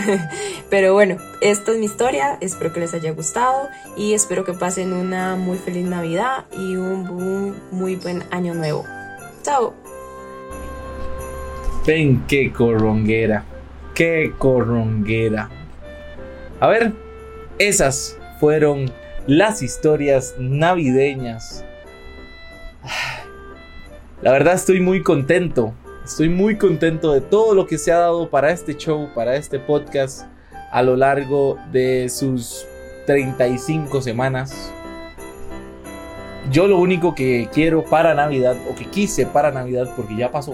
Pero 0.71 0.95
bueno, 0.95 1.17
esta 1.41 1.73
es 1.73 1.79
mi 1.79 1.87
historia, 1.87 2.39
espero 2.41 2.73
que 2.73 2.81
les 2.81 2.95
haya 2.95 3.13
gustado 3.13 3.69
y 3.97 4.15
espero 4.15 4.45
que 4.45 4.53
pasen 4.53 4.93
una 4.93 5.37
muy 5.37 5.59
feliz 5.59 5.85
Navidad 5.85 6.45
y 6.57 6.77
un, 6.77 7.09
un 7.09 7.57
muy 7.71 7.97
buen 7.97 8.23
año 8.31 8.55
nuevo. 8.55 8.85
Chao. 9.43 9.75
Ven, 11.87 12.25
qué 12.29 12.53
corronguera. 12.53 13.45
Qué 13.95 14.33
corronguera. 14.39 15.51
A 16.61 16.69
ver, 16.69 16.93
esas 17.59 18.17
fueron 18.39 18.93
las 19.27 19.63
historias 19.63 20.35
navideñas. 20.39 21.65
La 24.23 24.33
verdad 24.33 24.55
estoy 24.55 24.81
muy 24.81 25.03
contento. 25.03 25.75
Estoy 26.11 26.29
muy 26.29 26.57
contento 26.59 27.13
de 27.13 27.21
todo 27.21 27.55
lo 27.55 27.69
que 27.69 27.79
se 27.79 27.93
ha 27.93 27.99
dado 27.99 28.31
para 28.31 28.51
este 28.51 28.77
show, 28.77 29.09
para 29.15 29.37
este 29.37 29.61
podcast 29.61 30.27
a 30.73 30.83
lo 30.83 30.97
largo 30.97 31.57
de 31.71 32.09
sus 32.09 32.67
35 33.07 34.03
semanas. 34.03 34.73
Yo 36.51 36.67
lo 36.67 36.79
único 36.79 37.15
que 37.15 37.49
quiero 37.53 37.85
para 37.85 38.13
Navidad, 38.13 38.57
o 38.69 38.75
que 38.75 38.87
quise 38.87 39.25
para 39.25 39.53
Navidad, 39.53 39.89
porque 39.95 40.17
ya 40.17 40.33
pasó, 40.33 40.53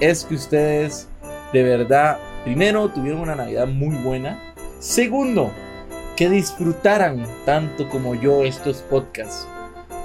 es 0.00 0.24
que 0.24 0.34
ustedes 0.34 1.06
de 1.52 1.62
verdad, 1.62 2.18
primero, 2.42 2.88
tuvieron 2.88 3.20
una 3.20 3.36
Navidad 3.36 3.68
muy 3.68 3.96
buena. 3.98 4.36
Segundo, 4.80 5.52
que 6.16 6.28
disfrutaran 6.28 7.24
tanto 7.46 7.88
como 7.88 8.16
yo 8.16 8.42
estos 8.42 8.78
podcasts, 8.78 9.46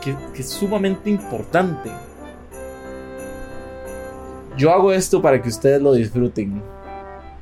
que, 0.01 0.15
que 0.35 0.43
es 0.43 0.49
sumamente 0.49 1.09
importante. 1.09 1.89
Yo 4.57 4.71
hago 4.71 4.91
esto 4.91 5.21
para 5.21 5.39
que 5.41 5.49
ustedes 5.49 5.81
lo 5.81 5.93
disfruten. 5.93 6.63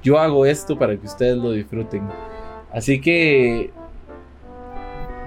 Yo 0.03 0.19
hago 0.19 0.45
esto 0.45 0.77
para 0.77 0.97
que 0.97 1.05
ustedes 1.05 1.37
lo 1.37 1.51
disfruten. 1.51 2.09
Así 2.73 2.99
que 2.99 3.71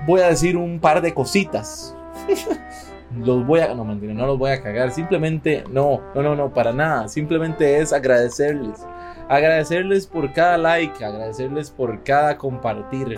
voy 0.07 0.21
a 0.21 0.29
decir 0.29 0.57
un 0.57 0.79
par 0.81 1.01
de 1.01 1.15
cositas. 1.15 1.97
los 3.25 3.47
voy 3.47 3.61
a 3.61 3.75
no 3.75 3.87
mentira, 3.87 4.13
no 4.13 4.27
los 4.27 4.39
voy 4.39 4.51
a 4.51 4.63
cagar, 4.63 4.91
simplemente 4.91 5.65
no, 5.71 6.03
no, 6.15 6.23
no, 6.23 6.37
no, 6.37 6.53
para 6.53 6.73
nada, 6.73 7.09
simplemente 7.09 7.79
es 7.79 7.93
agradecerles. 7.93 8.81
Agradecerles 9.29 10.07
por 10.07 10.33
cada 10.33 10.59
like, 10.59 11.03
agradecerles 11.03 11.71
por 11.71 12.03
cada 12.05 12.37
compartir, 12.37 13.17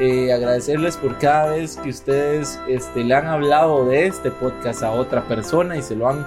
eh, 0.00 0.32
agradecerles 0.32 0.96
por 0.96 1.18
cada 1.18 1.50
vez 1.50 1.76
que 1.76 1.90
ustedes 1.90 2.58
este, 2.68 3.04
le 3.04 3.14
han 3.14 3.26
hablado 3.26 3.86
de 3.86 4.06
este 4.06 4.30
podcast 4.30 4.82
a 4.82 4.90
otra 4.90 5.22
persona 5.28 5.76
y 5.76 5.82
se 5.82 5.96
lo 5.96 6.08
han 6.08 6.20
eh, 6.20 6.24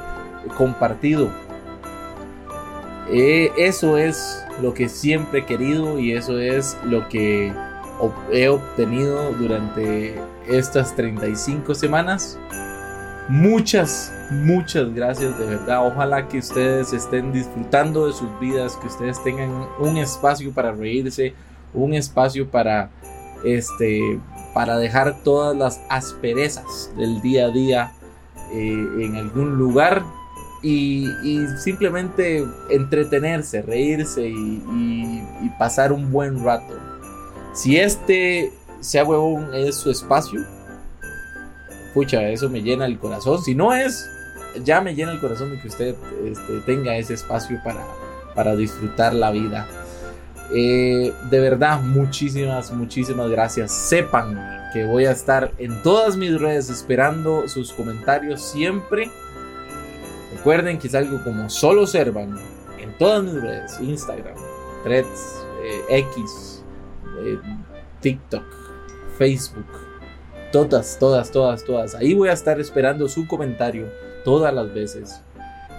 compartido. 0.56 1.30
Eh, 3.12 3.52
eso 3.58 3.98
es 3.98 4.46
lo 4.62 4.74
que 4.74 4.88
siempre 4.88 5.40
he 5.40 5.46
querido 5.46 6.00
y 6.00 6.14
eso 6.14 6.38
es 6.40 6.78
lo 6.84 7.08
que 7.10 7.52
he 8.32 8.48
obtenido 8.48 9.32
durante 9.34 10.16
estas 10.48 10.96
35 10.96 11.74
semanas. 11.76 12.38
Muchas, 13.28 14.12
muchas 14.32 14.94
gracias 14.94 15.38
de 15.40 15.46
verdad. 15.46 15.86
Ojalá 15.88 16.28
que 16.28 16.40
ustedes 16.40 16.94
estén 16.94 17.32
disfrutando 17.32 18.08
de 18.08 18.14
sus 18.14 18.30
vidas, 18.40 18.76
que 18.78 18.88
ustedes 18.88 19.22
tengan 19.24 19.68
un 19.80 19.98
espacio 19.98 20.52
para 20.52 20.72
reírse, 20.72 21.34
un 21.74 21.94
espacio 21.94 22.48
para 22.50 22.90
este 23.44 24.20
para 24.54 24.78
dejar 24.78 25.24
todas 25.24 25.56
las 25.56 25.80
asperezas 25.90 26.92
del 26.98 27.22
día 27.22 27.46
a 27.46 27.50
día 27.50 27.92
eh, 28.52 28.88
en 29.00 29.16
algún 29.16 29.58
lugar 29.58 30.04
y, 30.62 31.10
y 31.24 31.48
simplemente 31.58 32.46
entretenerse, 32.70 33.62
reírse 33.62 34.28
y, 34.28 34.64
pasar 35.58 35.92
un 35.92 36.12
buen 36.12 36.44
rato. 36.44 36.74
Si 37.54 37.78
este 37.78 38.54
sea 38.80 39.04
huevón 39.04 39.54
es 39.54 39.76
su 39.76 39.92
espacio, 39.92 40.42
pucha, 41.94 42.30
eso 42.30 42.50
me 42.50 42.62
llena 42.62 42.86
el 42.86 42.98
corazón. 42.98 43.42
Si 43.44 43.56
no 43.56 43.74
es, 43.74 44.10
ya 44.64 44.80
me 44.80 44.96
llena 44.96 45.12
el 45.12 45.20
corazón 45.20 45.52
de 45.52 45.60
que 45.60 45.68
usted 45.68 45.96
este, 46.26 46.60
tenga 46.66 46.96
ese 46.96 47.16
espacio 47.16 47.60
para, 47.64 47.84
para 48.36 48.56
disfrutar 48.56 49.14
la 49.14 49.32
vida. 49.32 49.68
Eh, 50.52 51.14
de 51.30 51.40
verdad, 51.40 51.82
muchísimas, 51.82 52.72
muchísimas 52.72 53.30
gracias. 53.30 53.72
Sepan 53.72 54.70
que 54.74 54.86
voy 54.86 55.06
a 55.06 55.12
estar 55.12 55.52
en 55.58 55.82
todas 55.84 56.16
mis 56.16 56.40
redes 56.40 56.70
esperando 56.70 57.48
sus 57.48 57.74
comentarios 57.74 58.42
siempre. 58.42 59.12
Recuerden 60.40 60.80
que 60.80 60.88
es 60.88 60.96
algo 60.96 61.22
como 61.22 61.50
solo 61.50 61.86
Servan 61.86 62.40
en 62.80 62.98
todas 62.98 63.22
mis 63.22 63.34
redes: 63.34 63.78
Instagram, 63.82 64.36
Threads, 64.86 65.46
eh, 65.62 65.98
X, 65.98 66.64
eh, 67.26 67.38
TikTok, 68.00 68.46
Facebook. 69.18 69.66
Todas, 70.54 70.98
todas, 70.98 71.30
todas, 71.30 71.66
todas. 71.66 71.94
Ahí 71.94 72.14
voy 72.14 72.30
a 72.30 72.34
estar 72.34 72.58
esperando 72.58 73.10
su 73.10 73.28
comentario 73.28 73.88
todas 74.24 74.54
las 74.54 74.74
veces. 74.74 75.22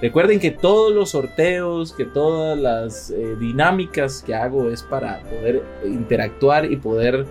Recuerden 0.03 0.39
que 0.39 0.51
todos 0.51 0.93
los 0.93 1.13
sorteos, 1.13 1.95
que 1.95 2.05
todas 2.05 2.59
las 2.59 3.11
eh, 3.11 3.37
dinámicas 3.41 4.23
que 4.23 4.35
hago 4.35 4.69
es 4.69 4.83
para 4.83 5.23
poder 5.23 5.65
interactuar 5.85 6.71
y 6.71 6.77
poder 6.77 7.27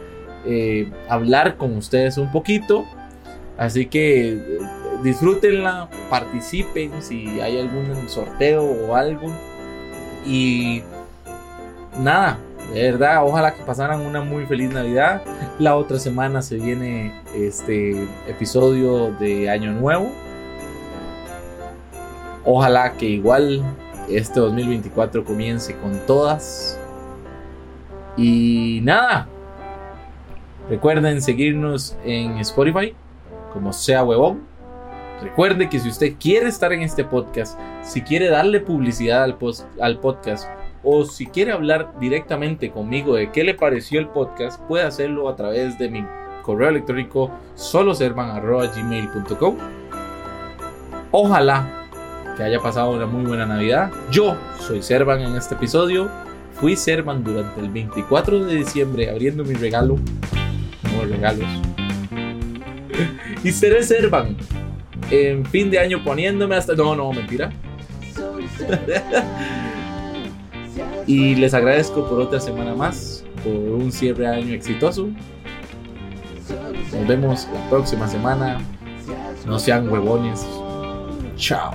hablar 1.08 1.58
con 1.58 1.78
ustedes 1.78 2.18
un 2.18 2.32
poquito. 2.32 2.86
Así 3.56 3.86
que 3.86 4.58
disfrútenla, 5.04 5.90
participen 6.10 7.02
si 7.02 7.40
hay 7.40 7.60
algún 7.60 8.08
sorteo 8.08 8.64
o 8.64 8.96
algo. 8.96 9.32
Y 10.26 10.84
nada, 12.00 12.38
de 12.74 12.92
verdad, 12.92 13.26
ojalá 13.26 13.56
que 13.56 13.64
pasaran 13.64 14.02
una 14.02 14.22
muy 14.22 14.46
feliz 14.46 14.72
Navidad. 14.72 15.24
La 15.58 15.76
otra 15.76 15.98
semana 16.00 16.42
se 16.42 16.58
viene 16.58 17.14
este 17.36 18.08
episodio 18.28 19.12
de 19.14 19.50
Año 19.50 19.72
Nuevo. 19.74 20.12
Ojalá 22.46 22.94
que 22.94 23.06
igual 23.06 23.64
este 24.10 24.40
2024 24.40 25.24
comience 25.24 25.76
con 25.78 26.00
todas. 26.06 26.80
Y 28.18 28.82
nada. 28.84 29.28
Recuerden 30.70 31.22
seguirnos 31.22 31.98
en 32.04 32.38
Spotify 32.38 32.94
como 33.52 33.74
sea 33.74 34.04
huevón. 34.04 34.49
Recuerde 35.22 35.70
que 35.70 35.80
si 35.80 35.90
usted 35.90 36.14
quiere 36.20 36.48
estar 36.48 36.72
en 36.72 36.82
este 36.82 37.04
podcast, 37.04 37.60
si 37.84 38.02
quiere 38.02 38.30
darle 38.30 38.62
publicidad 38.62 39.24
al, 39.24 39.38
al 39.82 40.00
podcast 40.00 40.48
o 40.84 41.04
si 41.04 41.26
quiere 41.28 41.52
hablar 41.52 42.00
directamente 42.00 42.72
conmigo 42.72 43.16
de 43.16 43.30
qué 43.32 43.44
le 43.44 43.54
pareció 43.54 44.00
el 44.00 44.08
podcast, 44.08 44.62
puede 44.64 44.86
hacerlo 44.86 45.28
a 45.28 45.36
través 45.36 45.78
de 45.78 45.90
mi 45.90 46.06
correo 46.42 46.70
electrónico 46.70 47.30
soloservan.gmail.com 47.56 49.58
Ojalá 51.12 51.86
que 52.38 52.44
haya 52.44 52.60
pasado 52.60 52.92
una 52.92 53.06
muy 53.06 53.26
buena 53.26 53.46
Navidad. 53.46 53.92
Yo 54.12 54.38
soy 54.60 54.82
Servan 54.82 55.20
en 55.22 55.36
este 55.36 55.56
episodio. 55.56 56.10
Fui 56.54 56.78
Servan 56.78 57.24
durante 57.24 57.60
el 57.60 57.70
24 57.70 58.46
de 58.46 58.56
diciembre 58.56 59.10
abriendo 59.10 59.44
mi 59.44 59.56
regalo. 59.56 59.98
No 60.84 61.04
regalos. 61.04 61.50
y 63.44 63.52
seré 63.52 63.84
Servan 63.84 64.38
en 65.12 65.46
fin 65.46 65.72
de 65.72 65.80
año 65.80 66.04
poniéndome 66.04 66.56
hasta... 66.56 66.76
No, 66.76 66.96
no, 66.96 67.12
mentira. 67.12 67.52
y 71.08 71.36
les 71.36 71.54
agradezco 71.54 72.08
por 72.08 72.22
otra 72.22 72.40
semana 72.40 72.76
más, 72.76 73.24
por 73.44 73.54
un 73.54 73.92
cierre 73.92 74.24
de 74.24 74.36
año 74.36 74.54
exitoso. 74.54 75.10
Nos 76.94 77.08
vemos 77.08 77.48
la 77.54 77.70
próxima 77.70 78.08
semana. 78.08 78.60
No 79.46 79.60
sean 79.60 79.90
huevones. 79.90 80.46
Chao. 81.36 81.74